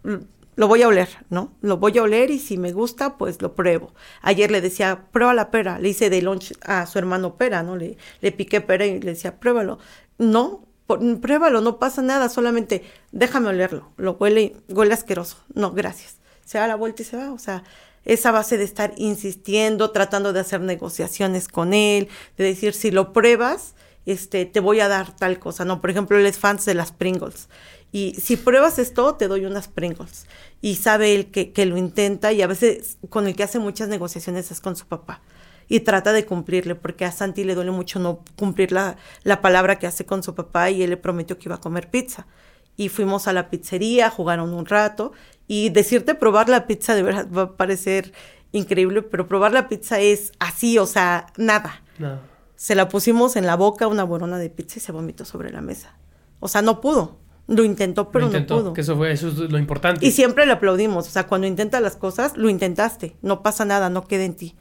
lo 0.57 0.67
voy 0.67 0.83
a 0.83 0.89
oler, 0.89 1.11
¿no? 1.29 1.53
Lo 1.61 1.77
voy 1.77 1.97
a 1.97 2.03
oler 2.03 2.33
y 2.33 2.41
si 2.41 2.59
me 2.59 2.73
gusta, 2.73 3.17
pues 3.17 3.41
lo 3.41 3.55
pruebo. 3.55 3.95
Ayer 4.21 4.51
le 4.51 4.61
decía, 4.61 5.05
prueba 5.13 5.33
la 5.33 5.53
pera, 5.53 5.79
le 5.79 5.91
hice 5.91 6.11
de 6.11 6.23
lunch 6.23 6.55
a 6.63 6.87
su 6.87 6.99
hermano 6.99 7.37
pera, 7.37 7.63
¿no? 7.63 7.77
Le, 7.77 7.97
le 8.21 8.33
piqué 8.33 8.61
pera 8.61 8.85
y 8.85 8.99
le 8.99 9.13
decía, 9.13 9.39
pruébalo. 9.39 9.79
No, 10.19 10.67
pruébalo, 10.99 11.61
no 11.61 11.79
pasa 11.79 12.03
nada, 12.03 12.29
solamente 12.29 12.83
déjame 13.13 13.49
olerlo, 13.49 13.93
lo 13.97 14.13
huele, 14.13 14.57
huele 14.69 14.95
asqueroso. 14.95 15.37
No, 15.55 15.73
gracias. 15.73 16.17
Se 16.45 16.59
da 16.59 16.67
la 16.67 16.77
vuelta 16.77 17.03
y 17.03 17.05
se 17.05 17.17
va, 17.17 17.33
o 17.33 17.39
sea, 17.39 17.63
Es 18.05 18.25
a 18.25 18.33
base 18.33 18.57
de 18.57 18.65
estar 18.65 18.93
insistiendo, 18.97 19.91
tratando 19.91 20.33
de 20.33 20.41
hacer 20.41 20.63
negociaciones 20.63 21.49
con 21.49 21.75
él, 21.75 22.09
de 22.39 22.45
decir, 22.45 22.73
si 22.73 22.91
lo 22.91 23.13
pruebas, 23.13 23.75
este, 24.07 24.47
te 24.47 24.61
voy 24.61 24.81
a 24.81 24.89
dar 24.89 25.15
tal 25.15 25.39
cosa, 25.39 25.65
¿no? 25.67 25.81
Por 25.83 25.91
ejemplo, 25.91 26.19
él 26.19 26.25
es 26.27 26.39
fan 26.39 26.59
de 26.65 26.75
las 26.75 26.93
Pringles. 26.93 27.49
Y 27.93 28.15
si 28.15 28.37
pruebas 28.37 28.79
esto, 28.79 29.17
te 29.17 29.29
doy 29.29 29.45
unas 29.45 29.69
Pringles. 29.69 30.27
Y 30.63 30.77
sabe 30.77 31.15
él 31.15 31.31
que, 31.31 31.53
que 31.53 31.67
lo 31.67 31.77
intenta 31.77 32.33
y 32.33 32.41
a 32.41 32.47
veces 32.47 32.97
con 33.11 33.27
el 33.27 33.37
que 33.37 33.43
hace 33.43 33.59
muchas 33.59 33.89
negociaciones 33.89 34.51
es 34.51 34.61
con 34.61 34.77
su 34.77 34.87
papá 34.87 35.21
y 35.71 35.81
trata 35.81 36.13
de 36.13 36.27
cumplirle, 36.27 36.75
porque 36.75 37.05
a 37.05 37.13
Santi 37.13 37.45
le 37.45 37.55
duele 37.55 37.71
mucho 37.71 38.01
no 38.01 38.25
cumplir 38.37 38.73
la, 38.73 38.97
la, 39.23 39.41
palabra 39.41 39.79
que 39.79 39.87
hace 39.87 40.05
con 40.05 40.25
su 40.25 40.35
papá 40.35 40.69
y 40.69 40.83
él 40.83 40.91
le 40.91 40.97
prometió 40.97 41.39
que 41.39 41.49
iba 41.49 41.55
a 41.55 41.61
comer 41.61 41.89
pizza. 41.89 42.27
Y 42.77 42.89
fuimos 42.89 43.29
a 43.29 43.33
la 43.33 43.51
pizzería, 43.51 44.11
jugaron 44.11 44.53
un 44.53 44.67
rato 44.67 45.13
y 45.47 45.69
decirte 45.69 46.17
probar 46.17 46.49
la 46.49 46.67
pizza 46.67 46.97
de 46.97 47.05
verdad 47.05 47.29
va 47.31 47.43
a 47.43 47.57
parecer 47.57 48.13
increíble, 48.51 49.03
pero 49.03 49.29
probar 49.29 49.53
la 49.53 49.69
pizza 49.69 50.01
es 50.01 50.33
así, 50.41 50.77
o 50.77 50.87
sea, 50.87 51.27
nada. 51.37 51.83
No. 52.01 52.19
Se 52.57 52.75
la 52.75 52.89
pusimos 52.89 53.37
en 53.37 53.47
la 53.47 53.55
boca 53.55 53.87
una 53.87 54.03
borona 54.03 54.39
de 54.39 54.51
pizza 54.51 54.81
y 54.81 54.83
se 54.83 54.91
vomitó 54.91 55.25
sobre 55.25 55.53
la 55.53 55.61
mesa. 55.61 55.95
O 56.41 56.49
sea, 56.49 56.63
no 56.63 56.81
pudo. 56.81 57.19
Lo 57.47 57.63
intentó, 57.63 58.11
pero 58.11 58.23
lo 58.23 58.27
intentó, 58.27 58.57
no 58.57 58.61
pudo. 58.63 58.73
Que 58.73 58.81
eso 58.81 58.97
fue, 58.97 59.13
eso 59.13 59.29
es 59.29 59.39
lo 59.39 59.59
importante. 59.59 60.05
Y 60.05 60.11
siempre 60.11 60.47
le 60.47 60.53
aplaudimos. 60.53 61.07
O 61.07 61.11
sea, 61.11 61.29
cuando 61.29 61.47
intenta 61.47 61.79
las 61.81 61.95
cosas, 61.95 62.37
lo 62.37 62.49
intentaste. 62.49 63.17
No 63.23 63.45
pasa 63.45 63.65
nada, 63.65 63.89
no 63.89 64.09
queda 64.09 64.25
en 64.25 64.35
ti. 64.35 64.57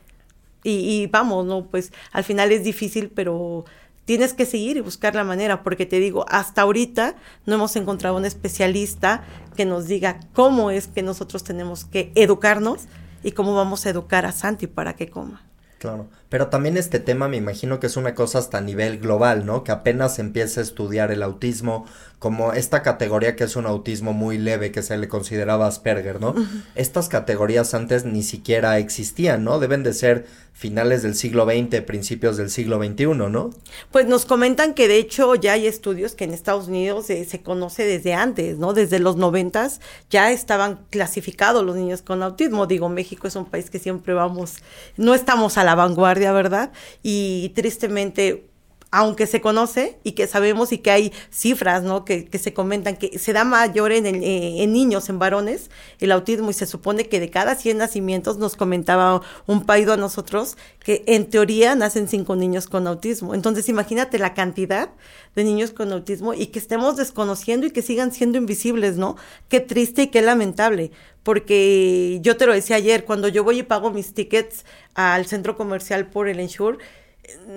Y, 0.64 0.72
y 0.72 1.08
vamos, 1.08 1.46
¿no? 1.46 1.66
Pues 1.66 1.92
al 2.12 2.24
final 2.24 2.52
es 2.52 2.64
difícil, 2.64 3.10
pero 3.10 3.66
tienes 4.10 4.34
que 4.34 4.48
seguir 4.48 4.76
y 4.76 4.80
buscar 4.80 5.14
la 5.14 5.24
manera, 5.24 5.62
porque 5.62 5.86
te 5.86 6.00
digo, 6.00 6.26
hasta 6.30 6.64
ahorita 6.64 7.16
no 7.46 7.54
hemos 7.54 7.76
encontrado 7.76 8.18
un 8.18 8.26
especialista 8.26 9.24
que 9.56 9.66
nos 9.66 9.86
diga 9.86 10.20
cómo 10.34 10.72
es 10.72 10.88
que 10.88 11.04
nosotros 11.04 11.44
tenemos 11.44 11.86
que 11.86 12.12
educarnos 12.16 12.88
y 13.24 13.34
cómo 13.34 13.54
vamos 13.56 13.86
a 13.86 13.92
educar 13.92 14.26
a 14.26 14.32
Santi 14.32 14.66
para 14.66 14.96
que 14.96 15.12
coma. 15.12 15.44
Claro, 15.78 16.08
pero 16.30 16.48
también 16.48 16.78
este 16.78 17.00
tema 17.00 17.28
me 17.28 17.38
imagino 17.38 17.80
que 17.80 17.88
es 17.88 17.98
una 17.98 18.14
cosa 18.14 18.40
hasta 18.40 18.60
a 18.60 18.62
nivel 18.62 19.00
global, 19.00 19.46
¿no? 19.46 19.64
Que 19.64 19.72
apenas 19.72 20.20
empieza 20.20 20.62
a 20.62 20.64
estudiar 20.64 21.12
el 21.12 21.24
autismo, 21.24 21.86
como 22.20 22.54
esta 22.54 22.84
categoría 22.84 23.36
que 23.36 23.46
es 23.46 23.56
un 23.56 23.66
autismo 23.66 24.14
muy 24.14 24.38
leve 24.38 24.72
que 24.72 24.84
se 24.84 24.98
le 24.98 25.08
consideraba 25.08 25.68
Asperger, 25.68 26.22
¿no? 26.22 26.36
Estas 26.76 27.10
categorías 27.10 27.74
antes 27.74 28.06
ni 28.06 28.24
siquiera 28.24 28.78
existían, 28.78 29.44
¿no? 29.44 29.60
Deben 29.60 29.84
de 29.84 29.94
ser 29.94 30.28
finales 30.60 31.04
del 31.04 31.16
siglo 31.16 31.46
XX, 31.46 31.80
principios 31.84 32.36
del 32.36 32.50
siglo 32.50 32.84
XXI, 32.84 33.06
¿no? 33.30 33.52
Pues 33.94 34.08
nos 34.08 34.26
comentan 34.26 34.74
que 34.74 34.90
de 34.90 34.98
hecho 34.98 35.34
ya 35.36 35.54
hay 35.54 35.66
estudios 35.66 36.16
que 36.16 36.26
en 36.26 36.34
Estados 36.34 36.68
Unidos 36.68 37.10
eh, 37.10 37.24
se 37.24 37.42
conoce 37.42 37.86
desde 37.86 38.14
antes, 38.14 38.58
¿no? 38.58 38.74
Desde 38.74 39.00
los 39.00 39.16
noventas 39.16 39.80
ya 40.10 40.34
estaban 40.34 40.82
clasificados 40.90 41.64
los 41.64 41.78
niños 41.78 42.02
con 42.02 42.22
autismo. 42.24 42.68
Digo, 42.68 42.90
México 42.90 43.26
es 43.26 43.38
un 43.38 43.46
país 43.46 43.70
que 43.70 43.80
siempre 43.80 44.14
vamos, 44.14 44.56
no 44.98 45.16
estamos 45.16 45.58
a 45.58 45.64
la 45.64 45.76
vanguardia, 45.76 46.19
¿verdad? 46.34 46.72
Y 47.02 47.50
tristemente 47.56 48.49
aunque 48.92 49.28
se 49.28 49.40
conoce 49.40 50.00
y 50.04 50.14
que 50.14 50.26
sabemos 50.26 50.72
y 50.72 50.80
que 50.80 50.92
hay 50.92 51.14
cifras, 51.30 51.84
¿no? 51.84 52.06
Que, 52.06 52.28
se 52.40 52.54
comentan 52.54 52.96
que 52.96 53.20
se 53.20 53.34
da 53.34 53.44
mayor 53.44 53.92
en, 53.92 54.06
eh, 54.08 54.64
en, 54.64 54.74
niños, 54.74 55.10
en 55.10 55.20
varones, 55.20 55.70
el 56.00 56.12
autismo 56.12 56.50
y 56.50 56.54
se 56.54 56.66
supone 56.66 57.08
que 57.08 57.20
de 57.20 57.30
cada 57.30 57.56
100 57.56 57.78
nacimientos 57.78 58.38
nos 58.38 58.56
comentaba 58.56 59.22
un 59.46 59.66
paido 59.66 59.94
a 59.94 59.98
nosotros 59.98 60.58
que 60.84 61.04
en 61.06 61.30
teoría 61.30 61.76
nacen 61.76 62.08
cinco 62.08 62.36
niños 62.36 62.68
con 62.68 62.88
autismo. 62.88 63.36
Entonces 63.36 63.70
imagínate 63.70 64.18
la 64.18 64.34
cantidad 64.34 64.90
de 65.36 65.44
niños 65.44 65.72
con 65.72 65.92
autismo 65.92 66.34
y 66.34 66.48
que 66.48 66.60
estemos 66.60 66.98
desconociendo 66.98 67.68
y 67.68 67.72
que 67.72 67.82
sigan 67.84 68.12
siendo 68.12 68.38
invisibles, 68.38 68.98
¿no? 68.98 69.18
Qué 69.50 69.60
triste 69.60 70.04
y 70.04 70.08
qué 70.08 70.22
lamentable 70.22 70.92
porque 71.24 72.18
yo 72.24 72.38
te 72.38 72.48
lo 72.48 72.54
decía 72.54 72.78
ayer, 72.78 73.06
cuando 73.06 73.28
yo 73.28 73.44
voy 73.44 73.60
y 73.60 73.64
pago 73.64 73.92
mis 73.92 74.16
tickets 74.16 74.66
al 74.96 75.28
centro 75.28 75.56
comercial 75.56 76.08
por 76.08 76.28
el 76.28 76.40
Ensure, 76.40 76.80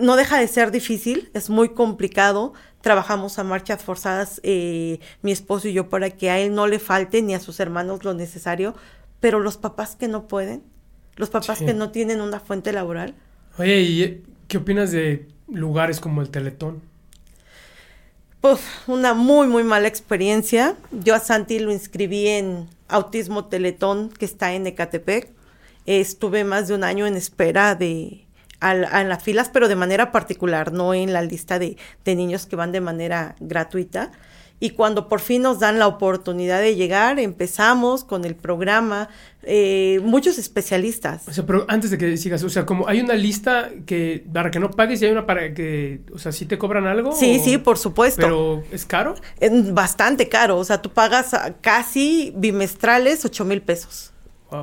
no 0.00 0.16
deja 0.16 0.38
de 0.38 0.48
ser 0.48 0.70
difícil, 0.70 1.30
es 1.34 1.50
muy 1.50 1.70
complicado. 1.70 2.52
Trabajamos 2.80 3.38
a 3.38 3.44
marchas 3.44 3.82
forzadas, 3.82 4.40
eh, 4.42 4.98
mi 5.22 5.32
esposo 5.32 5.68
y 5.68 5.72
yo, 5.72 5.88
para 5.88 6.10
que 6.10 6.30
a 6.30 6.38
él 6.38 6.54
no 6.54 6.66
le 6.66 6.78
falte 6.78 7.22
ni 7.22 7.34
a 7.34 7.40
sus 7.40 7.60
hermanos 7.60 8.04
lo 8.04 8.14
necesario, 8.14 8.74
pero 9.20 9.40
los 9.40 9.56
papás 9.56 9.94
que 9.94 10.08
no 10.08 10.26
pueden, 10.26 10.62
los 11.16 11.30
papás 11.30 11.60
que 11.60 11.74
no 11.74 11.90
tienen 11.90 12.20
una 12.20 12.40
fuente 12.40 12.72
laboral. 12.72 13.14
Oye, 13.58 13.80
¿y 13.80 14.22
qué 14.48 14.58
opinas 14.58 14.90
de 14.90 15.28
lugares 15.48 16.00
como 16.00 16.22
el 16.22 16.30
Teletón? 16.30 16.82
Pues 18.40 18.60
una 18.88 19.14
muy, 19.14 19.46
muy 19.46 19.62
mala 19.62 19.86
experiencia. 19.86 20.76
Yo 20.90 21.14
a 21.14 21.20
Santi 21.20 21.60
lo 21.60 21.70
inscribí 21.70 22.26
en 22.26 22.68
Autismo 22.88 23.44
Teletón, 23.44 24.10
que 24.10 24.24
está 24.24 24.54
en 24.54 24.66
Ecatepec. 24.66 25.30
estuve 25.86 26.42
más 26.42 26.66
de 26.66 26.74
un 26.74 26.82
año 26.82 27.06
en 27.06 27.16
espera 27.16 27.76
de, 27.76 28.21
a, 28.62 29.04
las 29.04 29.22
filas, 29.22 29.50
pero 29.52 29.68
de 29.68 29.76
manera 29.76 30.12
particular, 30.12 30.72
no 30.72 30.94
en 30.94 31.12
la 31.12 31.22
lista 31.22 31.58
de, 31.58 31.76
de 32.04 32.14
niños 32.14 32.46
que 32.46 32.56
van 32.56 32.72
de 32.72 32.80
manera 32.80 33.34
gratuita. 33.40 34.12
Y 34.60 34.70
cuando 34.70 35.08
por 35.08 35.18
fin 35.18 35.42
nos 35.42 35.58
dan 35.58 35.80
la 35.80 35.88
oportunidad 35.88 36.60
de 36.60 36.76
llegar, 36.76 37.18
empezamos 37.18 38.04
con 38.04 38.24
el 38.24 38.36
programa, 38.36 39.08
eh, 39.42 39.98
muchos 40.04 40.38
especialistas. 40.38 41.26
O 41.26 41.32
sea, 41.32 41.44
pero 41.44 41.64
antes 41.66 41.90
de 41.90 41.98
que 41.98 42.16
sigas, 42.16 42.44
o 42.44 42.48
sea, 42.48 42.64
como 42.64 42.86
hay 42.86 43.00
una 43.00 43.14
lista 43.14 43.70
que 43.86 44.24
para 44.32 44.52
que 44.52 44.60
no 44.60 44.70
pagues 44.70 45.02
y 45.02 45.06
hay 45.06 45.10
una 45.10 45.26
para 45.26 45.52
que, 45.52 46.02
o 46.14 46.18
sea, 46.18 46.30
si 46.30 46.46
te 46.46 46.58
cobran 46.58 46.86
algo. 46.86 47.10
Sí, 47.10 47.40
sí, 47.40 47.58
por 47.58 47.76
supuesto. 47.76 48.22
Pero 48.22 48.62
es 48.70 48.86
caro. 48.86 49.16
Bastante 49.72 50.28
caro, 50.28 50.58
o 50.58 50.64
sea, 50.64 50.80
tú 50.80 50.90
pagas 50.90 51.36
casi 51.60 52.32
bimestrales 52.36 53.24
ocho 53.24 53.44
mil 53.44 53.62
pesos 53.62 54.11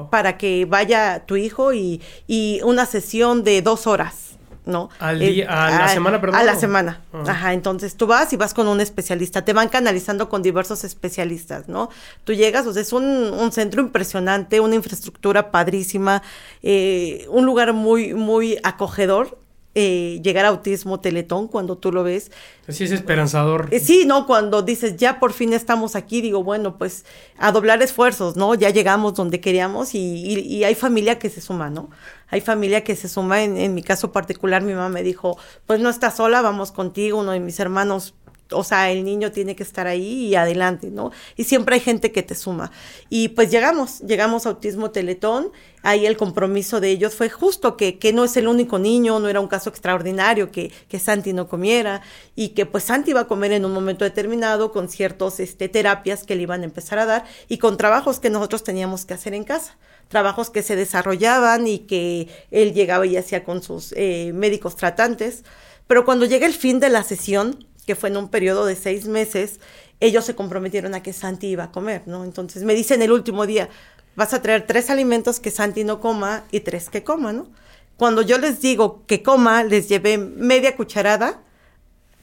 para 0.09 0.37
que 0.37 0.65
vaya 0.65 1.25
tu 1.25 1.35
hijo 1.35 1.73
y, 1.73 2.01
y 2.27 2.61
una 2.63 2.85
sesión 2.85 3.43
de 3.43 3.61
dos 3.61 3.87
horas. 3.87 4.29
¿no? 4.65 4.89
Al 4.99 5.19
día, 5.19 5.47
a, 5.49 5.79
la 5.79 5.87
semana, 5.89 6.21
perdón. 6.21 6.39
A 6.39 6.43
la 6.43 6.55
semana. 6.55 7.01
Ah. 7.11 7.23
Ajá, 7.27 7.53
entonces 7.53 7.95
tú 7.95 8.07
vas 8.07 8.31
y 8.33 8.37
vas 8.37 8.53
con 8.53 8.67
un 8.67 8.79
especialista, 8.79 9.43
te 9.43 9.51
van 9.51 9.67
canalizando 9.67 10.29
con 10.29 10.41
diversos 10.41 10.83
especialistas, 10.83 11.67
¿no? 11.67 11.89
Tú 12.23 12.33
llegas, 12.33 12.65
o 12.67 12.73
sea, 12.73 12.81
es 12.81 12.93
un, 12.93 13.03
un 13.03 13.51
centro 13.51 13.81
impresionante, 13.81 14.59
una 14.59 14.75
infraestructura 14.75 15.51
padrísima, 15.51 16.21
eh, 16.61 17.25
un 17.29 17.45
lugar 17.45 17.73
muy, 17.73 18.13
muy 18.13 18.59
acogedor, 18.63 19.37
eh, 19.75 20.19
llegar 20.23 20.45
a 20.45 20.49
autismo 20.49 20.99
teletón 20.99 21.47
cuando 21.47 21.77
tú 21.77 21.91
lo 21.91 22.03
ves. 22.03 22.31
Así 22.67 22.83
es 22.83 22.91
esperanzador. 22.91 23.67
Eh, 23.71 23.79
sí, 23.79 24.03
¿no? 24.05 24.25
Cuando 24.25 24.63
dices, 24.63 24.97
ya 24.97 25.19
por 25.19 25.31
fin 25.31 25.53
estamos 25.53 25.95
aquí, 25.95 26.21
digo, 26.21 26.43
bueno, 26.43 26.77
pues 26.77 27.05
a 27.37 27.51
doblar 27.51 27.81
esfuerzos, 27.81 28.35
¿no? 28.35 28.55
Ya 28.55 28.71
llegamos 28.71 29.13
donde 29.13 29.39
queríamos 29.39 29.93
y, 29.93 29.99
y, 29.99 30.63
hay 30.63 30.75
familia 30.75 31.19
que 31.19 31.29
se 31.29 31.39
suma, 31.39 31.69
¿no? 31.69 31.89
Hay 32.29 32.41
familia 32.41 32.83
que 32.83 32.95
se 32.95 33.07
suma, 33.07 33.43
en, 33.43 33.57
en 33.57 33.73
mi 33.73 33.83
caso 33.83 34.11
particular, 34.11 34.61
mi 34.63 34.73
mamá 34.73 34.89
me 34.89 35.03
dijo, 35.03 35.37
pues 35.65 35.79
no 35.79 35.89
estás 35.89 36.17
sola, 36.17 36.41
vamos 36.41 36.71
contigo, 36.71 37.19
uno 37.19 37.31
de 37.31 37.39
mis 37.39 37.59
hermanos 37.59 38.15
o 38.51 38.63
sea, 38.63 38.91
el 38.91 39.03
niño 39.03 39.31
tiene 39.31 39.55
que 39.55 39.63
estar 39.63 39.87
ahí 39.87 40.27
y 40.27 40.35
adelante, 40.35 40.89
¿no? 40.89 41.11
Y 41.35 41.43
siempre 41.43 41.75
hay 41.75 41.81
gente 41.81 42.11
que 42.11 42.23
te 42.23 42.35
suma. 42.35 42.71
Y 43.09 43.29
pues 43.29 43.51
llegamos, 43.51 43.99
llegamos 43.99 44.45
a 44.45 44.49
Autismo 44.49 44.91
Teletón, 44.91 45.51
ahí 45.83 46.05
el 46.05 46.17
compromiso 46.17 46.79
de 46.79 46.89
ellos 46.89 47.15
fue 47.15 47.29
justo 47.29 47.77
que, 47.77 47.97
que 47.97 48.13
no 48.13 48.23
es 48.23 48.35
el 48.37 48.47
único 48.47 48.79
niño, 48.79 49.19
no 49.19 49.29
era 49.29 49.39
un 49.39 49.47
caso 49.47 49.69
extraordinario 49.69 50.51
que, 50.51 50.71
que 50.87 50.99
Santi 50.99 51.33
no 51.33 51.47
comiera 51.47 52.01
y 52.35 52.49
que 52.49 52.65
pues 52.65 52.85
Santi 52.85 53.11
iba 53.11 53.21
a 53.21 53.27
comer 53.27 53.51
en 53.51 53.65
un 53.65 53.73
momento 53.73 54.05
determinado 54.05 54.71
con 54.71 54.89
ciertas 54.89 55.39
este, 55.39 55.69
terapias 55.69 56.23
que 56.23 56.35
le 56.35 56.43
iban 56.43 56.61
a 56.61 56.65
empezar 56.65 56.99
a 56.99 57.05
dar 57.05 57.25
y 57.47 57.57
con 57.57 57.77
trabajos 57.77 58.19
que 58.19 58.29
nosotros 58.29 58.63
teníamos 58.63 59.05
que 59.05 59.13
hacer 59.13 59.33
en 59.33 59.43
casa 59.43 59.77
trabajos 60.09 60.49
que 60.49 60.63
se 60.63 60.75
desarrollaban 60.75 61.67
y 61.67 61.79
que 61.79 62.27
él 62.51 62.73
llegaba 62.73 63.05
y 63.05 63.15
hacía 63.15 63.45
con 63.45 63.63
sus 63.63 63.93
eh, 63.95 64.31
médicos 64.33 64.75
tratantes. 64.75 65.45
Pero 65.87 66.03
cuando 66.03 66.25
llega 66.25 66.45
el 66.45 66.53
fin 66.53 66.79
de 66.79 66.89
la 66.89 67.03
sesión, 67.03 67.65
que 67.89 67.95
fue 67.95 68.09
en 68.09 68.17
un 68.17 68.29
periodo 68.29 68.67
de 68.67 68.75
seis 68.75 69.07
meses, 69.07 69.59
ellos 69.99 70.23
se 70.23 70.35
comprometieron 70.35 70.93
a 70.93 71.01
que 71.01 71.11
Santi 71.11 71.47
iba 71.47 71.63
a 71.63 71.71
comer, 71.71 72.03
¿no? 72.05 72.23
Entonces 72.23 72.61
me 72.61 72.75
dicen 72.75 73.01
el 73.01 73.11
último 73.11 73.47
día, 73.47 73.67
vas 74.15 74.31
a 74.35 74.43
traer 74.43 74.67
tres 74.67 74.91
alimentos 74.91 75.39
que 75.39 75.49
Santi 75.49 75.83
no 75.83 75.99
coma 75.99 76.43
y 76.51 76.59
tres 76.59 76.91
que 76.91 77.03
coma, 77.03 77.33
¿no? 77.33 77.49
Cuando 77.97 78.21
yo 78.21 78.37
les 78.37 78.61
digo 78.61 79.03
que 79.07 79.23
coma, 79.23 79.63
les 79.63 79.89
llevé 79.89 80.19
media 80.19 80.75
cucharada 80.75 81.41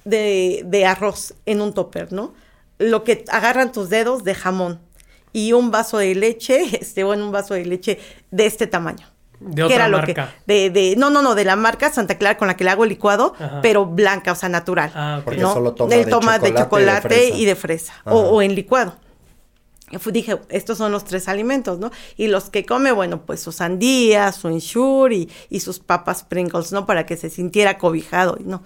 de, 0.04 0.62
de 0.66 0.86
arroz 0.86 1.34
en 1.46 1.60
un 1.60 1.74
topper, 1.74 2.12
¿no? 2.12 2.32
Lo 2.78 3.02
que 3.02 3.24
agarran 3.26 3.72
tus 3.72 3.88
dedos 3.90 4.22
de 4.22 4.36
jamón 4.36 4.78
y 5.32 5.52
un 5.52 5.72
vaso 5.72 5.98
de 5.98 6.14
leche, 6.14 6.62
este, 6.80 7.02
o 7.02 7.12
en 7.12 7.22
un 7.22 7.32
vaso 7.32 7.54
de 7.54 7.64
leche 7.64 7.98
de 8.30 8.46
este 8.46 8.68
tamaño. 8.68 9.15
De 9.40 9.62
otra 9.62 9.76
era 9.76 9.88
marca. 9.88 10.22
Lo 10.22 10.28
que, 10.46 10.52
de, 10.52 10.70
de, 10.70 10.96
no, 10.96 11.10
no, 11.10 11.22
no, 11.22 11.34
de 11.34 11.44
la 11.44 11.56
marca 11.56 11.92
Santa 11.92 12.16
Clara 12.16 12.38
con 12.38 12.48
la 12.48 12.56
que 12.56 12.64
le 12.64 12.70
hago 12.70 12.84
el 12.84 12.90
licuado, 12.90 13.34
pero 13.62 13.86
blanca, 13.86 14.32
o 14.32 14.34
sea, 14.34 14.48
natural. 14.48 14.92
Ah, 14.94 15.20
Porque 15.24 15.40
solo 15.40 15.74
toma, 15.74 15.94
de, 15.94 16.04
toma 16.06 16.38
chocolate 16.38 16.52
de 16.52 16.58
chocolate 16.58 17.28
y 17.30 17.44
de 17.44 17.54
fresa, 17.54 17.94
o, 18.04 18.18
o, 18.18 18.42
en 18.42 18.54
licuado. 18.54 18.96
dije, 20.12 20.38
estos 20.48 20.78
son 20.78 20.92
los 20.92 21.04
tres 21.04 21.28
alimentos, 21.28 21.78
¿no? 21.78 21.90
Y 22.16 22.28
los 22.28 22.50
que 22.50 22.64
come, 22.64 22.92
bueno, 22.92 23.22
pues 23.26 23.40
su 23.40 23.52
sandía, 23.52 24.32
su 24.32 24.48
ensure 24.48 25.14
y, 25.14 25.30
y 25.50 25.60
sus 25.60 25.78
papas 25.78 26.24
Pringles, 26.24 26.72
¿no? 26.72 26.86
Para 26.86 27.06
que 27.06 27.16
se 27.16 27.30
sintiera 27.30 27.78
cobijado, 27.78 28.38
¿no? 28.44 28.62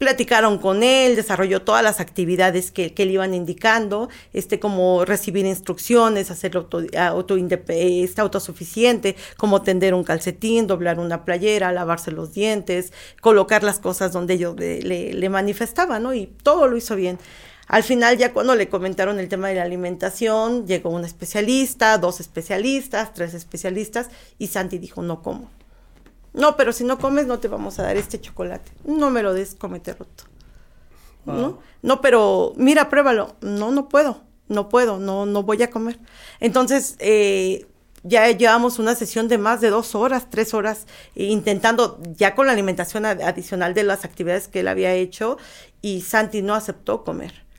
Platicaron 0.00 0.56
con 0.56 0.82
él, 0.82 1.14
desarrolló 1.14 1.60
todas 1.60 1.82
las 1.82 2.00
actividades 2.00 2.70
que, 2.70 2.94
que 2.94 3.04
le 3.04 3.12
iban 3.12 3.34
indicando, 3.34 4.08
este, 4.32 4.58
como 4.58 5.04
recibir 5.04 5.44
instrucciones, 5.44 6.30
hacer 6.30 6.56
auto, 6.56 6.82
auto 6.96 7.36
este, 7.36 8.20
autosuficiente, 8.22 9.14
como 9.36 9.60
tender 9.60 9.92
un 9.92 10.02
calcetín, 10.02 10.66
doblar 10.66 10.98
una 10.98 11.26
playera, 11.26 11.70
lavarse 11.70 12.12
los 12.12 12.32
dientes, 12.32 12.94
colocar 13.20 13.62
las 13.62 13.78
cosas 13.78 14.10
donde 14.10 14.34
ellos 14.34 14.56
le, 14.58 14.80
le, 14.80 15.12
le 15.12 15.28
manifestaban, 15.28 16.02
¿no? 16.02 16.14
Y 16.14 16.28
todo 16.42 16.66
lo 16.66 16.78
hizo 16.78 16.96
bien. 16.96 17.18
Al 17.66 17.82
final, 17.82 18.16
ya 18.16 18.32
cuando 18.32 18.54
le 18.54 18.70
comentaron 18.70 19.20
el 19.20 19.28
tema 19.28 19.48
de 19.48 19.56
la 19.56 19.64
alimentación, 19.64 20.66
llegó 20.66 20.88
un 20.88 21.04
especialista, 21.04 21.98
dos 21.98 22.20
especialistas, 22.20 23.12
tres 23.12 23.34
especialistas, 23.34 24.08
y 24.38 24.46
Santi 24.46 24.78
dijo, 24.78 25.02
no 25.02 25.20
como. 25.22 25.50
No, 26.32 26.56
pero 26.56 26.72
si 26.72 26.84
no 26.84 26.98
comes 26.98 27.26
no 27.26 27.38
te 27.38 27.48
vamos 27.48 27.78
a 27.78 27.82
dar 27.82 27.96
este 27.96 28.20
chocolate. 28.20 28.72
No 28.84 29.10
me 29.10 29.22
lo 29.22 29.34
des, 29.34 29.54
comete 29.54 29.92
roto. 29.94 30.24
¿No? 31.26 31.58
No, 31.82 32.00
pero 32.00 32.54
mira, 32.56 32.88
pruébalo. 32.88 33.36
No, 33.40 33.70
no 33.70 33.88
puedo, 33.88 34.22
no 34.48 34.68
puedo, 34.68 34.98
no, 34.98 35.26
no 35.26 35.42
voy 35.42 35.62
a 35.62 35.70
comer. 35.70 35.98
Entonces, 36.40 36.96
eh, 36.98 37.66
ya 38.02 38.30
llevamos 38.30 38.78
una 38.78 38.94
sesión 38.94 39.28
de 39.28 39.38
más 39.38 39.60
de 39.60 39.70
dos 39.70 39.94
horas, 39.94 40.28
tres 40.30 40.54
horas, 40.54 40.86
eh, 41.14 41.24
intentando 41.24 42.00
ya 42.16 42.34
con 42.34 42.46
la 42.46 42.52
alimentación 42.52 43.04
adicional 43.04 43.74
de 43.74 43.84
las 43.84 44.04
actividades 44.04 44.48
que 44.48 44.60
él 44.60 44.68
había 44.68 44.94
hecho 44.94 45.36
y 45.82 46.00
Santi 46.00 46.42
no 46.42 46.54
aceptó 46.54 47.04
comer. 47.04 47.49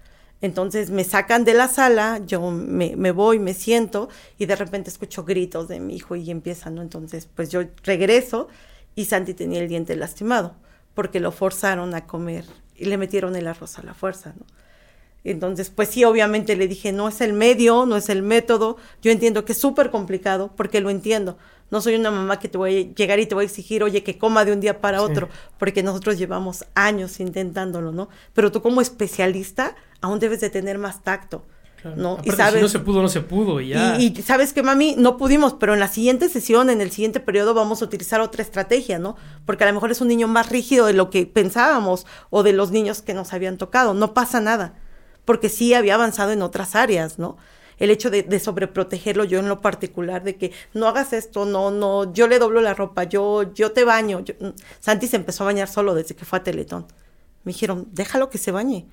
Entonces 0.41 0.89
me 0.89 1.03
sacan 1.03 1.43
de 1.43 1.53
la 1.53 1.67
sala, 1.67 2.19
yo 2.25 2.49
me, 2.49 2.95
me, 2.95 3.11
voy, 3.11 3.39
me 3.39 3.53
siento 3.53 4.09
y 4.37 4.47
de 4.47 4.55
repente 4.55 4.89
escucho 4.89 5.23
gritos 5.23 5.67
de 5.67 5.79
mi 5.79 5.95
hijo 5.95 6.15
y 6.15 6.31
empiezan, 6.31 6.75
¿no? 6.75 6.81
Entonces 6.81 7.27
pues 7.33 7.49
yo 7.49 7.61
regreso 7.83 8.47
y 8.95 9.05
Santi 9.05 9.33
tenía 9.33 9.61
el 9.61 9.67
diente 9.67 9.95
lastimado 9.95 10.55
porque 10.95 11.19
lo 11.19 11.31
forzaron 11.31 11.93
a 11.93 12.07
comer 12.07 12.45
y 12.75 12.85
le 12.85 12.97
metieron 12.97 13.35
el 13.35 13.47
arroz 13.47 13.77
a 13.77 13.83
la 13.83 13.93
fuerza, 13.93 14.33
¿no? 14.37 14.45
Entonces, 15.23 15.69
pues 15.69 15.89
sí, 15.89 16.03
obviamente 16.03 16.55
le 16.55 16.67
dije, 16.67 16.91
no 16.91 17.07
es 17.07 17.21
el 17.21 17.33
medio, 17.33 17.85
no 17.85 17.95
es 17.95 18.09
el 18.09 18.23
método. 18.23 18.77
Yo 19.03 19.11
entiendo 19.11 19.45
que 19.45 19.51
es 19.51 19.59
súper 19.59 19.91
complicado 19.91 20.51
porque 20.55 20.81
lo 20.81 20.89
entiendo. 20.89 21.37
No 21.69 21.79
soy 21.79 21.95
una 21.95 22.11
mamá 22.11 22.39
que 22.39 22.49
te 22.49 22.57
voy 22.57 22.77
a 22.77 22.95
llegar 22.95 23.19
y 23.19 23.27
te 23.27 23.35
voy 23.35 23.43
a 23.43 23.47
exigir, 23.47 23.83
oye, 23.83 24.03
que 24.03 24.17
coma 24.17 24.43
de 24.45 24.51
un 24.51 24.59
día 24.59 24.81
para 24.81 25.01
otro, 25.01 25.29
porque 25.57 25.83
nosotros 25.83 26.17
llevamos 26.17 26.65
años 26.73 27.19
intentándolo, 27.19 27.91
¿no? 27.91 28.09
Pero 28.33 28.51
tú 28.51 28.61
como 28.61 28.81
especialista 28.81 29.75
aún 30.01 30.19
debes 30.19 30.41
de 30.41 30.49
tener 30.49 30.77
más 30.77 31.03
tacto. 31.03 31.45
¿no? 31.95 32.19
y 32.23 32.29
sabes, 32.31 32.55
si 32.55 32.61
no 32.61 32.67
se 32.67 32.79
pudo, 32.79 33.01
no 33.01 33.09
se 33.09 33.21
pudo 33.21 33.59
y 33.59 33.69
ya. 33.69 33.97
Y, 33.99 34.13
y, 34.15 34.21
sabes 34.21 34.53
que, 34.53 34.61
mami, 34.61 34.95
no 34.97 35.17
pudimos, 35.17 35.55
pero 35.55 35.73
en 35.73 35.79
la 35.79 35.87
siguiente 35.87 36.29
sesión, 36.29 36.69
en 36.69 36.79
el 36.79 36.91
siguiente 36.91 37.19
periodo, 37.19 37.53
vamos 37.53 37.81
a 37.81 37.85
utilizar 37.85 38.21
otra 38.21 38.43
estrategia, 38.43 38.99
¿no? 38.99 39.15
Porque 39.45 39.63
a 39.63 39.67
lo 39.67 39.73
mejor 39.73 39.91
es 39.91 40.01
un 40.01 40.07
niño 40.07 40.27
más 40.27 40.49
rígido 40.49 40.85
de 40.85 40.93
lo 40.93 41.09
que 41.09 41.25
pensábamos 41.25 42.05
o 42.29 42.43
de 42.43 42.53
los 42.53 42.71
niños 42.71 43.01
que 43.01 43.13
nos 43.13 43.33
habían 43.33 43.57
tocado. 43.57 43.93
No 43.93 44.13
pasa 44.13 44.39
nada, 44.39 44.75
porque 45.25 45.49
sí 45.49 45.73
había 45.73 45.95
avanzado 45.95 46.31
en 46.31 46.43
otras 46.43 46.75
áreas, 46.75 47.17
¿no? 47.17 47.37
el 47.81 47.89
hecho 47.89 48.11
de, 48.11 48.21
de, 48.21 48.39
sobreprotegerlo 48.39 49.23
yo 49.23 49.39
en 49.39 49.49
lo 49.49 49.59
particular, 49.59 50.23
de 50.23 50.35
que 50.35 50.51
no 50.75 50.87
hagas 50.87 51.13
esto, 51.13 51.45
no, 51.45 51.71
no, 51.71 52.13
yo 52.13 52.27
le 52.27 52.37
doblo 52.37 52.61
la 52.61 52.75
ropa, 52.75 53.05
yo, 53.05 53.51
yo 53.53 53.71
te 53.71 53.83
baño. 53.85 54.19
Yo, 54.19 54.35
mm, 54.39 54.49
Santi 54.79 55.07
se 55.07 55.15
empezó 55.15 55.43
a 55.43 55.47
bañar 55.47 55.67
solo 55.67 55.95
desde 55.95 56.15
que 56.15 56.23
fue 56.23 56.37
a 56.37 56.43
Teletón. 56.43 56.85
Me 57.43 57.53
dijeron, 57.53 57.87
déjalo 57.91 58.29
que 58.29 58.37
se 58.37 58.51
bañe. 58.51 58.85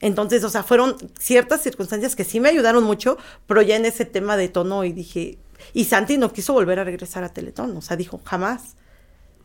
Entonces, 0.00 0.44
o 0.44 0.50
sea, 0.50 0.62
fueron 0.62 0.96
ciertas 1.18 1.62
circunstancias 1.62 2.14
que 2.14 2.24
sí 2.24 2.40
me 2.40 2.48
ayudaron 2.48 2.84
mucho, 2.84 3.18
pero 3.46 3.62
ya 3.62 3.76
en 3.76 3.84
ese 3.84 4.04
tema 4.04 4.36
de 4.36 4.48
tono 4.48 4.84
y 4.84 4.92
dije, 4.92 5.38
y 5.72 5.84
Santi 5.84 6.18
no 6.18 6.32
quiso 6.32 6.52
volver 6.52 6.78
a 6.78 6.84
regresar 6.84 7.24
a 7.24 7.32
Teletón, 7.32 7.76
o 7.76 7.82
sea, 7.82 7.96
dijo, 7.96 8.20
jamás 8.24 8.76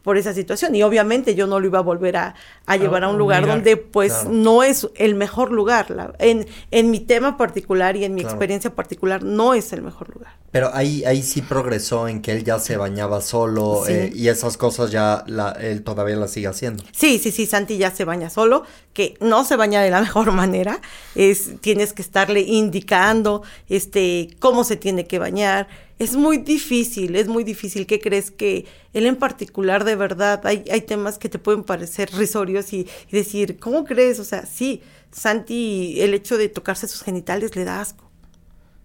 por 0.04 0.18
esa 0.18 0.34
situación. 0.34 0.76
Y 0.76 0.84
obviamente 0.84 1.34
yo 1.34 1.48
no 1.48 1.60
lo 1.60 1.68
iba 1.68 1.80
a 1.80 1.82
volver 1.82 2.18
a, 2.18 2.36
a 2.66 2.78
llevar 2.78 3.04
a, 3.04 3.10
un 3.10 3.18
lugar 3.18 3.48
donde 3.48 3.78
pues 3.78 4.14
claro. 4.14 4.30
no 4.32 4.64
es 4.64 4.88
el 4.96 5.16
mejor 5.16 5.52
lugar. 5.52 5.90
La, 5.90 6.14
en, 6.20 6.46
en 6.72 6.92
mi 6.92 7.00
tema 7.00 7.38
particular 7.38 7.96
y 7.96 8.04
en 8.04 8.14
mi 8.14 8.22
claro. 8.22 8.36
experiencia 8.36 8.76
particular 8.76 9.24
no 9.24 9.54
es 9.54 9.74
el 9.74 9.82
mejor 9.82 10.14
lugar. 10.14 10.34
Pero 10.52 10.70
ahí, 10.74 11.04
ahí 11.06 11.24
sí 11.24 11.42
progresó 11.42 12.08
en 12.08 12.22
que 12.22 12.32
él 12.32 12.44
ya 12.44 12.60
se 12.60 12.78
bañaba 12.78 13.22
solo 13.22 13.84
sí. 13.88 13.94
eh, 13.94 14.12
y 14.14 14.28
esas 14.28 14.56
cosas 14.56 14.92
ya 14.92 15.24
la, 15.26 15.52
él 15.54 15.84
todavía 15.84 16.16
las 16.16 16.32
sigue 16.32 16.48
haciendo. 16.48 16.84
Sí, 16.92 17.18
sí, 17.18 17.32
sí, 17.32 17.48
Santi 17.48 17.78
ya 17.78 17.90
se 17.90 18.06
baña 18.06 18.30
solo, 18.30 18.64
que 18.94 19.16
no 19.20 19.46
se 19.46 19.56
baña 19.56 19.82
de 19.82 19.90
la 19.90 20.02
mejor 20.02 20.32
manera. 20.32 20.80
Es, 21.16 21.60
tienes 21.62 21.94
que 21.94 22.02
estarle 22.02 22.42
indicando 22.42 23.42
este, 23.70 24.36
cómo 24.40 24.64
se 24.64 24.76
tiene 24.76 25.08
que 25.08 25.18
bañar 25.18 25.68
es 26.00 26.16
muy 26.16 26.38
difícil, 26.38 27.16
es 27.16 27.28
muy 27.28 27.44
difícil. 27.44 27.86
¿Qué 27.86 28.00
crees 28.00 28.32
que 28.32 28.66
él 28.94 29.06
en 29.06 29.16
particular, 29.16 29.84
de 29.84 29.96
verdad, 29.96 30.46
hay, 30.46 30.64
hay 30.72 30.82
temas 30.82 31.18
que 31.18 31.30
te 31.30 31.40
pueden 31.40 31.64
parecer 31.64 32.10
risorios 32.14 32.74
y, 32.74 32.88
y, 33.10 33.16
decir, 33.16 33.60
¿cómo 33.60 33.86
crees? 33.86 34.20
O 34.20 34.24
sea, 34.24 34.46
sí, 34.46 34.82
Santi, 35.12 36.02
el 36.02 36.14
hecho 36.14 36.38
de 36.38 36.50
tocarse 36.50 36.88
sus 36.88 37.04
genitales 37.04 37.56
le 37.56 37.64
da 37.64 37.82
asco. 37.82 38.10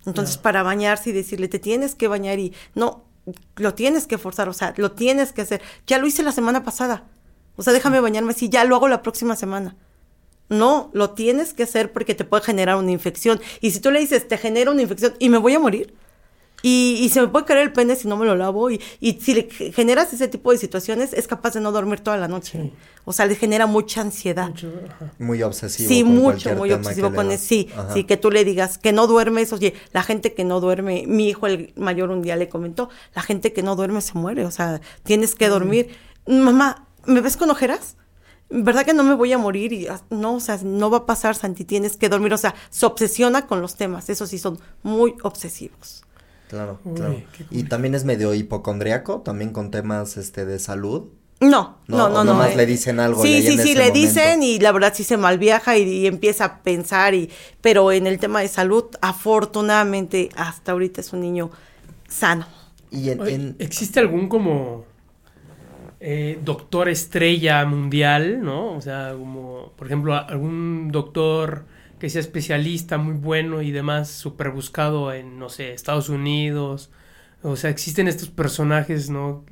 Entonces, 0.07 0.37
no. 0.37 0.43
para 0.43 0.63
bañarse 0.63 1.11
y 1.11 1.13
decirle, 1.13 1.49
te 1.49 1.59
tienes 1.59 1.95
que 1.95 2.09
bañar 2.09 2.39
y 2.39 2.53
no, 2.75 3.05
lo 3.57 3.75
tienes 3.75 4.07
que 4.07 4.19
forzar, 4.19 4.49
o 4.49 4.53
sea, 4.53 4.75
lo 4.77 4.93
tienes 4.93 5.33
que 5.33 5.43
hacer. 5.43 5.63
Ya 5.87 5.99
lo 5.99 6.07
hice 6.07 6.23
la 6.23 6.33
semana 6.33 6.65
pasada. 6.65 7.05
O 7.57 7.63
sea, 7.63 7.73
déjame 7.73 8.01
bañarme 8.01 8.33
así, 8.33 8.49
ya 8.49 8.65
lo 8.65 8.77
hago 8.77 8.89
la 8.89 9.03
próxima 9.03 9.37
semana. 9.37 9.77
No, 10.49 10.91
lo 10.95 11.11
tienes 11.11 11.53
que 11.53 11.65
hacer 11.65 11.93
porque 11.93 12.15
te 12.15 12.25
puede 12.25 12.43
generar 12.43 12.77
una 12.77 12.91
infección. 12.91 13.41
Y 13.61 13.73
si 13.73 13.81
tú 13.81 13.91
le 13.91 14.01
dices, 14.01 14.27
te 14.29 14.39
genera 14.39 14.71
una 14.71 14.81
infección 14.81 15.15
y 15.19 15.29
me 15.29 15.39
voy 15.39 15.55
a 15.55 15.59
morir, 15.59 15.95
y, 16.63 16.99
y, 17.01 17.09
se 17.11 17.21
me 17.21 17.29
puede 17.29 17.45
caer 17.45 17.61
el 17.61 17.73
pene 17.73 17.95
si 17.95 18.09
no 18.09 18.17
me 18.17 18.27
lo 18.27 18.35
lavo. 18.35 18.71
Y, 18.71 18.81
y, 19.01 19.15
si 19.21 19.35
le 19.35 19.49
generas 19.73 20.13
ese 20.13 20.27
tipo 20.27 20.51
de 20.51 20.59
situaciones, 20.59 21.13
es 21.13 21.29
capaz 21.29 21.55
de 21.55 21.61
no 21.61 21.71
dormir 21.71 22.01
toda 22.01 22.17
la 22.17 22.27
noche. 22.27 22.61
Sí. 22.63 22.73
O 23.05 23.13
sea, 23.13 23.27
le 23.27 23.37
genera 23.37 23.67
mucha 23.67 24.01
ansiedad. 24.01 24.53
Muy 25.19 25.43
obsesivo. 25.43 25.89
Sí, 25.89 26.05
mucho, 26.05 26.55
muy 26.55 26.73
obsesivo 26.73 27.15
con 27.15 27.31
eso. 27.31 27.45
Sí, 27.47 27.69
ajá. 27.75 27.95
sí, 27.95 28.05
que 28.05 28.17
tú 28.17 28.31
le 28.31 28.45
digas 28.45 28.77
que 28.77 28.93
no 28.93 29.07
duermes. 29.07 29.53
Oye, 29.53 29.75
la 29.93 30.03
gente 30.03 30.35
que 30.35 30.45
no 30.45 30.61
duerme, 30.61 31.05
mi 31.07 31.29
hijo 31.29 31.47
el 31.47 31.73
mayor 31.77 32.11
un 32.11 32.23
día 32.23 32.37
le 32.37 32.49
comentó, 32.49 32.91
la 33.15 33.23
gente 33.23 33.53
que 33.53 33.63
no 33.63 33.77
duerme 33.77 34.01
se 34.01 34.15
muere. 34.19 34.45
O 34.45 34.51
sea, 34.51 34.81
tienes 35.05 35.35
que 35.35 35.49
dormir. 35.49 35.97
Mm. 36.27 36.39
Mamá, 36.41 36.87
¿me 37.07 37.21
ves 37.21 37.37
con 37.37 37.51
ojeras? 37.51 37.97
¿verdad 38.51 38.85
que 38.85 38.95
no 38.95 39.05
me 39.05 39.15
voy 39.15 39.33
a 39.33 39.39
morir? 39.39 39.73
Y 39.73 39.89
no, 40.11 40.35
o 40.35 40.41
sea, 40.41 40.59
no 40.63 40.91
va 40.91 40.99
a 40.99 41.07
pasar, 41.07 41.35
Santi, 41.35 41.65
tienes 41.65 41.97
que 41.97 42.09
dormir. 42.09 42.33
O 42.33 42.39
sea, 42.39 42.55
se 42.71 42.87
obsesiona 42.87 43.47
con 43.47 43.61
los 43.61 43.77
temas, 43.77 44.09
eso 44.09 44.27
sí, 44.27 44.39
son 44.39 44.59
muy 44.83 45.15
obsesivos. 45.23 46.05
Claro, 46.49 46.81
Uy, 46.85 46.95
claro. 46.97 47.13
Cool. 47.15 47.47
Y 47.51 47.63
también 47.65 47.95
es 47.95 48.05
medio 48.05 48.35
hipocondriaco, 48.35 49.21
también 49.21 49.53
con 49.53 49.71
temas 49.71 50.17
este 50.17 50.45
de 50.45 50.59
salud. 50.59 51.09
No, 51.41 51.79
no, 51.87 51.97
no, 51.97 52.09
no. 52.09 52.25
Nomás 52.25 52.53
eh. 52.53 52.57
le 52.57 52.67
dicen 52.67 52.99
algo. 52.99 53.23
Sí, 53.23 53.43
sí, 53.43 53.59
sí, 53.59 53.75
le 53.75 53.91
momento. 53.91 53.99
dicen 53.99 54.43
y 54.43 54.59
la 54.59 54.73
verdad 54.73 54.93
sí 54.95 55.05
se 55.05 55.17
malviaja 55.17 55.77
y, 55.79 55.83
y, 55.83 56.07
empieza 56.07 56.45
a 56.45 56.63
pensar 56.63 57.15
y, 57.15 57.31
pero 57.61 57.93
en 57.93 58.07
el 58.09 58.19
tema 58.19 58.41
de 58.41 58.49
salud, 58.49 58.87
afortunadamente 59.01 60.31
hasta 60.35 60.73
ahorita 60.73 61.01
es 61.01 61.13
un 61.13 61.21
niño 61.21 61.51
sano. 62.09 62.47
Y 62.91 63.11
en, 63.11 63.27
en... 63.29 63.57
¿Existe 63.59 64.01
algún 64.01 64.29
como 64.29 64.85
eh, 66.01 66.39
doctor 66.45 66.89
estrella 66.89 67.65
mundial, 67.67 68.43
no? 68.43 68.75
O 68.75 68.81
sea, 68.81 69.15
como, 69.19 69.73
por 69.77 69.89
ejemplo, 69.89 70.15
algún 70.15 70.91
doctor 70.93 71.65
que 71.99 72.11
sea 72.11 72.21
especialista, 72.21 72.99
muy 72.99 73.15
bueno 73.15 73.63
y 73.63 73.71
demás, 73.71 74.09
súper 74.09 74.51
buscado 74.51 75.13
en, 75.13 75.39
no 75.39 75.49
sé, 75.49 75.73
Estados 75.73 76.09
Unidos. 76.09 76.91
O 77.43 77.57
sea, 77.57 77.71
existen 77.71 78.09
estos 78.09 78.31
personajes, 78.31 79.11
¿no? 79.11 79.45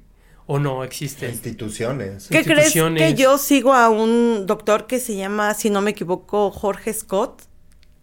¿O 0.46 0.58
no 0.58 0.84
existen? 0.84 1.30
Instituciones. 1.30 2.28
¿Qué 2.28 2.38
Instituciones. 2.38 3.02
crees 3.02 3.14
que 3.14 3.22
yo 3.22 3.38
sigo 3.38 3.74
a 3.74 3.90
un 3.90 4.46
doctor 4.46 4.86
que 4.86 5.00
se 5.00 5.16
llama, 5.16 5.54
si 5.54 5.70
no 5.70 5.80
me 5.82 5.90
equivoco, 5.90 6.50
Jorge 6.50 6.92
Scott? 6.92 7.42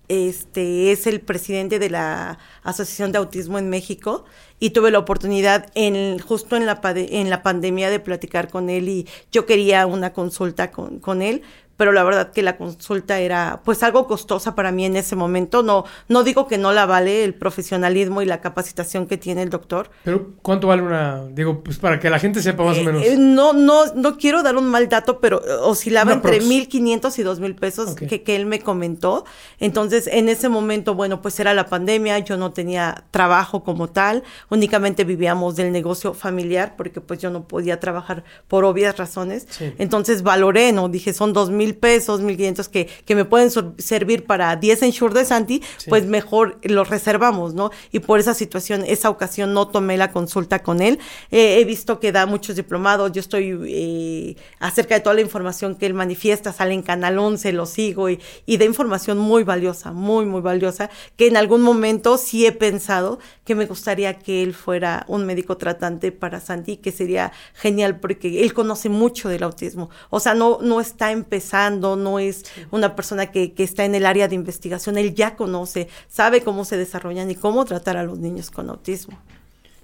Este 0.10 0.92
es 0.92 1.08
el 1.08 1.22
presidente 1.22 1.80
de 1.80 1.90
la 1.90 2.38
Asociación 2.62 3.14
de 3.14 3.20
Autismo 3.20 3.58
en 3.58 3.70
México 3.70 4.26
y 4.60 4.72
tuve 4.72 4.92
la 4.92 5.00
oportunidad 5.00 5.72
en 5.76 6.20
justo 6.20 6.58
en 6.58 6.66
la 6.66 6.82
en 6.84 7.30
la 7.30 7.42
pandemia 7.42 7.90
de 7.90 8.02
platicar 8.02 8.50
con 8.50 8.70
él 8.70 8.90
y 8.90 9.08
yo 9.32 9.46
quería 9.46 9.86
una 9.86 10.12
consulta 10.12 10.72
con, 10.72 11.00
con 11.00 11.22
él, 11.22 11.42
pero 11.78 11.92
la 11.92 12.04
verdad 12.04 12.32
que 12.32 12.44
la 12.44 12.58
consulta 12.58 13.20
era 13.20 13.62
pues 13.64 13.84
algo 13.84 14.08
costosa 14.08 14.56
para 14.56 14.72
mí 14.72 14.86
en 14.86 14.96
ese 14.96 15.16
momento. 15.16 15.64
No, 15.64 15.86
no 16.08 16.24
digo 16.24 16.48
que 16.48 16.58
no 16.58 16.72
la 16.72 16.86
vale 16.86 17.24
el 17.24 17.34
profesionalismo 17.34 18.22
y 18.22 18.26
la 18.26 18.42
capacitación 18.42 19.08
que 19.08 19.18
tiene 19.18 19.42
el 19.42 19.50
doctor. 19.50 19.90
Pero 20.04 20.32
¿cuánto 20.42 20.68
vale 20.68 20.84
una? 20.84 21.26
Digo, 21.32 21.64
pues 21.64 21.80
para 21.80 22.00
que 22.00 22.10
la 22.10 22.20
gente 22.20 22.42
sepa 22.42 22.64
más 22.64 22.78
eh, 22.78 22.82
o 22.82 22.84
menos. 22.84 23.04
Eh, 23.04 23.16
no, 23.18 23.54
no, 23.54 23.94
no 23.96 24.18
quiero 24.18 24.44
dar 24.44 24.56
un 24.56 24.66
mal 24.66 24.88
dato, 24.90 25.20
pero 25.20 25.42
oscilaba 25.64 26.14
una 26.14 26.16
entre 26.16 26.42
mil 26.42 26.68
quinientos 26.68 27.18
y 27.20 27.24
dos 27.24 27.40
mil 27.40 27.56
pesos 27.56 27.92
okay. 27.92 28.08
que, 28.08 28.24
que 28.24 28.36
él 28.36 28.46
me 28.46 28.60
comentó. 28.60 29.26
Entonces, 29.60 30.08
en 30.08 30.30
ese 30.30 30.50
momento, 30.50 30.96
bueno, 30.96 31.22
pues 31.22 31.40
era 31.40 31.54
la 31.54 31.66
pandemia, 31.66 32.20
yo 32.20 32.38
no 32.38 32.52
tenía 32.52 33.06
trabajo 33.12 33.64
como 33.64 33.90
tal, 33.90 34.24
únicamente 34.50 35.04
vivíamos 35.04 35.56
del 35.56 35.72
negocio 35.72 36.14
familiar 36.14 36.76
porque 36.78 37.02
pues 37.02 37.20
yo 37.20 37.30
no 37.30 37.48
podía 37.48 37.80
trabajar 37.80 38.24
por 38.48 38.64
obvias 38.64 38.98
razones. 38.98 39.48
Sí. 39.50 39.74
Entonces 39.78 40.24
valoré, 40.24 40.72
¿no? 40.72 40.90
Dije, 40.90 41.14
son 41.14 41.34
dos 41.34 41.50
mil 41.64 41.76
pesos, 41.76 42.20
mil 42.22 42.36
quinientos 42.36 42.68
que, 42.68 42.88
que 43.06 43.16
me 43.16 43.26
pueden 43.26 43.50
servir 43.78 44.26
para 44.26 44.56
10 44.56 44.84
ensure 44.84 45.14
de 45.14 45.26
Santi, 45.26 45.62
pues 45.88 46.06
mejor 46.06 46.60
los 46.64 46.90
reservamos, 46.90 47.54
¿no? 47.54 47.72
Y 47.92 48.00
por 48.00 48.20
esa 48.20 48.34
situación, 48.34 48.84
esa 48.86 49.10
ocasión 49.10 49.54
no 49.54 49.68
tomé 49.68 49.96
la 49.98 50.12
consulta 50.12 50.60
con 50.60 50.82
él. 50.82 51.00
Eh, 51.32 51.60
he 51.60 51.66
visto 51.66 52.00
que 52.00 52.12
da 52.12 52.26
muchos 52.26 52.56
diplomados, 52.56 53.12
yo 53.14 53.22
estoy 53.22 53.58
eh, 53.68 54.36
acerca 54.60 54.96
de 54.96 55.02
toda 55.02 55.16
la 55.16 55.22
información 55.22 55.76
que 55.76 55.86
él 55.86 55.94
manifiesta, 55.94 56.52
sale 56.52 56.74
en 56.74 56.82
Canal 56.82 57.18
11, 57.18 57.54
lo 57.54 57.66
sigo 57.66 58.10
y, 58.10 58.20
y 58.46 58.58
da 58.58 58.66
información 58.66 59.18
muy 59.18 59.44
valiosa, 59.44 59.92
muy, 59.94 60.26
muy 60.26 60.42
valiosa, 60.42 60.90
que 61.16 61.28
en 61.28 61.38
algún 61.38 61.62
momento 61.62 62.18
sí 62.18 62.46
he 62.46 62.52
pensado 62.52 63.20
que 63.46 63.56
me 63.56 63.66
gustaría 63.66 64.20
que 64.20 64.44
él 64.44 64.54
fuera 64.54 65.06
un 65.08 65.26
médico 65.26 65.58
tratante 65.58 66.12
para 66.12 66.40
Santi, 66.40 66.78
que 66.78 66.92
sería 66.92 67.32
genial 67.54 68.00
porque 68.00 68.44
él 68.44 68.54
conoce 68.54 68.90
mucho 68.90 69.30
del 69.30 69.44
autismo. 69.44 69.90
O 70.10 70.20
sea, 70.20 70.34
no, 70.34 70.60
no 70.62 70.80
está 70.80 71.12
empezando, 71.12 71.53
no 71.54 72.20
es 72.20 72.46
una 72.72 72.96
persona 72.96 73.32
que, 73.32 73.54
que 73.54 73.64
está 73.64 73.86
en 73.86 73.96
el 73.96 74.06
área 74.06 74.28
de 74.28 74.36
investigación, 74.36 74.98
él 74.98 75.14
ya 75.14 75.36
conoce, 75.36 75.88
sabe 76.08 76.42
cómo 76.42 76.66
se 76.66 76.78
desarrollan 76.78 77.30
y 77.30 77.36
cómo 77.36 77.66
tratar 77.66 77.98
a 77.98 78.04
los 78.04 78.18
niños 78.20 78.50
con 78.50 78.70
autismo. 78.70 79.18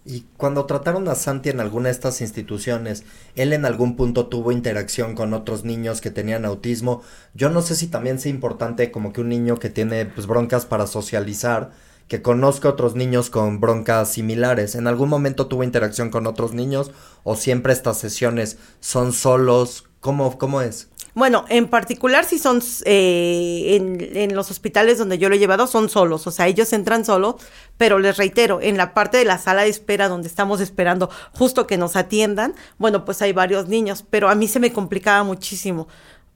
Y 0.06 0.26
cuando 0.38 0.66
trataron 0.66 1.08
a 1.08 1.16
Santi 1.16 1.50
en 1.50 1.60
alguna 1.60 1.86
de 1.86 1.92
estas 1.92 2.22
instituciones, 2.22 3.04
él 3.36 3.54
en 3.54 3.66
algún 3.66 3.96
punto 3.96 4.28
tuvo 4.28 4.52
interacción 4.52 5.14
con 5.14 5.34
otros 5.34 5.66
niños 5.66 6.02
que 6.02 6.10
tenían 6.10 6.46
autismo. 6.46 7.04
Yo 7.36 7.50
no 7.50 7.62
sé 7.62 7.76
si 7.76 7.88
también 7.88 8.18
sea 8.20 8.32
importante 8.32 8.92
como 8.92 9.14
que 9.14 9.22
un 9.22 9.30
niño 9.30 9.60
que 9.60 9.70
tiene 9.70 10.06
pues, 10.06 10.26
broncas 10.26 10.66
para 10.66 10.88
socializar, 10.88 11.72
que 12.08 12.24
conozca 12.24 12.70
a 12.70 12.72
otros 12.72 12.96
niños 12.96 13.30
con 13.30 13.60
broncas 13.60 14.10
similares. 14.14 14.74
¿En 14.74 14.88
algún 14.88 15.10
momento 15.10 15.46
tuvo 15.46 15.64
interacción 15.64 16.10
con 16.10 16.26
otros 16.26 16.54
niños 16.54 16.92
o 17.24 17.36
siempre 17.36 17.74
estas 17.74 18.00
sesiones 18.00 18.58
son 18.80 19.14
solos? 19.14 19.86
¿Cómo, 20.00 20.40
cómo 20.40 20.62
es? 20.62 20.88
Bueno, 21.16 21.46
en 21.50 21.68
particular 21.68 22.26
si 22.26 22.38
son 22.38 22.62
eh, 22.86 23.76
en, 24.14 24.36
los 24.36 24.52
hospitales 24.52 24.98
donde 24.98 25.18
yo 25.18 25.28
lo 25.30 25.36
he 25.36 25.40
llevado 25.40 25.68
son 25.68 25.90
solos, 25.90 26.28
o 26.28 26.32
sea, 26.32 26.48
ellos 26.48 26.72
entran 26.74 27.04
solos, 27.04 27.36
pero 27.78 28.00
les 28.00 28.18
reitero, 28.18 28.62
en 28.62 28.78
la 28.78 28.94
parte 28.94 29.18
de 29.18 29.26
la 29.26 29.38
sala 29.38 29.64
de 29.64 29.70
espera 29.70 30.08
donde 30.08 30.28
estamos 30.28 30.62
esperando 30.62 31.10
justo 31.34 31.68
que 31.68 31.78
nos 31.78 31.96
atiendan, 31.96 32.54
bueno, 32.78 33.06
pues 33.06 33.22
hay 33.22 33.34
varios 33.34 33.68
niños, 33.68 34.06
pero 34.10 34.30
a 34.30 34.36
mí 34.36 34.48
se 34.48 34.60
me 34.60 34.72
complicaba 34.72 35.24
muchísimo, 35.24 35.88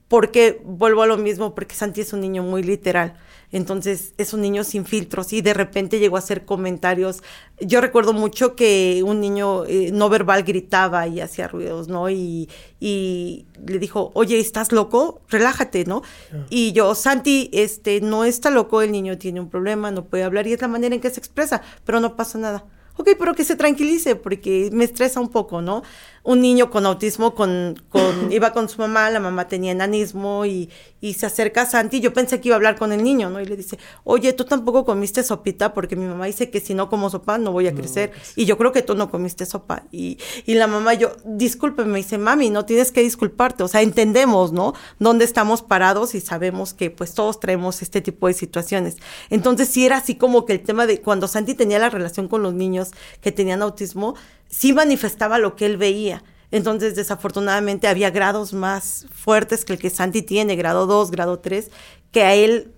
porque 0.07 0.61
vuelvo 0.63 1.01
a 1.01 1.07
lo 1.07 1.17
mismo, 1.17 1.55
porque 1.55 1.75
Santi 1.75 2.01
es 2.01 2.13
un 2.13 2.21
niño 2.21 2.43
muy 2.43 2.63
literal. 2.63 3.15
Entonces 3.53 4.15
es 4.17 4.33
un 4.33 4.41
niño 4.41 4.63
sin 4.63 4.83
filtros 4.83 5.31
y 5.31 5.41
de 5.41 5.53
repente 5.53 5.99
llegó 5.99 6.15
a 6.15 6.19
hacer 6.19 6.43
comentarios. 6.43 7.21
Yo 7.59 7.81
recuerdo 7.81 8.11
mucho 8.11 8.55
que 8.55 9.03
un 9.05 9.21
niño 9.21 9.65
eh, 9.65 9.91
no 9.93 10.09
verbal 10.09 10.41
gritaba 10.41 11.07
y 11.07 11.19
hacía 11.19 11.47
ruidos, 11.47 11.87
¿no? 11.87 12.09
Y, 12.09 12.49
y, 12.79 13.45
le 13.63 13.77
dijo, 13.77 14.09
oye, 14.15 14.39
¿estás 14.39 14.71
loco? 14.71 15.21
Relájate, 15.29 15.85
¿no? 15.85 16.01
Y 16.49 16.71
yo, 16.71 16.95
Santi, 16.95 17.51
este, 17.53 18.01
no 18.01 18.25
está 18.25 18.49
loco, 18.49 18.81
el 18.81 18.91
niño 18.91 19.19
tiene 19.19 19.39
un 19.39 19.49
problema, 19.49 19.91
no 19.91 20.05
puede 20.05 20.23
hablar 20.23 20.47
y 20.47 20.53
es 20.53 20.61
la 20.61 20.67
manera 20.67 20.95
en 20.95 21.01
que 21.01 21.11
se 21.11 21.19
expresa, 21.19 21.61
pero 21.85 21.99
no 21.99 22.15
pasa 22.15 22.39
nada. 22.39 22.65
Ok, 22.95 23.09
pero 23.17 23.33
que 23.33 23.43
se 23.43 23.55
tranquilice 23.55 24.15
porque 24.15 24.69
me 24.71 24.83
estresa 24.83 25.19
un 25.19 25.29
poco, 25.29 25.61
¿no? 25.61 25.83
Un 26.23 26.39
niño 26.39 26.69
con 26.69 26.85
autismo 26.85 27.35
con, 27.35 27.81
con, 27.89 28.31
iba 28.31 28.51
con 28.53 28.69
su 28.69 28.79
mamá, 28.79 29.09
la 29.09 29.19
mamá 29.19 29.47
tenía 29.47 29.71
enanismo 29.71 30.45
y, 30.45 30.69
y 31.01 31.13
se 31.13 31.25
acerca 31.25 31.63
a 31.63 31.65
Santi, 31.65 31.99
yo 31.99 32.13
pensé 32.13 32.39
que 32.39 32.47
iba 32.47 32.55
a 32.55 32.57
hablar 32.57 32.77
con 32.77 32.93
el 32.93 33.03
niño, 33.03 33.29
¿no? 33.29 33.41
Y 33.41 33.45
le 33.45 33.57
dice, 33.57 33.77
oye, 34.05 34.31
tú 34.33 34.45
tampoco 34.45 34.85
comiste 34.85 35.21
sopita 35.21 35.73
porque 35.73 35.95
mi 35.95 36.05
mamá 36.05 36.25
dice 36.25 36.49
que 36.49 36.61
si 36.61 36.73
no 36.73 36.89
como 36.89 37.09
sopa 37.09 37.37
no 37.37 37.51
voy 37.51 37.67
a 37.67 37.75
crecer 37.75 38.11
pues 38.11 38.33
y 38.37 38.45
yo 38.45 38.57
creo 38.57 38.71
que 38.71 38.81
tú 38.81 38.95
no 38.95 39.11
comiste 39.11 39.45
sopa. 39.45 39.83
Y, 39.91 40.17
y 40.45 40.55
la 40.55 40.67
mamá, 40.67 40.93
yo, 40.93 41.11
discúlpeme, 41.25 41.91
me 41.91 41.97
dice, 41.97 42.17
mami, 42.17 42.49
no 42.49 42.65
tienes 42.65 42.91
que 42.91 43.01
disculparte, 43.01 43.63
o 43.63 43.67
sea, 43.67 43.81
entendemos, 43.81 44.53
¿no? 44.53 44.73
Dónde 44.99 45.25
estamos 45.25 45.61
parados 45.61 46.15
y 46.15 46.21
sabemos 46.21 46.73
que 46.73 46.89
pues 46.89 47.13
todos 47.13 47.39
traemos 47.39 47.81
este 47.81 48.01
tipo 48.01 48.27
de 48.27 48.33
situaciones. 48.33 48.97
Entonces 49.29 49.67
sí 49.67 49.85
era 49.85 49.97
así 49.97 50.15
como 50.15 50.45
que 50.45 50.53
el 50.53 50.61
tema 50.61 50.85
de 50.87 51.01
cuando 51.01 51.27
Santi 51.27 51.53
tenía 51.53 51.79
la 51.79 51.89
relación 51.89 52.29
con 52.29 52.43
los 52.43 52.53
niños 52.53 52.91
que 53.21 53.31
tenían 53.31 53.61
autismo, 53.61 54.15
sí 54.53 54.71
manifestaba 54.71 55.39
lo 55.39 55.55
que 55.55 55.65
él 55.65 55.77
veía. 55.77 56.23
Entonces, 56.51 56.95
desafortunadamente, 56.95 57.87
había 57.87 58.11
grados 58.11 58.53
más 58.53 59.07
fuertes 59.11 59.65
que 59.65 59.73
el 59.73 59.79
que 59.79 59.89
Santi 59.89 60.21
tiene, 60.21 60.55
grado 60.55 60.85
2, 60.85 61.09
grado 61.09 61.39
3, 61.39 61.71
que 62.11 62.21
a 62.21 62.35
él 62.35 62.71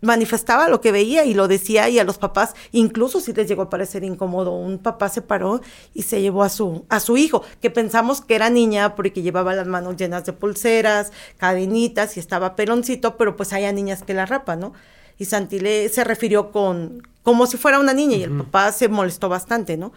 manifestaba 0.00 0.68
lo 0.68 0.80
que 0.80 0.92
veía 0.92 1.24
y 1.24 1.32
lo 1.32 1.48
decía 1.48 1.88
y 1.88 1.98
a 1.98 2.04
los 2.04 2.18
papás 2.18 2.54
incluso 2.70 3.18
si 3.18 3.32
les 3.32 3.48
llegó 3.48 3.62
a 3.62 3.70
parecer 3.70 4.04
incómodo 4.04 4.52
un 4.52 4.78
papá 4.78 5.08
se 5.08 5.22
paró 5.22 5.62
y 5.94 6.02
se 6.02 6.20
llevó 6.20 6.42
a 6.42 6.50
su 6.50 6.84
a 6.90 7.00
su 7.00 7.16
hijo 7.16 7.42
que 7.62 7.70
pensamos 7.70 8.20
que 8.20 8.34
era 8.34 8.50
niña 8.50 8.94
porque 8.94 9.22
llevaba 9.22 9.54
las 9.54 9.66
manos 9.66 9.96
llenas 9.96 10.26
de 10.26 10.34
pulseras 10.34 11.12
cadenitas 11.38 12.18
y 12.18 12.20
estaba 12.20 12.56
peloncito 12.56 13.16
pero 13.16 13.36
pues 13.36 13.54
hay 13.54 13.72
niñas 13.72 14.02
que 14.02 14.12
la 14.12 14.26
rapan 14.26 14.60
no 14.60 14.74
y 15.16 15.24
Santi 15.24 15.60
le 15.60 15.88
se 15.88 16.04
refirió 16.04 16.52
con 16.52 17.02
como 17.22 17.46
si 17.46 17.56
fuera 17.56 17.80
una 17.80 17.94
niña 17.94 18.18
y 18.18 18.22
el 18.22 18.36
papá 18.36 18.72
se 18.72 18.88
molestó 18.88 19.30
bastante 19.30 19.78
no 19.78 19.92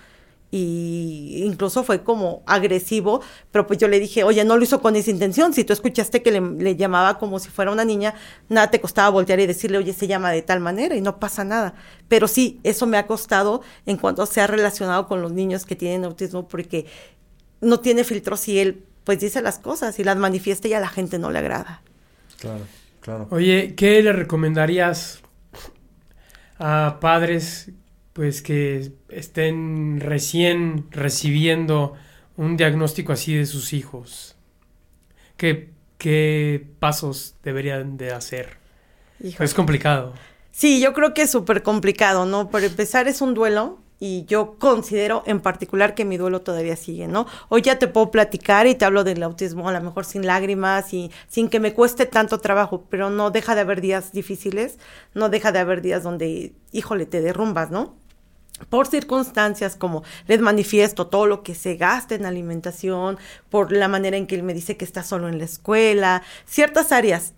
y 0.52 1.44
incluso 1.46 1.84
fue 1.84 2.04
como 2.04 2.42
agresivo, 2.48 3.22
pero 3.52 3.68
pues 3.68 3.78
yo 3.78 3.88
le 3.88 4.00
dije, 4.00 4.24
oye, 4.24 4.44
no 4.46 4.58
lo 4.58 4.64
hizo 4.64 4.82
con 4.82 4.96
esa 4.96 5.12
intención, 5.12 5.54
si 5.54 5.64
tú 5.64 5.74
escuchaste 5.74 6.24
que 6.24 6.32
le, 6.32 6.76
llamaba 6.76 7.20
como 7.20 7.40
si 7.40 7.50
fuera 7.50 7.72
una 7.72 7.86
niña, 7.86 8.16
nada 8.48 8.72
te 8.72 8.82
costaba 8.82 9.10
voltear 9.10 9.40
y 9.40 9.46
decirle, 9.46 9.78
oye, 9.78 9.94
se 9.94 10.08
llama 10.08 10.32
de 10.32 10.42
tal 10.42 10.60
manera 10.60 10.96
y 10.96 11.02
no 11.02 11.20
pasa 11.20 11.44
nada. 11.44 11.76
Pero 12.08 12.28
sí, 12.28 12.60
eso 12.64 12.88
me 12.88 12.98
ha 12.98 13.06
costado 13.06 13.62
en 13.86 13.98
cuanto 13.98 14.26
se 14.26 14.42
ha 14.42 14.48
relacionado 14.48 15.08
con 15.08 15.22
los 15.22 15.32
niños 15.32 15.66
que 15.66 15.76
tienen 15.76 16.04
autismo, 16.04 16.48
porque 16.48 16.88
no 17.62 17.80
tiene 17.80 18.04
filtros 18.04 18.48
y 18.48 18.60
él 18.60 18.84
pues 19.04 19.20
dice 19.20 19.42
las 19.42 19.60
cosas 19.60 20.00
y 20.00 20.04
las 20.04 20.18
manifiesta 20.18 20.68
y 20.68 20.74
a 20.74 20.80
la 20.80 20.88
gente 20.88 21.20
no 21.20 21.32
le 21.32 21.40
agrada. 21.40 21.82
Claro, 22.40 22.66
claro. 23.02 23.28
Oye, 23.32 23.76
¿qué 23.76 24.02
le 24.02 24.14
recomendarías 24.14 25.22
a 26.58 26.98
padres 27.00 27.72
pues 28.20 28.42
que 28.42 28.92
estén 29.08 30.02
recién 30.02 30.88
recibiendo 30.92 31.94
un 32.36 32.58
diagnóstico 32.58 33.14
así 33.14 33.34
de 33.34 33.46
sus 33.46 33.72
hijos? 33.72 34.36
¿Qué, 35.38 35.70
qué 35.98 36.68
pasos 36.80 37.36
deberían 37.46 37.96
de 37.96 38.12
hacer? 38.12 38.58
Es 39.22 39.54
complicado. 39.54 40.16
Sí, 40.52 40.82
yo 40.82 40.92
creo 40.92 41.14
que 41.14 41.22
es 41.22 41.32
súper 41.32 41.64
complicado, 41.64 42.26
¿no? 42.26 42.50
Por 42.50 42.62
empezar 42.66 43.08
es 43.08 43.22
un 43.22 43.34
duelo 43.34 43.80
y 44.02 44.26
yo 44.26 44.58
considero 44.60 45.24
en 45.26 45.40
particular 45.40 45.96
que 45.96 46.04
mi 46.04 46.18
duelo 46.18 46.42
todavía 46.42 46.76
sigue, 46.76 47.08
¿no? 47.08 47.26
Hoy 47.48 47.62
ya 47.62 47.80
te 47.80 47.88
puedo 47.88 48.12
platicar 48.12 48.68
y 48.68 48.76
te 48.76 48.84
hablo 48.84 49.06
del 49.06 49.24
autismo, 49.24 49.70
a 49.70 49.72
lo 49.72 49.80
mejor 49.80 50.04
sin 50.04 50.28
lágrimas 50.28 50.94
y 50.94 51.10
sin 51.30 51.48
que 51.48 51.62
me 51.62 51.74
cueste 51.74 52.06
tanto 52.06 52.40
trabajo, 52.40 52.86
pero 52.90 53.10
no 53.10 53.32
deja 53.32 53.56
de 53.56 53.62
haber 53.62 53.80
días 53.80 54.12
difíciles, 54.12 54.78
no 55.14 55.30
deja 55.30 55.54
de 55.54 55.60
haber 55.60 55.82
días 55.82 56.04
donde, 56.04 56.52
híjole, 56.74 57.06
te 57.06 57.22
derrumbas, 57.22 57.72
¿no? 57.72 57.99
Por 58.68 58.88
circunstancias 58.88 59.76
como 59.76 60.04
les 60.28 60.42
manifiesto 60.42 61.08
todo 61.08 61.26
lo 61.26 61.44
que 61.44 61.56
se 61.56 61.76
gasta 61.76 62.16
en 62.16 62.26
alimentación, 62.26 63.18
por 63.50 63.72
la 63.72 63.88
manera 63.88 64.18
en 64.18 64.28
que 64.28 64.36
él 64.36 64.44
me 64.44 64.54
dice 64.54 64.78
que 64.78 64.86
está 64.86 65.04
solo 65.04 65.30
en 65.30 65.38
la 65.38 65.46
escuela, 65.46 66.24
ciertas 66.46 66.92
áreas 66.92 67.34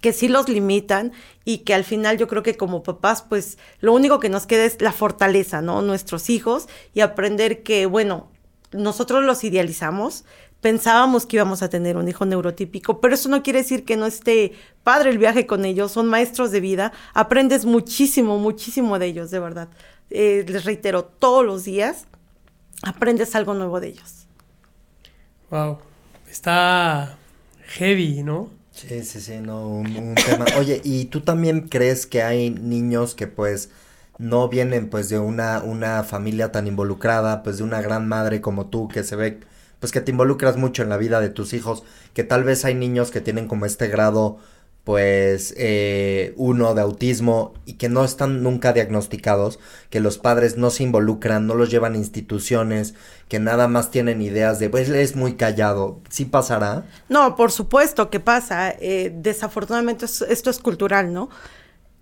que 0.00 0.12
sí 0.12 0.28
los 0.28 0.48
limitan 0.48 1.12
y 1.44 1.58
que 1.58 1.74
al 1.74 1.84
final 1.84 2.18
yo 2.18 2.26
creo 2.26 2.42
que 2.42 2.56
como 2.56 2.82
papás 2.82 3.22
pues 3.22 3.58
lo 3.80 3.92
único 3.92 4.18
que 4.18 4.28
nos 4.28 4.46
queda 4.46 4.64
es 4.64 4.80
la 4.80 4.92
fortaleza, 4.92 5.62
¿no? 5.62 5.82
Nuestros 5.82 6.28
hijos 6.28 6.68
y 6.92 7.00
aprender 7.00 7.62
que 7.62 7.86
bueno, 7.86 8.28
nosotros 8.72 9.24
los 9.24 9.44
idealizamos, 9.44 10.24
pensábamos 10.60 11.26
que 11.26 11.36
íbamos 11.36 11.62
a 11.62 11.68
tener 11.68 11.96
un 11.96 12.08
hijo 12.08 12.26
neurotípico, 12.26 13.00
pero 13.00 13.14
eso 13.14 13.28
no 13.28 13.42
quiere 13.42 13.60
decir 13.60 13.84
que 13.84 13.96
no 13.96 14.06
esté 14.06 14.52
padre 14.82 15.10
el 15.10 15.18
viaje 15.18 15.46
con 15.46 15.64
ellos, 15.64 15.92
son 15.92 16.08
maestros 16.08 16.50
de 16.50 16.60
vida, 16.60 16.92
aprendes 17.14 17.64
muchísimo, 17.64 18.38
muchísimo 18.38 18.98
de 18.98 19.06
ellos, 19.06 19.30
de 19.30 19.38
verdad. 19.38 19.68
Eh, 20.10 20.44
les 20.46 20.64
reitero, 20.64 21.04
todos 21.04 21.44
los 21.44 21.64
días 21.64 22.06
aprendes 22.82 23.34
algo 23.34 23.54
nuevo 23.54 23.80
de 23.80 23.88
ellos. 23.88 24.26
Wow, 25.50 25.78
está 26.30 27.16
heavy, 27.66 28.22
¿no? 28.22 28.50
Sí, 28.70 29.02
sí, 29.04 29.20
sí, 29.20 29.38
no, 29.40 29.68
un, 29.68 30.14
tema. 30.14 30.44
Oye, 30.58 30.80
¿y 30.84 31.06
tú 31.06 31.22
también 31.22 31.68
crees 31.68 32.06
que 32.06 32.22
hay 32.22 32.50
niños 32.50 33.14
que 33.14 33.26
pues 33.26 33.70
no 34.18 34.48
vienen 34.48 34.90
pues 34.90 35.08
de 35.08 35.18
una, 35.18 35.62
una 35.62 36.02
familia 36.04 36.52
tan 36.52 36.66
involucrada, 36.66 37.42
pues 37.42 37.58
de 37.58 37.64
una 37.64 37.80
gran 37.80 38.06
madre 38.06 38.40
como 38.40 38.66
tú, 38.66 38.88
que 38.88 39.02
se 39.02 39.16
ve, 39.16 39.40
pues 39.80 39.92
que 39.92 40.00
te 40.00 40.10
involucras 40.10 40.56
mucho 40.56 40.82
en 40.82 40.90
la 40.90 40.98
vida 40.98 41.20
de 41.20 41.30
tus 41.30 41.54
hijos, 41.54 41.84
que 42.12 42.24
tal 42.24 42.44
vez 42.44 42.64
hay 42.64 42.74
niños 42.74 43.10
que 43.10 43.20
tienen 43.20 43.48
como 43.48 43.66
este 43.66 43.88
grado 43.88 44.38
pues 44.86 45.52
eh, 45.56 46.32
uno 46.36 46.72
de 46.72 46.80
autismo 46.80 47.54
y 47.64 47.72
que 47.72 47.88
no 47.88 48.04
están 48.04 48.44
nunca 48.44 48.72
diagnosticados, 48.72 49.58
que 49.90 49.98
los 49.98 50.16
padres 50.16 50.58
no 50.58 50.70
se 50.70 50.84
involucran, 50.84 51.48
no 51.48 51.56
los 51.56 51.72
llevan 51.72 51.94
a 51.94 51.96
instituciones, 51.96 52.94
que 53.28 53.40
nada 53.40 53.66
más 53.66 53.90
tienen 53.90 54.22
ideas 54.22 54.60
de, 54.60 54.70
pues 54.70 54.88
es 54.88 55.16
muy 55.16 55.34
callado, 55.34 55.98
¿sí 56.08 56.24
pasará? 56.24 56.84
No, 57.08 57.34
por 57.34 57.50
supuesto 57.50 58.10
que 58.10 58.20
pasa, 58.20 58.70
eh, 58.78 59.12
desafortunadamente 59.12 60.04
esto 60.04 60.50
es 60.50 60.58
cultural, 60.60 61.12
¿no? 61.12 61.30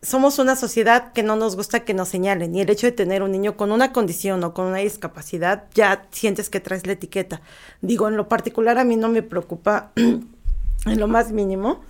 Somos 0.02 0.38
una 0.38 0.54
sociedad 0.54 1.14
que 1.14 1.22
no 1.22 1.36
nos 1.36 1.56
gusta 1.56 1.86
que 1.86 1.94
nos 1.94 2.10
señalen 2.10 2.54
y 2.54 2.60
el 2.60 2.68
hecho 2.68 2.86
de 2.86 2.92
tener 2.92 3.22
un 3.22 3.32
niño 3.32 3.56
con 3.56 3.72
una 3.72 3.94
condición 3.94 4.44
o 4.44 4.52
con 4.52 4.66
una 4.66 4.80
discapacidad 4.80 5.64
ya 5.72 6.04
sientes 6.10 6.50
que 6.50 6.60
traes 6.60 6.86
la 6.86 6.92
etiqueta. 6.92 7.40
Digo, 7.80 8.08
en 8.08 8.18
lo 8.18 8.28
particular 8.28 8.76
a 8.76 8.84
mí 8.84 8.96
no 8.96 9.08
me 9.08 9.22
preocupa 9.22 9.90
en 9.96 11.00
lo 11.00 11.08
más 11.08 11.32
mínimo. 11.32 11.80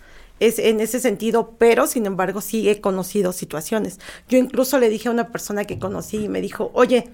Es 0.40 0.58
en 0.58 0.80
ese 0.80 1.00
sentido, 1.00 1.54
pero 1.58 1.86
sin 1.86 2.06
embargo 2.06 2.40
sí 2.40 2.68
he 2.68 2.80
conocido 2.80 3.32
situaciones. 3.32 4.00
Yo 4.28 4.38
incluso 4.38 4.78
le 4.78 4.88
dije 4.88 5.08
a 5.08 5.12
una 5.12 5.28
persona 5.30 5.64
que 5.64 5.78
conocí 5.78 6.24
y 6.24 6.28
me 6.28 6.40
dijo, 6.40 6.70
oye, 6.74 7.10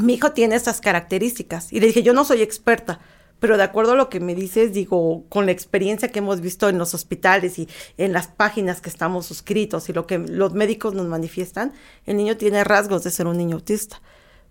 mi 0.00 0.14
hijo 0.14 0.32
tiene 0.32 0.54
estas 0.54 0.80
características. 0.80 1.72
Y 1.72 1.80
le 1.80 1.88
dije, 1.88 2.02
yo 2.02 2.14
no 2.14 2.24
soy 2.24 2.42
experta, 2.42 3.00
pero 3.40 3.56
de 3.56 3.64
acuerdo 3.64 3.92
a 3.92 3.96
lo 3.96 4.08
que 4.08 4.20
me 4.20 4.34
dices, 4.34 4.72
digo, 4.72 5.24
con 5.28 5.46
la 5.46 5.52
experiencia 5.52 6.08
que 6.08 6.20
hemos 6.20 6.40
visto 6.40 6.68
en 6.68 6.78
los 6.78 6.94
hospitales 6.94 7.58
y 7.58 7.68
en 7.98 8.12
las 8.12 8.28
páginas 8.28 8.80
que 8.80 8.88
estamos 8.88 9.26
suscritos 9.26 9.88
y 9.88 9.92
lo 9.92 10.06
que 10.06 10.18
los 10.18 10.54
médicos 10.54 10.94
nos 10.94 11.08
manifiestan, 11.08 11.72
el 12.06 12.16
niño 12.16 12.36
tiene 12.36 12.62
rasgos 12.62 13.02
de 13.02 13.10
ser 13.10 13.26
un 13.26 13.36
niño 13.36 13.56
autista. 13.56 14.00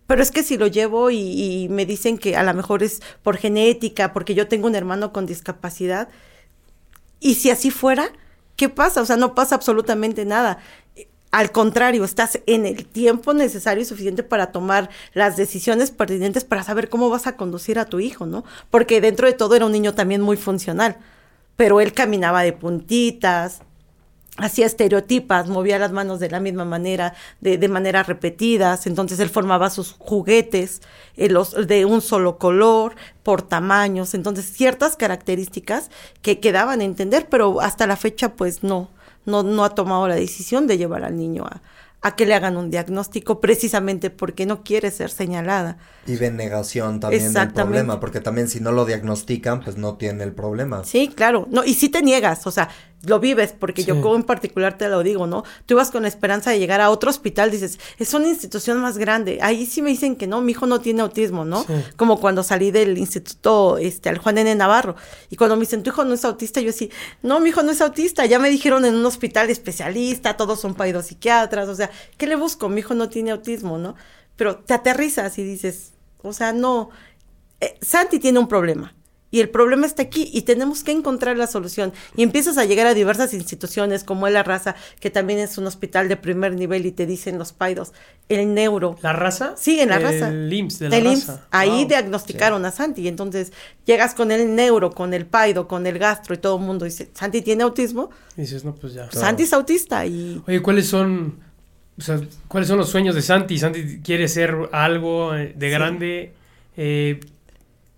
Pero 0.07 0.21
es 0.21 0.29
que 0.29 0.43
si 0.43 0.57
lo 0.57 0.67
llevo 0.67 1.09
y, 1.09 1.19
y 1.19 1.69
me 1.69 1.85
dicen 1.85 2.17
que 2.17 2.35
a 2.35 2.43
lo 2.43 2.53
mejor 2.53 2.83
es 2.83 3.01
por 3.23 3.37
genética, 3.37 4.11
porque 4.11 4.35
yo 4.35 4.49
tengo 4.49 4.67
un 4.67 4.75
hermano 4.75 5.13
con 5.13 5.25
discapacidad, 5.25 6.09
y 7.21 7.35
si 7.35 7.51
así 7.51 7.71
fuera, 7.71 8.09
¿qué 8.57 8.67
pasa? 8.67 9.01
O 9.01 9.05
sea, 9.05 9.15
no 9.15 9.33
pasa 9.35 9.55
absolutamente 9.55 10.25
nada. 10.25 10.57
Al 11.31 11.53
contrario, 11.53 12.03
estás 12.03 12.41
en 12.45 12.65
el 12.65 12.85
tiempo 12.85 13.33
necesario 13.33 13.81
y 13.81 13.85
suficiente 13.85 14.23
para 14.23 14.51
tomar 14.51 14.89
las 15.13 15.37
decisiones 15.37 15.91
pertinentes 15.91 16.43
para 16.43 16.63
saber 16.63 16.89
cómo 16.89 17.09
vas 17.09 17.27
a 17.27 17.37
conducir 17.37 17.79
a 17.79 17.85
tu 17.85 18.01
hijo, 18.01 18.25
¿no? 18.25 18.43
Porque 18.69 18.99
dentro 18.99 19.27
de 19.27 19.33
todo 19.33 19.55
era 19.55 19.65
un 19.65 19.71
niño 19.71 19.93
también 19.93 20.19
muy 20.21 20.35
funcional, 20.35 20.97
pero 21.55 21.79
él 21.79 21.93
caminaba 21.93 22.41
de 22.41 22.51
puntitas, 22.51 23.61
hacía 24.41 24.65
estereotipas, 24.65 25.47
movía 25.47 25.79
las 25.79 25.91
manos 25.91 26.19
de 26.19 26.29
la 26.29 26.39
misma 26.39 26.65
manera, 26.65 27.13
de, 27.39 27.57
de 27.57 27.67
maneras 27.67 28.07
repetidas, 28.07 28.87
entonces 28.87 29.19
él 29.19 29.29
formaba 29.29 29.69
sus 29.69 29.93
juguetes 29.93 30.81
eh, 31.15 31.29
los, 31.29 31.67
de 31.67 31.85
un 31.85 32.01
solo 32.01 32.37
color, 32.37 32.95
por 33.23 33.41
tamaños, 33.41 34.13
entonces 34.13 34.45
ciertas 34.45 34.95
características 34.95 35.89
que 36.21 36.39
quedaban 36.39 36.81
a 36.81 36.85
entender, 36.85 37.27
pero 37.29 37.61
hasta 37.61 37.87
la 37.87 37.95
fecha 37.95 38.35
pues 38.35 38.63
no, 38.63 38.89
no, 39.25 39.43
no 39.43 39.63
ha 39.63 39.75
tomado 39.75 40.07
la 40.07 40.15
decisión 40.15 40.67
de 40.67 40.77
llevar 40.77 41.03
al 41.03 41.15
niño 41.17 41.45
a, 41.45 41.61
a 42.01 42.15
que 42.15 42.25
le 42.25 42.33
hagan 42.33 42.57
un 42.57 42.71
diagnóstico 42.71 43.39
precisamente 43.39 44.09
porque 44.09 44.45
no 44.45 44.63
quiere 44.63 44.89
ser 44.89 45.11
señalada. 45.11 45.77
Y 46.07 46.15
de 46.15 46.31
negación 46.31 46.99
también 46.99 47.31
del 47.31 47.53
problema, 47.53 47.99
porque 47.99 48.19
también 48.19 48.47
si 48.47 48.59
no 48.59 48.71
lo 48.71 48.85
diagnostican, 48.85 49.61
pues 49.61 49.77
no 49.77 49.97
tiene 49.97 50.23
el 50.23 50.33
problema. 50.33 50.83
Sí, 50.83 51.09
claro. 51.15 51.47
No, 51.51 51.63
y 51.63 51.75
si 51.75 51.89
te 51.89 52.01
niegas, 52.01 52.47
o 52.47 52.51
sea, 52.51 52.69
lo 53.03 53.19
vives, 53.19 53.53
porque 53.57 53.83
yo 53.83 53.99
como 54.01 54.15
en 54.15 54.23
particular 54.23 54.77
te 54.77 54.87
lo 54.87 55.01
digo, 55.01 55.25
¿no? 55.25 55.43
Tú 55.65 55.73
ibas 55.73 55.89
con 55.89 56.03
la 56.03 56.07
esperanza 56.07 56.51
de 56.51 56.59
llegar 56.59 56.81
a 56.81 56.91
otro 56.91 57.09
hospital, 57.09 57.49
dices, 57.49 57.79
es 57.97 58.13
una 58.13 58.27
institución 58.27 58.79
más 58.79 58.97
grande. 58.97 59.39
Ahí 59.41 59.65
sí 59.65 59.81
me 59.81 59.89
dicen 59.89 60.15
que 60.15 60.27
no, 60.27 60.41
mi 60.41 60.51
hijo 60.51 60.67
no 60.67 60.81
tiene 60.81 61.01
autismo, 61.01 61.43
¿no? 61.43 61.65
Como 61.95 62.19
cuando 62.19 62.43
salí 62.43 62.69
del 62.69 62.97
instituto, 62.97 63.77
este, 63.77 64.09
al 64.09 64.19
Juan 64.19 64.37
N. 64.37 64.53
Navarro. 64.55 64.95
Y 65.29 65.35
cuando 65.35 65.55
me 65.55 65.61
dicen, 65.61 65.81
tu 65.81 65.89
hijo 65.89 66.05
no 66.05 66.13
es 66.13 66.23
autista, 66.25 66.61
yo 66.61 66.69
así, 66.69 66.91
no, 67.23 67.39
mi 67.39 67.49
hijo 67.49 67.63
no 67.63 67.71
es 67.71 67.81
autista. 67.81 68.25
Ya 68.25 68.37
me 68.37 68.49
dijeron 68.49 68.85
en 68.85 68.95
un 68.95 69.05
hospital 69.05 69.49
especialista, 69.49 70.37
todos 70.37 70.59
son 70.59 70.75
psiquiatras, 71.01 71.69
o 71.69 71.75
sea, 71.75 71.89
¿qué 72.17 72.27
le 72.27 72.35
busco? 72.35 72.69
Mi 72.69 72.79
hijo 72.79 72.93
no 72.93 73.09
tiene 73.09 73.31
autismo, 73.31 73.77
¿no? 73.77 73.95
Pero 74.35 74.57
te 74.57 74.73
aterrizas 74.73 75.37
y 75.37 75.43
dices, 75.43 75.93
o 76.21 76.33
sea, 76.33 76.53
no, 76.53 76.89
eh, 77.59 77.77
Santi 77.81 78.19
tiene 78.19 78.39
un 78.39 78.47
problema 78.47 78.93
y 79.31 79.39
el 79.39 79.49
problema 79.49 79.85
está 79.85 80.03
aquí 80.03 80.29
y 80.33 80.41
tenemos 80.41 80.83
que 80.83 80.91
encontrar 80.91 81.37
la 81.37 81.47
solución. 81.47 81.93
Y 82.17 82.23
empiezas 82.23 82.57
a 82.57 82.65
llegar 82.65 82.85
a 82.85 82.93
diversas 82.93 83.33
instituciones 83.33 84.03
como 84.03 84.27
La 84.27 84.43
Raza, 84.43 84.75
que 84.99 85.09
también 85.09 85.39
es 85.39 85.57
un 85.57 85.65
hospital 85.65 86.09
de 86.09 86.17
primer 86.17 86.53
nivel 86.53 86.85
y 86.85 86.91
te 86.91 87.05
dicen 87.05 87.39
los 87.39 87.53
paidos, 87.53 87.93
el 88.27 88.53
neuro. 88.53 88.97
¿La 89.01 89.13
Raza? 89.13 89.53
Sí, 89.55 89.79
en 89.79 89.89
La 89.89 89.99
Raza. 89.99 90.27
El 90.27 90.51
IMSS 90.51 90.79
de 90.79 90.89
La 90.89 90.99
Raza. 90.99 91.47
Ahí 91.51 91.85
diagnosticaron 91.85 92.65
a 92.65 92.71
Santi 92.71 93.01
y 93.01 93.07
entonces 93.07 93.53
llegas 93.85 94.13
con 94.13 94.31
el 94.31 94.53
neuro, 94.53 94.91
con 94.91 95.13
el 95.13 95.25
paido, 95.25 95.67
con 95.67 95.87
el 95.87 95.97
gastro 95.97 96.35
y 96.35 96.37
todo 96.37 96.57
el 96.57 96.63
mundo 96.63 96.83
dice, 96.83 97.09
¿Santi 97.13 97.41
tiene 97.41 97.63
autismo? 97.63 98.09
Y 98.35 98.41
dices, 98.41 98.65
no, 98.65 98.75
pues 98.75 98.93
ya. 98.93 99.09
Santi 99.11 99.43
es 99.43 99.53
autista 99.53 100.05
y... 100.05 100.41
Oye, 100.45 100.61
¿cuáles 100.61 100.87
son, 100.87 101.39
o 101.97 102.01
sea, 102.01 102.19
cuáles 102.49 102.67
son 102.67 102.77
los 102.77 102.89
sueños 102.89 103.15
de 103.15 103.21
Santi? 103.21 103.57
Santi 103.57 104.01
quiere 104.03 104.27
ser 104.27 104.55
algo 104.73 105.33
eh, 105.35 105.53
de 105.55 105.69
grande. 105.69 106.33
Eh, 106.75 107.19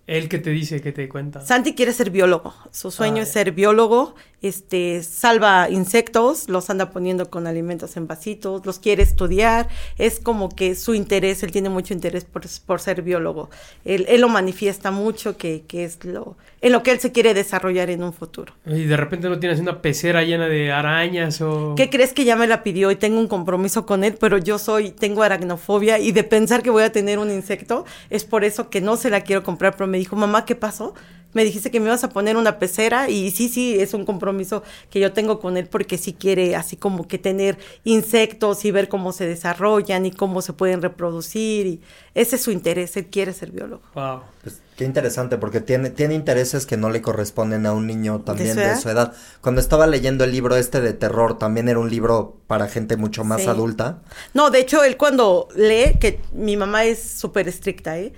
él 0.06 0.28
que 0.28 0.38
te 0.38 0.50
dice, 0.50 0.80
que 0.80 0.92
te 0.92 1.08
cuenta. 1.08 1.40
Santi 1.40 1.74
quiere 1.74 1.92
ser 1.92 2.10
biólogo. 2.10 2.54
Su 2.70 2.90
sueño 2.90 3.22
es 3.22 3.30
ser 3.30 3.52
biólogo 3.52 4.14
este, 4.44 5.02
salva 5.02 5.70
insectos, 5.70 6.50
los 6.50 6.68
anda 6.68 6.90
poniendo 6.90 7.30
con 7.30 7.46
alimentos 7.46 7.96
en 7.96 8.06
vasitos, 8.06 8.66
los 8.66 8.78
quiere 8.78 9.02
estudiar, 9.02 9.68
es 9.96 10.20
como 10.20 10.50
que 10.50 10.74
su 10.74 10.94
interés, 10.94 11.42
él 11.42 11.50
tiene 11.50 11.70
mucho 11.70 11.94
interés 11.94 12.24
por, 12.24 12.42
por 12.66 12.80
ser 12.80 13.00
biólogo, 13.00 13.48
él, 13.86 14.04
él, 14.08 14.20
lo 14.20 14.28
manifiesta 14.28 14.90
mucho 14.90 15.38
que, 15.38 15.62
que, 15.66 15.84
es 15.84 16.04
lo, 16.04 16.36
en 16.60 16.72
lo 16.72 16.82
que 16.82 16.90
él 16.90 17.00
se 17.00 17.10
quiere 17.10 17.32
desarrollar 17.32 17.88
en 17.88 18.02
un 18.02 18.12
futuro. 18.12 18.52
Y 18.66 18.84
de 18.84 18.96
repente 18.98 19.30
no 19.30 19.38
tienes 19.38 19.60
una 19.60 19.80
pecera 19.80 20.22
llena 20.24 20.46
de 20.46 20.70
arañas 20.70 21.40
o... 21.40 21.74
¿Qué 21.74 21.88
crees 21.88 22.12
que 22.12 22.24
ya 22.24 22.36
me 22.36 22.46
la 22.46 22.62
pidió 22.62 22.90
y 22.90 22.96
tengo 22.96 23.18
un 23.18 23.28
compromiso 23.28 23.86
con 23.86 24.04
él, 24.04 24.16
pero 24.20 24.36
yo 24.36 24.58
soy, 24.58 24.90
tengo 24.90 25.22
aracnofobia 25.22 25.98
y 25.98 26.12
de 26.12 26.22
pensar 26.22 26.62
que 26.62 26.68
voy 26.68 26.82
a 26.82 26.92
tener 26.92 27.18
un 27.18 27.30
insecto, 27.30 27.86
es 28.10 28.24
por 28.24 28.44
eso 28.44 28.68
que 28.68 28.82
no 28.82 28.98
se 28.98 29.08
la 29.08 29.22
quiero 29.22 29.42
comprar, 29.42 29.74
pero 29.74 29.86
me 29.94 29.98
dijo, 29.98 30.16
mamá, 30.16 30.44
¿qué 30.44 30.56
pasó? 30.56 30.92
me 31.34 31.44
dijiste 31.44 31.70
que 31.70 31.80
me 31.80 31.86
ibas 31.86 32.04
a 32.04 32.08
poner 32.08 32.36
una 32.36 32.58
pecera 32.58 33.10
y 33.10 33.30
sí, 33.32 33.48
sí, 33.48 33.78
es 33.78 33.92
un 33.92 34.06
compromiso 34.06 34.62
que 34.88 35.00
yo 35.00 35.12
tengo 35.12 35.40
con 35.40 35.56
él 35.56 35.66
porque 35.66 35.98
sí 35.98 36.14
quiere 36.14 36.56
así 36.56 36.76
como 36.76 37.06
que 37.06 37.18
tener 37.18 37.58
insectos 37.82 38.64
y 38.64 38.70
ver 38.70 38.88
cómo 38.88 39.12
se 39.12 39.26
desarrollan 39.26 40.06
y 40.06 40.12
cómo 40.12 40.40
se 40.40 40.52
pueden 40.52 40.80
reproducir 40.80 41.66
y 41.66 41.80
ese 42.14 42.36
es 42.36 42.42
su 42.42 42.52
interés, 42.52 42.96
él 42.96 43.06
quiere 43.06 43.32
ser 43.32 43.50
biólogo. 43.50 43.82
Wow. 43.94 44.20
Pues, 44.42 44.60
qué 44.76 44.84
interesante 44.84 45.36
porque 45.36 45.60
tiene, 45.60 45.90
tiene 45.90 46.14
intereses 46.14 46.66
que 46.66 46.76
no 46.76 46.90
le 46.90 47.02
corresponden 47.02 47.66
a 47.66 47.72
un 47.72 47.88
niño 47.88 48.20
también 48.20 48.54
de 48.54 48.76
su, 48.76 48.88
edad? 48.88 49.12
Cuando 49.40 49.60
estaba 49.60 49.88
leyendo 49.88 50.22
el 50.22 50.30
libro 50.30 50.56
este 50.56 50.80
de 50.80 50.92
terror, 50.92 51.38
también 51.38 51.68
era 51.68 51.80
un 51.80 51.90
libro 51.90 52.36
para 52.46 52.68
gente 52.68 52.96
mucho 52.96 53.24
más 53.24 53.46
adulta. 53.48 54.02
No, 54.34 54.50
de 54.50 54.60
hecho, 54.60 54.84
él 54.84 54.96
cuando 54.96 55.48
lee, 55.56 55.98
que 55.98 56.20
mi 56.32 56.56
mamá 56.56 56.84
es 56.84 57.02
súper 57.02 57.48
estricta, 57.48 57.98
¿eh? 57.98 58.12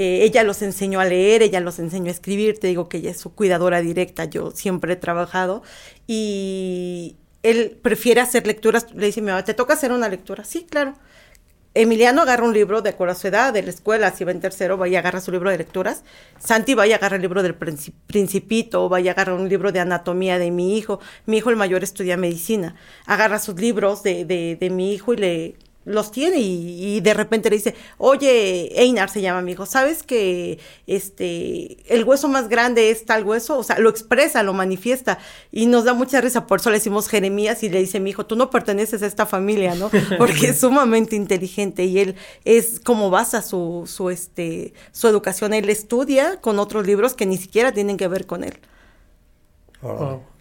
Eh, 0.00 0.22
ella 0.22 0.44
los 0.44 0.62
enseñó 0.62 1.00
a 1.00 1.04
leer, 1.04 1.42
ella 1.42 1.58
los 1.58 1.80
enseñó 1.80 2.06
a 2.06 2.12
escribir, 2.12 2.60
te 2.60 2.68
digo 2.68 2.88
que 2.88 2.98
ella 2.98 3.10
es 3.10 3.18
su 3.18 3.34
cuidadora 3.34 3.80
directa, 3.80 4.26
yo 4.26 4.52
siempre 4.52 4.92
he 4.92 4.96
trabajado 4.96 5.64
y 6.06 7.16
él 7.42 7.76
prefiere 7.82 8.20
hacer 8.20 8.46
lecturas, 8.46 8.86
le 8.94 9.06
dice 9.06 9.20
mi 9.20 9.26
mamá, 9.26 9.42
¿te 9.42 9.54
toca 9.54 9.74
hacer 9.74 9.90
una 9.90 10.08
lectura? 10.08 10.44
Sí, 10.44 10.64
claro. 10.70 10.94
Emiliano 11.74 12.22
agarra 12.22 12.44
un 12.44 12.54
libro 12.54 12.80
de 12.80 12.90
acuerdo 12.90 13.10
a 13.10 13.16
su 13.16 13.26
edad, 13.26 13.52
de 13.52 13.64
la 13.64 13.70
escuela, 13.70 14.12
si 14.12 14.22
va 14.22 14.30
en 14.30 14.40
tercero, 14.40 14.76
vaya 14.76 14.98
a 14.98 15.00
agarrar 15.00 15.20
su 15.20 15.32
libro 15.32 15.50
de 15.50 15.58
lecturas. 15.58 16.04
Santi 16.38 16.74
vaya 16.74 16.94
a 16.94 16.98
agarrar 16.98 17.16
el 17.16 17.22
libro 17.22 17.42
del 17.42 17.56
Principito, 17.56 18.88
vaya 18.88 19.10
a 19.10 19.14
agarrar 19.14 19.34
un 19.34 19.48
libro 19.48 19.72
de 19.72 19.80
anatomía 19.80 20.38
de 20.38 20.52
mi 20.52 20.78
hijo. 20.78 21.00
Mi 21.26 21.38
hijo 21.38 21.50
el 21.50 21.56
mayor 21.56 21.82
estudia 21.82 22.16
medicina. 22.16 22.76
Agarra 23.04 23.40
sus 23.40 23.56
libros 23.56 24.04
de, 24.04 24.24
de, 24.24 24.56
de 24.60 24.70
mi 24.70 24.92
hijo 24.92 25.12
y 25.12 25.16
le 25.16 25.56
los 25.88 26.10
tiene 26.10 26.38
y, 26.38 27.00
de 27.00 27.14
repente 27.14 27.50
le 27.50 27.56
dice, 27.56 27.74
oye, 27.96 28.70
Einar 28.80 29.08
se 29.10 29.20
llama 29.20 29.40
mi 29.40 29.52
hijo, 29.52 29.66
¿sabes 29.66 30.02
que 30.02 30.58
este, 30.86 31.78
el 31.94 32.04
hueso 32.04 32.28
más 32.28 32.48
grande 32.48 32.90
es 32.90 33.04
tal 33.04 33.24
hueso? 33.24 33.58
O 33.58 33.62
sea, 33.62 33.78
lo 33.78 33.88
expresa, 33.88 34.42
lo 34.42 34.52
manifiesta 34.52 35.18
y 35.50 35.66
nos 35.66 35.84
da 35.84 35.94
mucha 35.94 36.20
risa, 36.20 36.46
por 36.46 36.60
eso 36.60 36.70
le 36.70 36.76
decimos 36.76 37.08
Jeremías 37.08 37.62
y 37.62 37.70
le 37.70 37.80
dice 37.80 38.00
mi 38.00 38.10
hijo, 38.10 38.26
tú 38.26 38.36
no 38.36 38.50
perteneces 38.50 39.02
a 39.02 39.06
esta 39.06 39.26
familia, 39.26 39.74
¿no? 39.74 39.90
Porque 40.18 40.48
es 40.48 40.60
sumamente 40.60 41.16
inteligente 41.16 41.84
y 41.84 41.98
él 41.98 42.14
es 42.44 42.80
como 42.80 43.10
basa 43.10 43.42
su, 43.42 43.84
su, 43.86 44.10
este, 44.10 44.74
su 44.92 45.08
educación, 45.08 45.54
él 45.54 45.70
estudia 45.70 46.40
con 46.40 46.58
otros 46.58 46.86
libros 46.86 47.14
que 47.14 47.26
ni 47.26 47.38
siquiera 47.38 47.72
tienen 47.72 47.96
que 47.96 48.08
ver 48.08 48.26
con 48.26 48.44
él. 48.44 48.58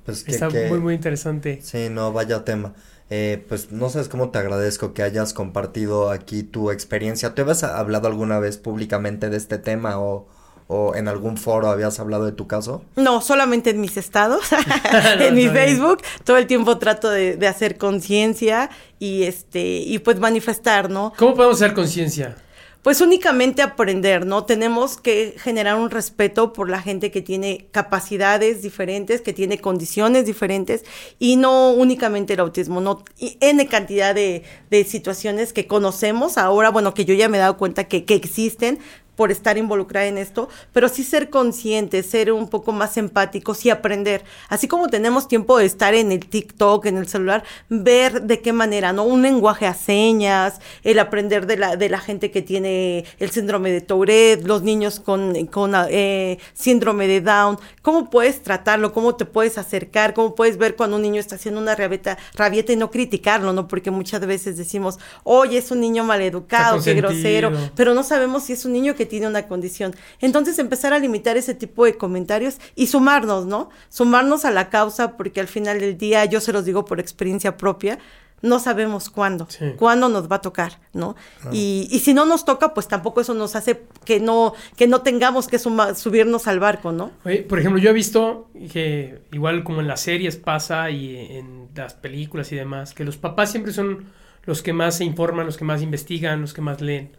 Pues 0.06 0.28
Está 0.28 0.50
muy, 0.50 0.80
muy 0.80 0.93
interesante. 0.93 1.60
Sí, 1.62 1.89
no, 1.89 2.12
vaya 2.12 2.43
tema. 2.43 2.74
Eh, 3.10 3.45
pues 3.47 3.72
no 3.72 3.89
sabes 3.89 4.10
cómo 4.10 4.30
te 4.32 4.39
agradezco 4.39 4.93
que 4.93 5.01
hayas 5.01 5.34
compartido 5.34 6.10
aquí 6.10 6.43
tu 6.43 6.72
experiencia. 6.72 7.34
¿Te 7.34 7.41
habías 7.41 7.64
hablado 7.64 8.08
alguna 8.08 8.39
vez 8.39 8.58
públicamente 8.58 9.30
de 9.30 9.38
este 9.38 9.58
tema 9.58 9.97
o, 9.99 10.28
o 10.68 10.93
en 10.95 11.08
algún 11.08 11.38
foro 11.38 11.70
habías 11.70 11.99
hablado 12.01 12.26
de 12.26 12.34
tu 12.34 12.47
caso? 12.47 12.84
No, 12.97 13.22
solamente 13.22 13.70
en 13.70 13.80
mis 13.80 13.95
estados, 13.95 14.41
en 15.20 15.36
mi 15.36 15.47
Facebook. 15.47 16.01
Todo 16.26 16.38
el 16.38 16.47
tiempo 16.47 16.78
trato 16.80 17.10
de, 17.10 17.38
de 17.38 17.47
hacer 17.47 17.78
conciencia 17.78 18.70
y 18.99 19.24
este 19.24 19.62
y 19.62 19.99
pues 19.99 20.20
manifestar, 20.20 20.89
¿no? 20.89 21.14
¿Cómo 21.18 21.34
podemos 21.34 21.62
hacer 21.62 21.74
conciencia? 21.74 22.36
Pues 22.82 23.01
únicamente 23.01 23.61
aprender, 23.61 24.25
¿no? 24.25 24.45
Tenemos 24.45 24.97
que 24.97 25.36
generar 25.38 25.75
un 25.75 25.89
respeto 25.89 26.53
por 26.53 26.69
la 26.69 26.82
gente 26.82 27.11
que 27.11 27.21
tiene 27.21 27.67
capacidades 27.71 28.61
diferentes, 28.61 29.21
que 29.21 29.34
tiene 29.34 29.59
condiciones 29.59 30.25
diferentes 30.25 30.86
y 31.19 31.36
no 31.36 31.71
únicamente 31.71 32.34
el 32.34 32.39
autismo, 32.39 32.80
no 32.80 33.03
N 33.19 33.67
cantidad 33.67 34.15
de, 34.15 34.43
situaciones 34.88 35.53
que 35.53 35.67
conocemos 35.67 36.38
ahora, 36.38 36.69
bueno, 36.69 36.93
que 36.93 37.03
yo 37.03 37.13
ya 37.13 37.30
me 37.30 37.38
he 37.38 37.41
dado 37.41 37.57
cuenta 37.57 37.86
que 37.86 38.05
existen, 38.07 38.80
por 39.18 39.32
estar 39.32 39.57
involucrada 39.57 40.05
en 40.05 40.18
esto, 40.20 40.47
pero 40.72 40.88
sí 40.88 41.03
ser 41.03 41.30
consciente, 41.30 42.03
ser 42.03 42.32
un 42.32 42.47
poco 42.47 42.72
más 42.72 42.97
empáticos 42.97 43.65
y 43.65 43.72
aprender. 43.72 44.24
Así 44.47 44.68
como 44.68 44.88
tenemos 44.88 45.28
tiempo 45.28 45.57
de 45.57 45.65
estar 45.65 45.95
en 45.95 46.11
el 46.11 46.28
TikTok, 46.28 46.86
en 46.86 46.97
el 46.97 47.07
celular, 47.07 47.43
ver 47.68 48.22
de 48.22 48.41
qué 48.41 48.53
manera, 48.53 48.93
¿no? 48.93 49.03
Un 49.03 49.24
lenguaje 49.24 49.65
a 49.65 49.74
señas, 49.74 50.61
el 50.84 50.99
aprender 50.99 51.47
de 51.47 51.57
la, 51.57 51.76
de 51.76 51.89
la 51.89 51.99
gente 51.99 52.30
que 52.30 52.43
tiene 52.43 53.05
el 53.18 53.32
síndrome 53.32 53.72
de 53.72 53.82
Tourette, 53.82 54.45
los 54.45 54.61
niños 54.61 54.99
con, 54.99 55.47
con 55.47 55.74
eh, 55.89 56.38
síndrome 56.53 57.07
de 57.07 57.22
Down, 57.22 57.57
cómo 57.82 58.11
puedes 58.11 58.43
tratarlo, 58.43 58.93
cómo 58.93 59.15
te 59.15 59.26
puedes 59.26 59.57
acercar, 59.57 60.13
cómo 60.13 60.36
puedes 60.36 60.59
ver 60.59 60.76
cuando 60.76 60.97
un 60.97 61.01
niño 61.01 61.20
está 61.20 61.36
haciendo 61.36 61.59
una 61.59 61.74
rabieta, 61.74 62.20
rabieta 62.36 62.72
y 62.72 62.76
no 62.76 62.91
criticarlo, 62.91 63.51
¿no? 63.51 63.68
Porque 63.68 63.89
muchas 63.89 64.22
veces 64.28 64.57
decimos, 64.57 64.99
oye, 65.24 65.57
es 65.57 65.72
un 65.72 65.82
niño 65.82 66.03
maleducado, 66.03 66.84
qué 66.84 66.93
grosero, 66.93 67.51
pero 67.76 67.95
no 67.95 68.03
sabemos 68.03 68.43
si 68.43 68.53
es 68.53 68.63
un 68.63 68.74
niño 68.74 68.93
que 68.93 69.07
tiene 69.08 69.28
una 69.28 69.47
condición. 69.47 69.95
Entonces 70.22 70.60
empezar 70.60 70.93
a 70.93 70.99
limitar 70.99 71.38
ese 71.38 71.53
tipo 71.53 71.86
de 71.86 71.97
comentarios 71.97 72.58
y 72.76 72.88
sumarnos, 72.88 73.45
¿no? 73.45 73.70
Sumarnos 73.89 74.45
a 74.45 74.51
la 74.51 74.70
causa 74.70 75.18
porque 75.18 75.39
al 75.39 75.47
final 75.47 75.80
del 75.80 75.97
día, 75.97 76.26
yo 76.26 76.39
se 76.39 76.53
los 76.53 76.66
digo 76.66 76.86
por 76.86 76.99
experiencia 76.99 77.58
propia, 77.58 77.99
no 78.41 78.60
sabemos 78.60 79.10
cuándo, 79.10 79.47
cuándo 79.78 80.10
nos 80.10 80.32
va 80.32 80.38
a 80.38 80.41
tocar, 80.41 80.80
¿no? 80.93 81.16
Y, 81.51 81.88
y, 81.89 81.99
si 81.99 82.14
no 82.14 82.26
nos 82.26 82.45
toca, 82.45 82.74
pues 82.74 82.88
tampoco 82.88 83.22
eso 83.22 83.34
nos 83.34 83.55
hace 83.55 83.86
que 84.05 84.20
no, 84.20 84.53
que 84.76 84.88
no 84.88 85.01
tengamos 85.01 85.47
que 85.47 85.58
subirnos 85.58 86.47
al 86.47 86.60
barco, 86.60 86.91
¿no? 86.91 87.12
por 87.49 87.60
ejemplo, 87.60 87.82
yo 87.82 87.89
he 87.89 87.93
visto 87.93 88.49
que 88.72 89.22
igual 89.32 89.64
como 89.64 89.82
en 89.82 89.88
las 89.88 90.01
series 90.01 90.38
pasa 90.38 90.91
y 90.91 91.16
en 91.16 91.70
las 91.76 91.95
películas 91.95 92.51
y 92.51 92.55
demás, 92.55 92.93
que 92.93 93.03
los 93.03 93.18
papás 93.18 93.49
siempre 93.51 93.74
son 93.74 94.05
los 94.45 94.62
que 94.62 94.74
más 94.74 94.97
se 94.97 95.03
informan, 95.03 95.45
los 95.45 95.58
que 95.58 95.66
más 95.66 95.82
investigan, 95.82 96.41
los 96.41 96.53
que 96.53 96.62
más 96.62 96.80
leen. 96.80 97.12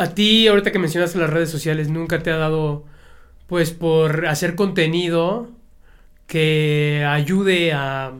A 0.00 0.14
ti, 0.14 0.48
ahorita 0.48 0.72
que 0.72 0.78
mencionaste 0.78 1.18
las 1.18 1.28
redes 1.28 1.50
sociales, 1.50 1.90
nunca 1.90 2.22
te 2.22 2.30
ha 2.30 2.38
dado, 2.38 2.86
pues, 3.46 3.70
por 3.70 4.26
hacer 4.28 4.54
contenido 4.54 5.50
que 6.26 7.04
ayude 7.06 7.74
a, 7.74 8.14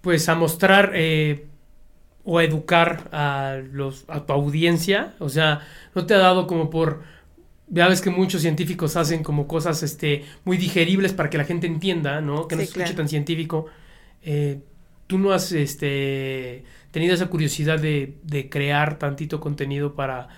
pues, 0.00 0.28
a 0.28 0.34
mostrar 0.34 0.90
eh, 0.94 1.46
o 2.24 2.38
a 2.38 2.44
educar 2.44 3.08
a, 3.12 3.60
los, 3.70 4.04
a 4.08 4.26
tu 4.26 4.32
audiencia. 4.32 5.14
O 5.20 5.28
sea, 5.28 5.60
no 5.94 6.06
te 6.06 6.14
ha 6.14 6.18
dado 6.18 6.48
como 6.48 6.70
por, 6.70 7.04
ya 7.68 7.86
ves 7.86 8.00
que 8.00 8.10
muchos 8.10 8.42
científicos 8.42 8.96
hacen 8.96 9.22
como 9.22 9.46
cosas, 9.46 9.84
este, 9.84 10.24
muy 10.44 10.56
digeribles 10.56 11.12
para 11.12 11.30
que 11.30 11.38
la 11.38 11.44
gente 11.44 11.68
entienda, 11.68 12.20
¿no? 12.20 12.48
Que 12.48 12.56
no 12.56 12.62
se 12.62 12.66
escuche 12.66 12.94
tan 12.94 13.08
científico. 13.08 13.66
Eh, 14.22 14.58
tú 15.06 15.18
no 15.18 15.30
has, 15.32 15.52
este, 15.52 16.64
tenido 16.90 17.14
esa 17.14 17.28
curiosidad 17.28 17.78
de, 17.78 18.16
de 18.24 18.48
crear 18.48 18.98
tantito 18.98 19.38
contenido 19.38 19.94
para 19.94 20.28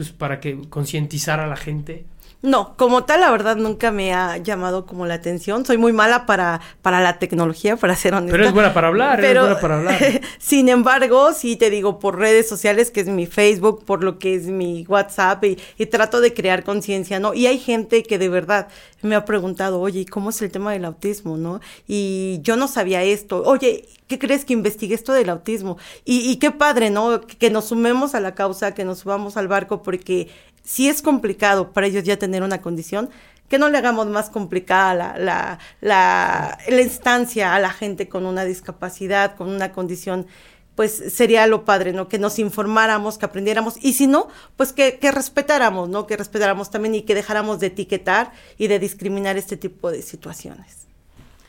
pues 0.00 0.12
para 0.12 0.40
que 0.40 0.58
concientizar 0.70 1.40
a 1.40 1.46
la 1.46 1.56
gente? 1.56 2.06
No, 2.42 2.74
como 2.76 3.04
tal, 3.04 3.20
la 3.20 3.30
verdad 3.30 3.56
nunca 3.56 3.90
me 3.90 4.14
ha 4.14 4.38
llamado 4.38 4.86
como 4.86 5.04
la 5.04 5.14
atención. 5.14 5.66
Soy 5.66 5.76
muy 5.76 5.92
mala 5.92 6.24
para, 6.24 6.62
para 6.80 7.00
la 7.00 7.18
tecnología, 7.18 7.76
para 7.76 7.94
ser 7.94 8.14
honesta. 8.14 8.32
Pero 8.32 8.46
es 8.46 8.54
buena 8.54 8.72
para 8.72 8.88
hablar, 8.88 9.22
es 9.22 9.38
buena 9.38 9.60
para 9.60 9.76
hablar. 9.76 9.98
sin 10.38 10.70
embargo, 10.70 11.34
sí 11.34 11.56
te 11.56 11.68
digo, 11.68 11.98
por 11.98 12.18
redes 12.18 12.48
sociales, 12.48 12.90
que 12.90 13.00
es 13.00 13.08
mi 13.08 13.26
Facebook, 13.26 13.84
por 13.84 14.02
lo 14.02 14.18
que 14.18 14.34
es 14.34 14.46
mi 14.46 14.86
WhatsApp, 14.88 15.44
y, 15.44 15.58
y 15.76 15.86
trato 15.86 16.22
de 16.22 16.32
crear 16.32 16.64
conciencia, 16.64 17.20
¿no? 17.20 17.34
Y 17.34 17.46
hay 17.46 17.58
gente 17.58 18.02
que 18.02 18.18
de 18.18 18.30
verdad 18.30 18.68
me 19.02 19.16
ha 19.16 19.26
preguntado, 19.26 19.78
oye, 19.78 20.06
¿cómo 20.06 20.30
es 20.30 20.40
el 20.40 20.50
tema 20.50 20.72
del 20.72 20.86
autismo, 20.86 21.36
no? 21.36 21.60
Y 21.86 22.40
yo 22.42 22.56
no 22.56 22.68
sabía 22.68 23.02
esto. 23.02 23.42
Oye, 23.44 23.86
¿qué 24.08 24.18
crees 24.18 24.46
que 24.46 24.54
investigue 24.54 24.94
esto 24.94 25.12
del 25.12 25.28
autismo? 25.28 25.76
Y, 26.06 26.30
y 26.30 26.36
qué 26.36 26.50
padre, 26.50 26.88
¿no? 26.88 27.20
Que 27.20 27.50
nos 27.50 27.66
sumemos 27.66 28.14
a 28.14 28.20
la 28.20 28.34
causa, 28.34 28.72
que 28.72 28.84
nos 28.84 29.00
subamos 29.00 29.36
al 29.36 29.46
barco, 29.46 29.82
porque 29.82 30.28
si 30.62 30.88
es 30.88 31.02
complicado 31.02 31.72
para 31.72 31.86
ellos 31.86 32.04
ya 32.04 32.18
tener 32.18 32.42
una 32.42 32.60
condición, 32.60 33.10
que 33.48 33.58
no 33.58 33.68
le 33.68 33.78
hagamos 33.78 34.06
más 34.06 34.30
complicada 34.30 35.18
la, 35.18 35.58
la, 35.80 36.58
la, 36.68 36.80
instancia 36.80 37.54
a 37.54 37.58
la 37.58 37.70
gente 37.70 38.08
con 38.08 38.24
una 38.24 38.44
discapacidad, 38.44 39.34
con 39.34 39.48
una 39.48 39.72
condición, 39.72 40.28
pues 40.76 41.02
sería 41.12 41.48
lo 41.48 41.64
padre, 41.64 41.92
¿no? 41.92 42.08
Que 42.08 42.20
nos 42.20 42.38
informáramos, 42.38 43.18
que 43.18 43.26
aprendiéramos, 43.26 43.74
y 43.82 43.94
si 43.94 44.06
no, 44.06 44.28
pues 44.56 44.72
que, 44.72 45.00
que 45.00 45.10
respetáramos, 45.10 45.88
¿no? 45.88 46.06
Que 46.06 46.16
respetáramos 46.16 46.70
también 46.70 46.94
y 46.94 47.02
que 47.02 47.16
dejáramos 47.16 47.58
de 47.58 47.66
etiquetar 47.66 48.30
y 48.56 48.68
de 48.68 48.78
discriminar 48.78 49.36
este 49.36 49.56
tipo 49.56 49.90
de 49.90 50.02
situaciones. 50.02 50.86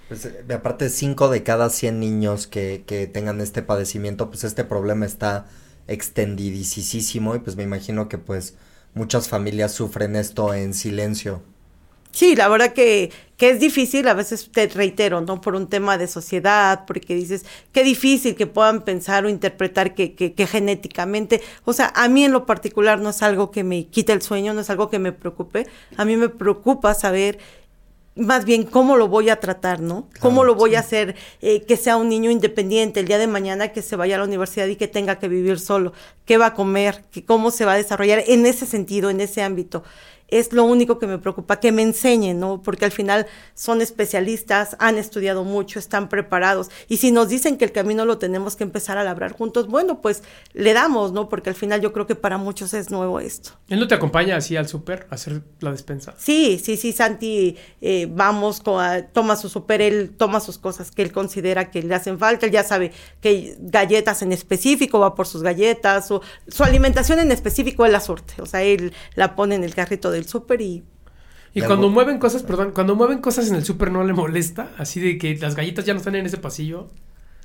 Pues, 0.08 0.26
eh, 0.26 0.44
aparte, 0.54 0.90
cinco 0.90 1.30
de 1.30 1.44
cada 1.44 1.70
100 1.70 2.00
niños 2.00 2.48
que, 2.48 2.84
que 2.88 3.06
tengan 3.06 3.40
este 3.42 3.62
padecimiento, 3.62 4.30
pues 4.30 4.44
este 4.44 4.64
problema 4.64 5.06
está 5.06 5.46
extendidísimo 5.88 7.36
y 7.36 7.40
pues 7.40 7.56
me 7.56 7.64
imagino 7.64 8.10
que 8.10 8.18
pues 8.18 8.56
muchas 8.94 9.30
familias 9.30 9.74
sufren 9.74 10.16
esto 10.16 10.54
en 10.54 10.74
silencio. 10.74 11.42
Sí, 12.12 12.36
la 12.36 12.50
verdad 12.50 12.74
que, 12.74 13.10
que 13.38 13.52
es 13.52 13.60
difícil, 13.62 14.08
a 14.10 14.14
veces 14.14 14.50
te 14.52 14.68
reitero, 14.68 15.22
¿no? 15.22 15.40
Por 15.40 15.56
un 15.56 15.68
tema 15.68 15.98
de 15.98 16.08
sociedad, 16.08 16.84
porque 16.86 17.16
dices, 17.16 17.46
qué 17.72 17.84
difícil 17.84 18.36
que 18.36 18.48
puedan 18.48 18.84
pensar 18.84 19.24
o 19.24 19.30
interpretar 19.30 19.96
que, 19.96 20.14
que, 20.14 20.34
que, 20.34 20.46
genéticamente, 20.46 21.42
o 21.64 21.72
sea, 21.72 21.94
a 21.96 22.10
mí 22.10 22.26
en 22.26 22.34
lo 22.34 22.46
particular 22.46 23.00
no 23.00 23.12
es 23.12 23.22
algo 23.22 23.50
que 23.52 23.64
me 23.64 23.88
quite 23.88 24.12
el 24.12 24.22
sueño, 24.22 24.54
no 24.54 24.60
es 24.60 24.70
algo 24.70 24.90
que 24.90 25.00
me 25.00 25.14
preocupe, 25.14 25.68
a 25.96 26.04
mí 26.04 26.18
me 26.18 26.28
preocupa 26.28 26.94
saber 26.94 27.40
más 28.16 28.46
bien 28.46 28.64
cómo 28.64 28.98
lo 28.98 29.08
voy 29.08 29.30
a 29.30 29.40
tratar, 29.40 29.80
¿no? 29.80 30.08
cómo 30.20 30.44
lo 30.44 30.56
voy 30.56 30.76
a 30.76 30.80
hacer 30.80 31.16
eh, 31.42 31.64
que 31.64 31.78
sea 31.78 31.98
un 31.98 32.10
niño 32.10 32.30
independiente 32.30 33.00
el 33.00 33.08
día 33.08 33.18
de 33.18 33.28
mañana 33.28 33.70
que 33.70 33.82
se 33.82 33.96
vaya 33.96 34.16
a 34.16 34.20
la 34.20 34.26
universidad 34.26 34.68
y 34.68 34.76
que 34.76 34.88
tenga 34.88 35.20
que 35.20 35.28
vivir 35.28 35.60
solo, 35.60 35.94
qué 36.26 36.38
va 36.38 36.48
a 36.48 36.54
comer, 36.54 37.04
que 37.12 37.24
cómo 37.24 37.52
se 37.52 37.66
va 37.66 37.74
a 37.74 37.78
desarrollar 37.78 38.24
en 38.28 38.46
ese 38.46 38.66
sentido, 38.66 39.10
en 39.10 39.22
ese 39.22 39.42
ámbito 39.42 39.84
es 40.32 40.54
lo 40.54 40.64
único 40.64 40.98
que 40.98 41.08
me 41.08 41.18
preocupa, 41.18 41.60
que 41.60 41.72
me 41.72 41.82
enseñen, 41.82 42.40
¿no? 42.40 42.62
Porque 42.64 42.86
al 42.86 42.92
final 42.92 43.28
son 43.54 43.82
especialistas, 43.82 44.78
han 44.80 44.98
estudiado 44.98 45.44
mucho, 45.44 45.78
están 45.78 46.08
preparados. 46.08 46.72
Y 46.88 46.98
si 46.98 47.12
nos 47.12 47.28
dicen 47.28 47.58
que 47.58 47.66
el 47.66 47.74
camino 47.74 48.06
lo 48.06 48.18
tenemos 48.18 48.56
que 48.56 48.64
empezar 48.64 48.98
a 48.98 49.04
labrar 49.04 49.34
juntos, 49.34 49.68
bueno, 49.68 50.02
pues 50.02 50.24
le 50.54 50.74
damos, 50.74 51.12
¿no? 51.12 51.28
Porque 51.28 51.50
al 51.50 51.56
final 51.56 51.82
yo 51.82 51.92
creo 51.92 52.08
que 52.08 52.16
para 52.16 52.38
muchos 52.38 52.74
es 52.74 52.90
nuevo 52.92 53.20
esto. 53.20 53.52
¿Él 53.68 53.80
no 53.80 53.88
te 53.88 53.96
acompaña 53.96 54.38
así 54.38 54.56
al 54.56 54.70
súper 54.70 55.06
a 55.10 55.16
hacer 55.16 55.44
la 55.60 55.72
despensa? 55.72 56.16
Sí, 56.18 56.62
sí, 56.64 56.78
sí, 56.78 56.94
Santi, 56.94 57.58
eh, 57.82 58.08
vamos, 58.10 58.64
toma 59.12 59.36
su 59.36 59.50
súper, 59.50 59.82
él 59.82 60.14
toma 60.18 60.40
sus 60.40 60.58
cosas 60.58 60.92
que 60.92 61.02
él 61.02 61.12
considera 61.12 61.70
que 61.72 61.84
le 61.84 61.94
hacen 61.94 62.18
falta, 62.18 62.46
él 62.46 62.54
ya 62.54 62.64
sabe 62.64 62.94
que 63.20 63.58
galletas 63.60 64.22
en 64.22 64.32
específico 64.32 65.00
va 65.00 65.14
por 65.14 65.28
sus 65.28 65.44
galletas, 65.44 66.10
o 66.10 66.22
su 66.48 66.64
alimentación 66.64 67.20
en 67.20 67.32
específico 67.34 67.86
él 67.86 67.92
la 67.92 68.00
suerte, 68.00 68.42
o 68.42 68.46
sea, 68.46 68.64
él 68.64 68.94
la 69.16 69.36
pone 69.36 69.56
en 69.56 69.66
el 69.66 69.76
carrito 69.76 70.10
de 70.10 70.21
el 70.22 70.28
súper 70.28 70.62
y... 70.62 70.84
Y 71.54 71.62
cuando 71.64 71.90
mueven 71.90 72.18
cosas, 72.18 72.44
perdón, 72.44 72.72
cuando 72.74 72.96
mueven 72.96 73.20
cosas 73.20 73.50
en 73.50 73.56
el 73.56 73.66
súper 73.66 73.92
no 73.92 74.06
le 74.06 74.14
molesta, 74.14 74.72
así 74.78 75.02
de 75.02 75.18
que 75.18 75.36
las 75.36 75.56
galletas 75.56 75.84
ya 75.84 75.94
no 75.94 75.98
están 76.00 76.16
en 76.16 76.26
ese 76.26 76.38
pasillo. 76.38 76.88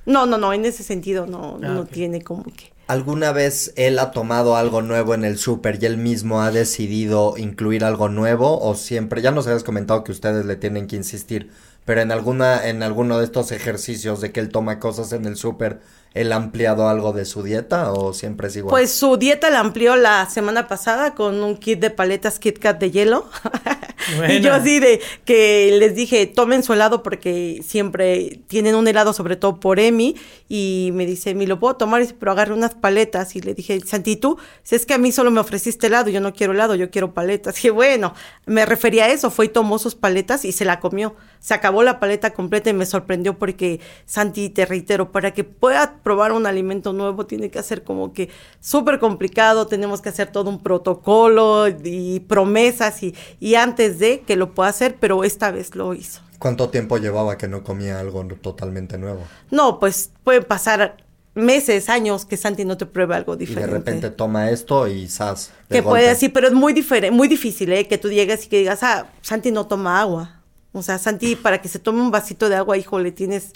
No, 0.04 0.26
no, 0.26 0.38
no, 0.38 0.52
en 0.52 0.64
ese 0.64 0.84
sentido 0.84 1.26
no, 1.26 1.58
ah, 1.60 1.66
no 1.66 1.86
tiene 1.86 2.22
como 2.22 2.44
que... 2.44 2.72
¿Alguna 2.86 3.32
vez 3.32 3.72
él 3.74 3.98
ha 3.98 4.12
tomado 4.12 4.54
algo 4.54 4.80
nuevo 4.80 5.12
en 5.14 5.24
el 5.24 5.38
súper 5.38 5.82
y 5.82 5.86
él 5.86 5.96
mismo 5.96 6.40
ha 6.40 6.52
decidido 6.52 7.34
incluir 7.36 7.84
algo 7.84 8.08
nuevo 8.08 8.60
o 8.60 8.76
siempre, 8.76 9.22
ya 9.22 9.32
nos 9.32 9.48
habías 9.48 9.64
comentado 9.64 10.04
que 10.04 10.12
ustedes 10.12 10.46
le 10.46 10.54
tienen 10.54 10.86
que 10.86 10.94
insistir, 10.94 11.50
pero 11.84 12.00
en 12.00 12.12
alguna, 12.12 12.68
en 12.68 12.84
alguno 12.84 13.18
de 13.18 13.24
estos 13.24 13.50
ejercicios 13.50 14.20
de 14.20 14.30
que 14.30 14.38
él 14.38 14.50
toma 14.50 14.78
cosas 14.78 15.12
en 15.12 15.24
el 15.24 15.34
súper, 15.34 15.80
¿Él 16.16 16.32
ha 16.32 16.36
ampliado 16.36 16.88
algo 16.88 17.12
de 17.12 17.24
su 17.26 17.42
dieta 17.42 17.92
o 17.92 18.14
siempre 18.14 18.48
es 18.48 18.56
igual? 18.56 18.70
Pues 18.70 18.92
su 18.92 19.16
dieta 19.18 19.50
la 19.50 19.60
amplió 19.60 19.96
la 19.96 20.28
semana 20.30 20.66
pasada 20.66 21.14
con 21.14 21.42
un 21.42 21.56
kit 21.56 21.78
de 21.78 21.90
paletas 21.90 22.38
Kit 22.38 22.58
Kat 22.58 22.78
de 22.78 22.90
hielo. 22.90 23.28
y 24.28 24.40
yo 24.40 24.54
así 24.54 24.80
de 24.80 25.00
que 25.24 25.76
les 25.78 25.94
dije, 25.94 26.26
tomen 26.26 26.62
su 26.62 26.72
helado 26.72 27.02
porque 27.02 27.60
siempre 27.66 28.40
tienen 28.46 28.74
un 28.76 28.88
helado, 28.88 29.12
sobre 29.12 29.36
todo 29.36 29.60
por 29.60 29.78
Emi. 29.78 30.16
Y 30.48 30.90
me 30.94 31.04
dice, 31.04 31.34
¿me 31.34 31.46
lo 31.46 31.58
puedo 31.58 31.76
tomar? 31.76 31.96
pero 32.18 32.32
agarre 32.32 32.54
unas 32.54 32.74
paletas. 32.74 33.36
Y 33.36 33.40
le 33.40 33.54
dije, 33.54 33.80
Santi, 33.80 34.16
tú, 34.16 34.38
si 34.62 34.74
es 34.74 34.86
que 34.86 34.94
a 34.94 34.98
mí 34.98 35.12
solo 35.12 35.30
me 35.30 35.40
ofreciste 35.40 35.88
helado, 35.88 36.10
yo 36.10 36.20
no 36.20 36.32
quiero 36.32 36.52
helado, 36.52 36.74
yo 36.74 36.90
quiero 36.90 37.12
paletas. 37.12 37.56
Y 37.66 37.70
bueno, 37.70 38.14
me 38.46 38.64
refería 38.64 39.06
a 39.06 39.08
eso, 39.08 39.28
fue 39.28 39.46
y 39.46 39.48
tomó 39.48 39.80
sus 39.80 39.96
paletas 39.96 40.44
y 40.44 40.52
se 40.52 40.64
la 40.64 40.78
comió. 40.78 41.16
Se 41.40 41.52
acabó 41.52 41.82
la 41.82 41.98
paleta 41.98 42.30
completa 42.32 42.70
y 42.70 42.74
me 42.74 42.86
sorprendió 42.86 43.38
porque, 43.38 43.80
Santi, 44.04 44.50
te 44.50 44.66
reitero, 44.66 45.10
para 45.10 45.34
que 45.34 45.42
pueda 45.42 45.96
probar 46.06 46.30
un 46.30 46.46
alimento 46.46 46.92
nuevo 46.92 47.26
tiene 47.26 47.50
que 47.50 47.58
hacer 47.58 47.82
como 47.82 48.12
que 48.12 48.28
súper 48.60 49.00
complicado, 49.00 49.66
tenemos 49.66 50.00
que 50.00 50.08
hacer 50.08 50.30
todo 50.30 50.48
un 50.50 50.62
protocolo 50.62 51.66
y 51.66 52.20
promesas 52.20 53.02
y, 53.02 53.12
y 53.40 53.56
antes 53.56 53.98
de 53.98 54.20
que 54.20 54.36
lo 54.36 54.54
pueda 54.54 54.68
hacer, 54.68 54.98
pero 55.00 55.24
esta 55.24 55.50
vez 55.50 55.74
lo 55.74 55.94
hizo. 55.94 56.20
¿Cuánto 56.38 56.68
tiempo 56.68 56.98
llevaba 56.98 57.36
que 57.36 57.48
no 57.48 57.64
comía 57.64 57.98
algo 57.98 58.24
totalmente 58.40 58.98
nuevo? 58.98 59.18
No, 59.50 59.80
pues 59.80 60.12
pueden 60.22 60.44
pasar 60.44 60.96
meses, 61.34 61.88
años 61.88 62.24
que 62.24 62.36
Santi 62.36 62.64
no 62.64 62.76
te 62.76 62.86
pruebe 62.86 63.16
algo 63.16 63.34
diferente. 63.34 63.68
Y 63.68 63.72
de 63.72 63.78
repente 63.78 64.10
toma 64.10 64.50
esto 64.50 64.86
y 64.86 65.08
sas. 65.08 65.50
Que 65.68 65.82
puede 65.82 66.08
así, 66.08 66.28
pero 66.28 66.46
es 66.46 66.52
muy 66.54 66.72
diferente, 66.72 67.10
muy 67.10 67.26
difícil, 67.26 67.72
¿eh? 67.72 67.88
Que 67.88 67.98
tú 67.98 68.10
llegues 68.10 68.44
y 68.44 68.48
que 68.48 68.58
digas, 68.60 68.84
ah, 68.84 69.08
Santi 69.22 69.50
no 69.50 69.66
toma 69.66 70.00
agua. 70.00 70.40
O 70.70 70.82
sea, 70.82 70.98
Santi, 70.98 71.34
para 71.34 71.60
que 71.60 71.68
se 71.68 71.80
tome 71.80 72.00
un 72.00 72.12
vasito 72.12 72.48
de 72.48 72.54
agua, 72.54 72.78
híjole, 72.78 73.10
tienes 73.10 73.54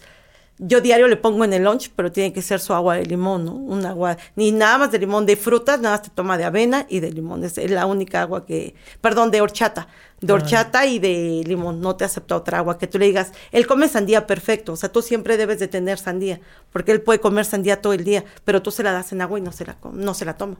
yo 0.62 0.82
diario 0.82 1.08
le 1.08 1.16
pongo 1.16 1.42
en 1.44 1.54
el 1.54 1.64
lunch, 1.64 1.90
pero 1.96 2.12
tiene 2.12 2.34
que 2.34 2.42
ser 2.42 2.60
su 2.60 2.74
agua 2.74 2.96
de 2.96 3.06
limón, 3.06 3.46
¿no? 3.46 3.54
Un 3.54 3.86
agua, 3.86 4.18
ni 4.36 4.52
nada 4.52 4.76
más 4.76 4.92
de 4.92 4.98
limón 4.98 5.24
de 5.24 5.34
frutas, 5.36 5.80
nada 5.80 5.96
más 5.96 6.02
te 6.02 6.10
toma 6.10 6.36
de 6.36 6.44
avena 6.44 6.84
y 6.88 7.00
de 7.00 7.10
limón. 7.10 7.42
Es 7.44 7.56
la 7.70 7.86
única 7.86 8.20
agua 8.20 8.44
que, 8.44 8.74
perdón, 9.00 9.30
de 9.30 9.40
horchata. 9.40 9.88
De 10.20 10.34
horchata 10.34 10.84
y 10.84 10.98
de 10.98 11.42
limón. 11.46 11.80
No 11.80 11.96
te 11.96 12.04
acepta 12.04 12.36
otra 12.36 12.58
agua. 12.58 12.76
Que 12.76 12.86
tú 12.86 12.98
le 12.98 13.06
digas, 13.06 13.32
él 13.52 13.66
come 13.66 13.88
sandía 13.88 14.26
perfecto. 14.26 14.74
O 14.74 14.76
sea, 14.76 14.92
tú 14.92 15.00
siempre 15.00 15.38
debes 15.38 15.58
de 15.60 15.66
tener 15.66 15.98
sandía. 15.98 16.40
Porque 16.70 16.92
él 16.92 17.00
puede 17.00 17.20
comer 17.20 17.46
sandía 17.46 17.80
todo 17.80 17.94
el 17.94 18.04
día, 18.04 18.24
pero 18.44 18.60
tú 18.60 18.70
se 18.70 18.82
la 18.82 18.92
das 18.92 19.12
en 19.12 19.22
agua 19.22 19.38
y 19.38 19.42
no 19.42 19.52
se 19.52 19.64
la, 19.64 19.78
no 19.94 20.12
se 20.12 20.26
la 20.26 20.36
toma. 20.36 20.58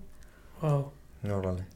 Wow. 0.62 0.92
Órale. 1.30 1.66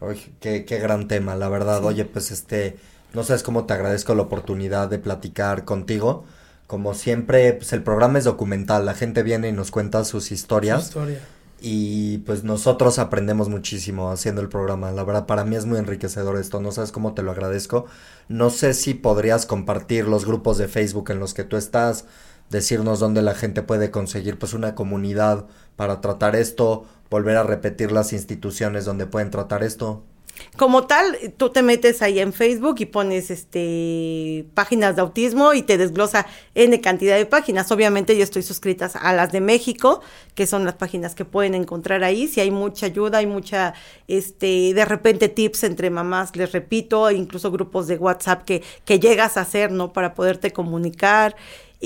Oye, 0.00 0.32
qué, 0.38 0.66
qué 0.66 0.78
gran 0.78 1.08
tema, 1.08 1.34
la 1.34 1.48
verdad. 1.48 1.82
Oye, 1.82 2.04
pues 2.04 2.30
este, 2.30 2.76
no 3.14 3.24
sabes 3.24 3.42
cómo 3.42 3.64
te 3.64 3.72
agradezco 3.72 4.14
la 4.14 4.22
oportunidad 4.22 4.90
de 4.90 4.98
platicar 4.98 5.64
contigo. 5.64 6.26
Como 6.66 6.94
siempre, 6.94 7.52
pues 7.54 7.72
el 7.72 7.82
programa 7.82 8.18
es 8.18 8.24
documental, 8.24 8.86
la 8.86 8.94
gente 8.94 9.22
viene 9.22 9.48
y 9.48 9.52
nos 9.52 9.70
cuenta 9.70 10.04
sus 10.04 10.32
Su 10.32 10.34
historias 10.34 10.84
historia. 10.84 11.20
y 11.60 12.18
pues 12.18 12.42
nosotros 12.44 12.98
aprendemos 12.98 13.48
muchísimo 13.48 14.10
haciendo 14.10 14.40
el 14.40 14.48
programa. 14.48 14.90
La 14.92 15.04
verdad, 15.04 15.26
para 15.26 15.44
mí 15.44 15.56
es 15.56 15.66
muy 15.66 15.78
enriquecedor 15.78 16.36
esto, 16.38 16.60
no 16.60 16.72
sabes 16.72 16.92
cómo 16.92 17.14
te 17.14 17.22
lo 17.22 17.30
agradezco. 17.32 17.86
No 18.28 18.50
sé 18.50 18.74
si 18.74 18.94
podrías 18.94 19.46
compartir 19.46 20.06
los 20.08 20.24
grupos 20.26 20.58
de 20.58 20.68
Facebook 20.68 21.10
en 21.10 21.20
los 21.20 21.34
que 21.34 21.44
tú 21.44 21.56
estás, 21.56 22.06
decirnos 22.50 22.98
dónde 22.98 23.22
la 23.22 23.34
gente 23.34 23.62
puede 23.62 23.90
conseguir 23.90 24.38
pues 24.38 24.54
una 24.54 24.74
comunidad 24.74 25.46
para 25.76 26.00
tratar 26.00 26.34
esto, 26.36 26.86
volver 27.10 27.36
a 27.36 27.42
repetir 27.44 27.92
las 27.92 28.12
instituciones 28.12 28.84
donde 28.84 29.06
pueden 29.06 29.30
tratar 29.30 29.62
esto. 29.62 30.02
Como 30.56 30.86
tal, 30.86 31.18
tú 31.36 31.50
te 31.50 31.62
metes 31.62 32.00
ahí 32.00 32.20
en 32.20 32.32
Facebook 32.32 32.76
y 32.78 32.86
pones 32.86 33.30
este 33.30 34.46
páginas 34.54 34.94
de 34.94 35.02
autismo 35.02 35.52
y 35.52 35.62
te 35.62 35.78
desglosa 35.78 36.26
N 36.54 36.80
cantidad 36.80 37.16
de 37.16 37.26
páginas. 37.26 37.72
Obviamente 37.72 38.16
yo 38.16 38.22
estoy 38.22 38.42
suscrita 38.42 38.90
a 39.00 39.12
las 39.12 39.32
de 39.32 39.40
México, 39.40 40.00
que 40.34 40.46
son 40.46 40.64
las 40.64 40.74
páginas 40.74 41.14
que 41.14 41.24
pueden 41.24 41.54
encontrar 41.54 42.04
ahí. 42.04 42.28
Si 42.28 42.40
hay 42.40 42.52
mucha 42.52 42.86
ayuda, 42.86 43.18
hay 43.18 43.26
mucha, 43.26 43.74
este, 44.06 44.74
de 44.74 44.84
repente 44.84 45.28
tips 45.28 45.64
entre 45.64 45.90
mamás, 45.90 46.36
les 46.36 46.52
repito, 46.52 47.10
incluso 47.10 47.50
grupos 47.50 47.88
de 47.88 47.96
WhatsApp 47.96 48.44
que, 48.44 48.62
que 48.84 49.00
llegas 49.00 49.36
a 49.36 49.40
hacer, 49.40 49.72
¿no? 49.72 49.92
Para 49.92 50.14
poderte 50.14 50.52
comunicar. 50.52 51.34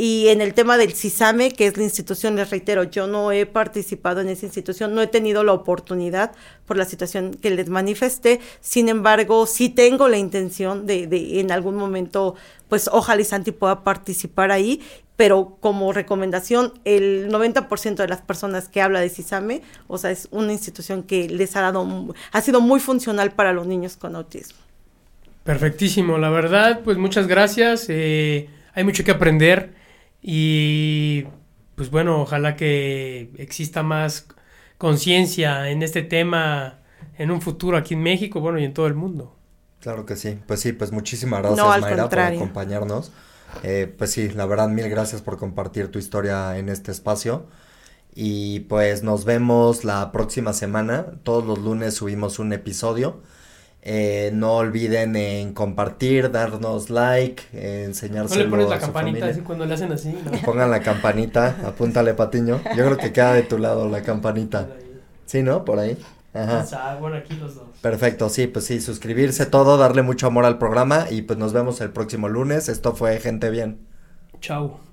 Y 0.00 0.28
en 0.28 0.40
el 0.40 0.54
tema 0.54 0.76
del 0.76 0.92
CISAME, 0.94 1.50
que 1.50 1.66
es 1.66 1.76
la 1.76 1.82
institución, 1.82 2.36
les 2.36 2.50
reitero, 2.50 2.84
yo 2.84 3.08
no 3.08 3.32
he 3.32 3.46
participado 3.46 4.20
en 4.20 4.28
esa 4.28 4.46
institución, 4.46 4.94
no 4.94 5.02
he 5.02 5.08
tenido 5.08 5.42
la 5.42 5.52
oportunidad 5.52 6.30
por 6.66 6.76
la 6.76 6.84
situación 6.84 7.34
que 7.34 7.50
les 7.50 7.68
manifesté. 7.68 8.38
Sin 8.60 8.88
embargo, 8.88 9.44
sí 9.46 9.70
tengo 9.70 10.06
la 10.06 10.16
intención 10.16 10.86
de, 10.86 11.08
de 11.08 11.40
en 11.40 11.50
algún 11.50 11.74
momento, 11.74 12.36
pues 12.68 12.88
ojalá 12.92 13.22
y 13.22 13.24
Santi 13.24 13.50
pueda 13.50 13.82
participar 13.82 14.52
ahí, 14.52 14.82
pero 15.16 15.56
como 15.58 15.92
recomendación, 15.92 16.74
el 16.84 17.28
90% 17.28 17.96
de 17.96 18.06
las 18.06 18.20
personas 18.20 18.68
que 18.68 18.80
habla 18.80 19.00
de 19.00 19.08
CISAME, 19.08 19.62
o 19.88 19.98
sea, 19.98 20.12
es 20.12 20.28
una 20.30 20.52
institución 20.52 21.02
que 21.02 21.28
les 21.28 21.56
ha 21.56 21.62
dado, 21.62 22.14
ha 22.30 22.40
sido 22.40 22.60
muy 22.60 22.78
funcional 22.78 23.32
para 23.32 23.52
los 23.52 23.66
niños 23.66 23.96
con 23.96 24.14
autismo. 24.14 24.60
Perfectísimo, 25.42 26.18
la 26.18 26.30
verdad, 26.30 26.82
pues 26.84 26.98
muchas 26.98 27.26
gracias. 27.26 27.86
eh, 27.88 28.48
hay 28.74 28.84
mucho 28.84 29.02
que 29.02 29.10
aprender 29.10 29.77
y 30.22 31.24
pues 31.74 31.90
bueno, 31.90 32.20
ojalá 32.22 32.56
que 32.56 33.30
exista 33.36 33.82
más 33.82 34.26
conciencia 34.78 35.70
en 35.70 35.82
este 35.82 36.02
tema 36.02 36.80
en 37.18 37.30
un 37.30 37.40
futuro 37.42 37.76
aquí 37.76 37.94
en 37.94 38.02
México, 38.02 38.40
bueno, 38.40 38.58
y 38.58 38.64
en 38.64 38.74
todo 38.74 38.86
el 38.86 38.94
mundo. 38.94 39.36
Claro 39.80 40.06
que 40.06 40.16
sí, 40.16 40.38
pues 40.46 40.60
sí, 40.60 40.72
pues 40.72 40.92
muchísimas 40.92 41.40
gracias 41.40 41.58
No, 41.58 41.70
al 41.70 41.80
Mayra 41.80 42.08
por 42.08 42.18
acompañarnos. 42.18 43.12
Eh, 43.62 43.92
pues 43.96 44.10
sí, 44.12 44.28
la 44.30 44.46
verdad, 44.46 44.68
mil 44.68 44.88
gracias 44.88 45.22
por 45.22 45.38
compartir 45.38 45.90
tu 45.90 45.98
historia 45.98 46.58
en 46.58 46.68
este 46.68 46.90
espacio. 46.92 47.46
Y 48.14 48.60
pues 48.60 49.02
nos 49.02 49.24
vemos 49.24 49.84
la 49.84 50.10
próxima 50.10 50.52
semana. 50.52 51.06
Todos 51.22 51.44
los 51.44 51.58
lunes 51.58 51.94
subimos 51.94 52.38
un 52.38 52.52
episodio. 52.52 53.22
Eh, 53.82 54.30
no 54.34 54.56
olviden 54.56 55.16
en 55.16 55.54
compartir, 55.54 56.30
darnos 56.30 56.90
like, 56.90 57.44
eh, 57.52 57.80
¿No 57.82 57.86
enseñárselo 57.86 58.44
le 58.44 58.50
pones 58.50 58.68
la 58.68 58.76
a 58.76 58.80
su 58.80 58.86
campanita 58.86 59.18
familia. 59.18 59.30
así 59.30 59.40
cuando 59.40 59.66
le 59.66 59.74
hacen 59.74 59.92
así? 59.92 60.18
¿no? 60.24 60.30
Pongan 60.44 60.70
la 60.70 60.80
campanita, 60.80 61.56
apúntale 61.64 62.12
Patiño. 62.14 62.60
Yo 62.76 62.84
creo 62.84 62.96
que 62.96 63.12
queda 63.12 63.34
de 63.34 63.42
tu 63.42 63.56
lado 63.56 63.88
la 63.88 64.02
campanita. 64.02 64.68
Sí, 65.26 65.42
¿no? 65.42 65.64
Por 65.64 65.78
ahí. 65.78 65.96
Ajá. 66.34 66.96
Bueno, 67.00 67.16
aquí 67.16 67.34
los 67.34 67.54
dos. 67.54 67.64
Perfecto, 67.80 68.28
sí, 68.28 68.46
pues 68.46 68.66
sí, 68.66 68.80
suscribirse 68.80 69.46
todo, 69.46 69.76
darle 69.76 70.02
mucho 70.02 70.26
amor 70.26 70.44
al 70.44 70.58
programa 70.58 71.06
y 71.10 71.22
pues 71.22 71.38
nos 71.38 71.52
vemos 71.52 71.80
el 71.80 71.90
próximo 71.90 72.28
lunes. 72.28 72.68
Esto 72.68 72.94
fue 72.94 73.18
Gente 73.20 73.50
Bien. 73.50 73.78
Chau. 74.40 74.87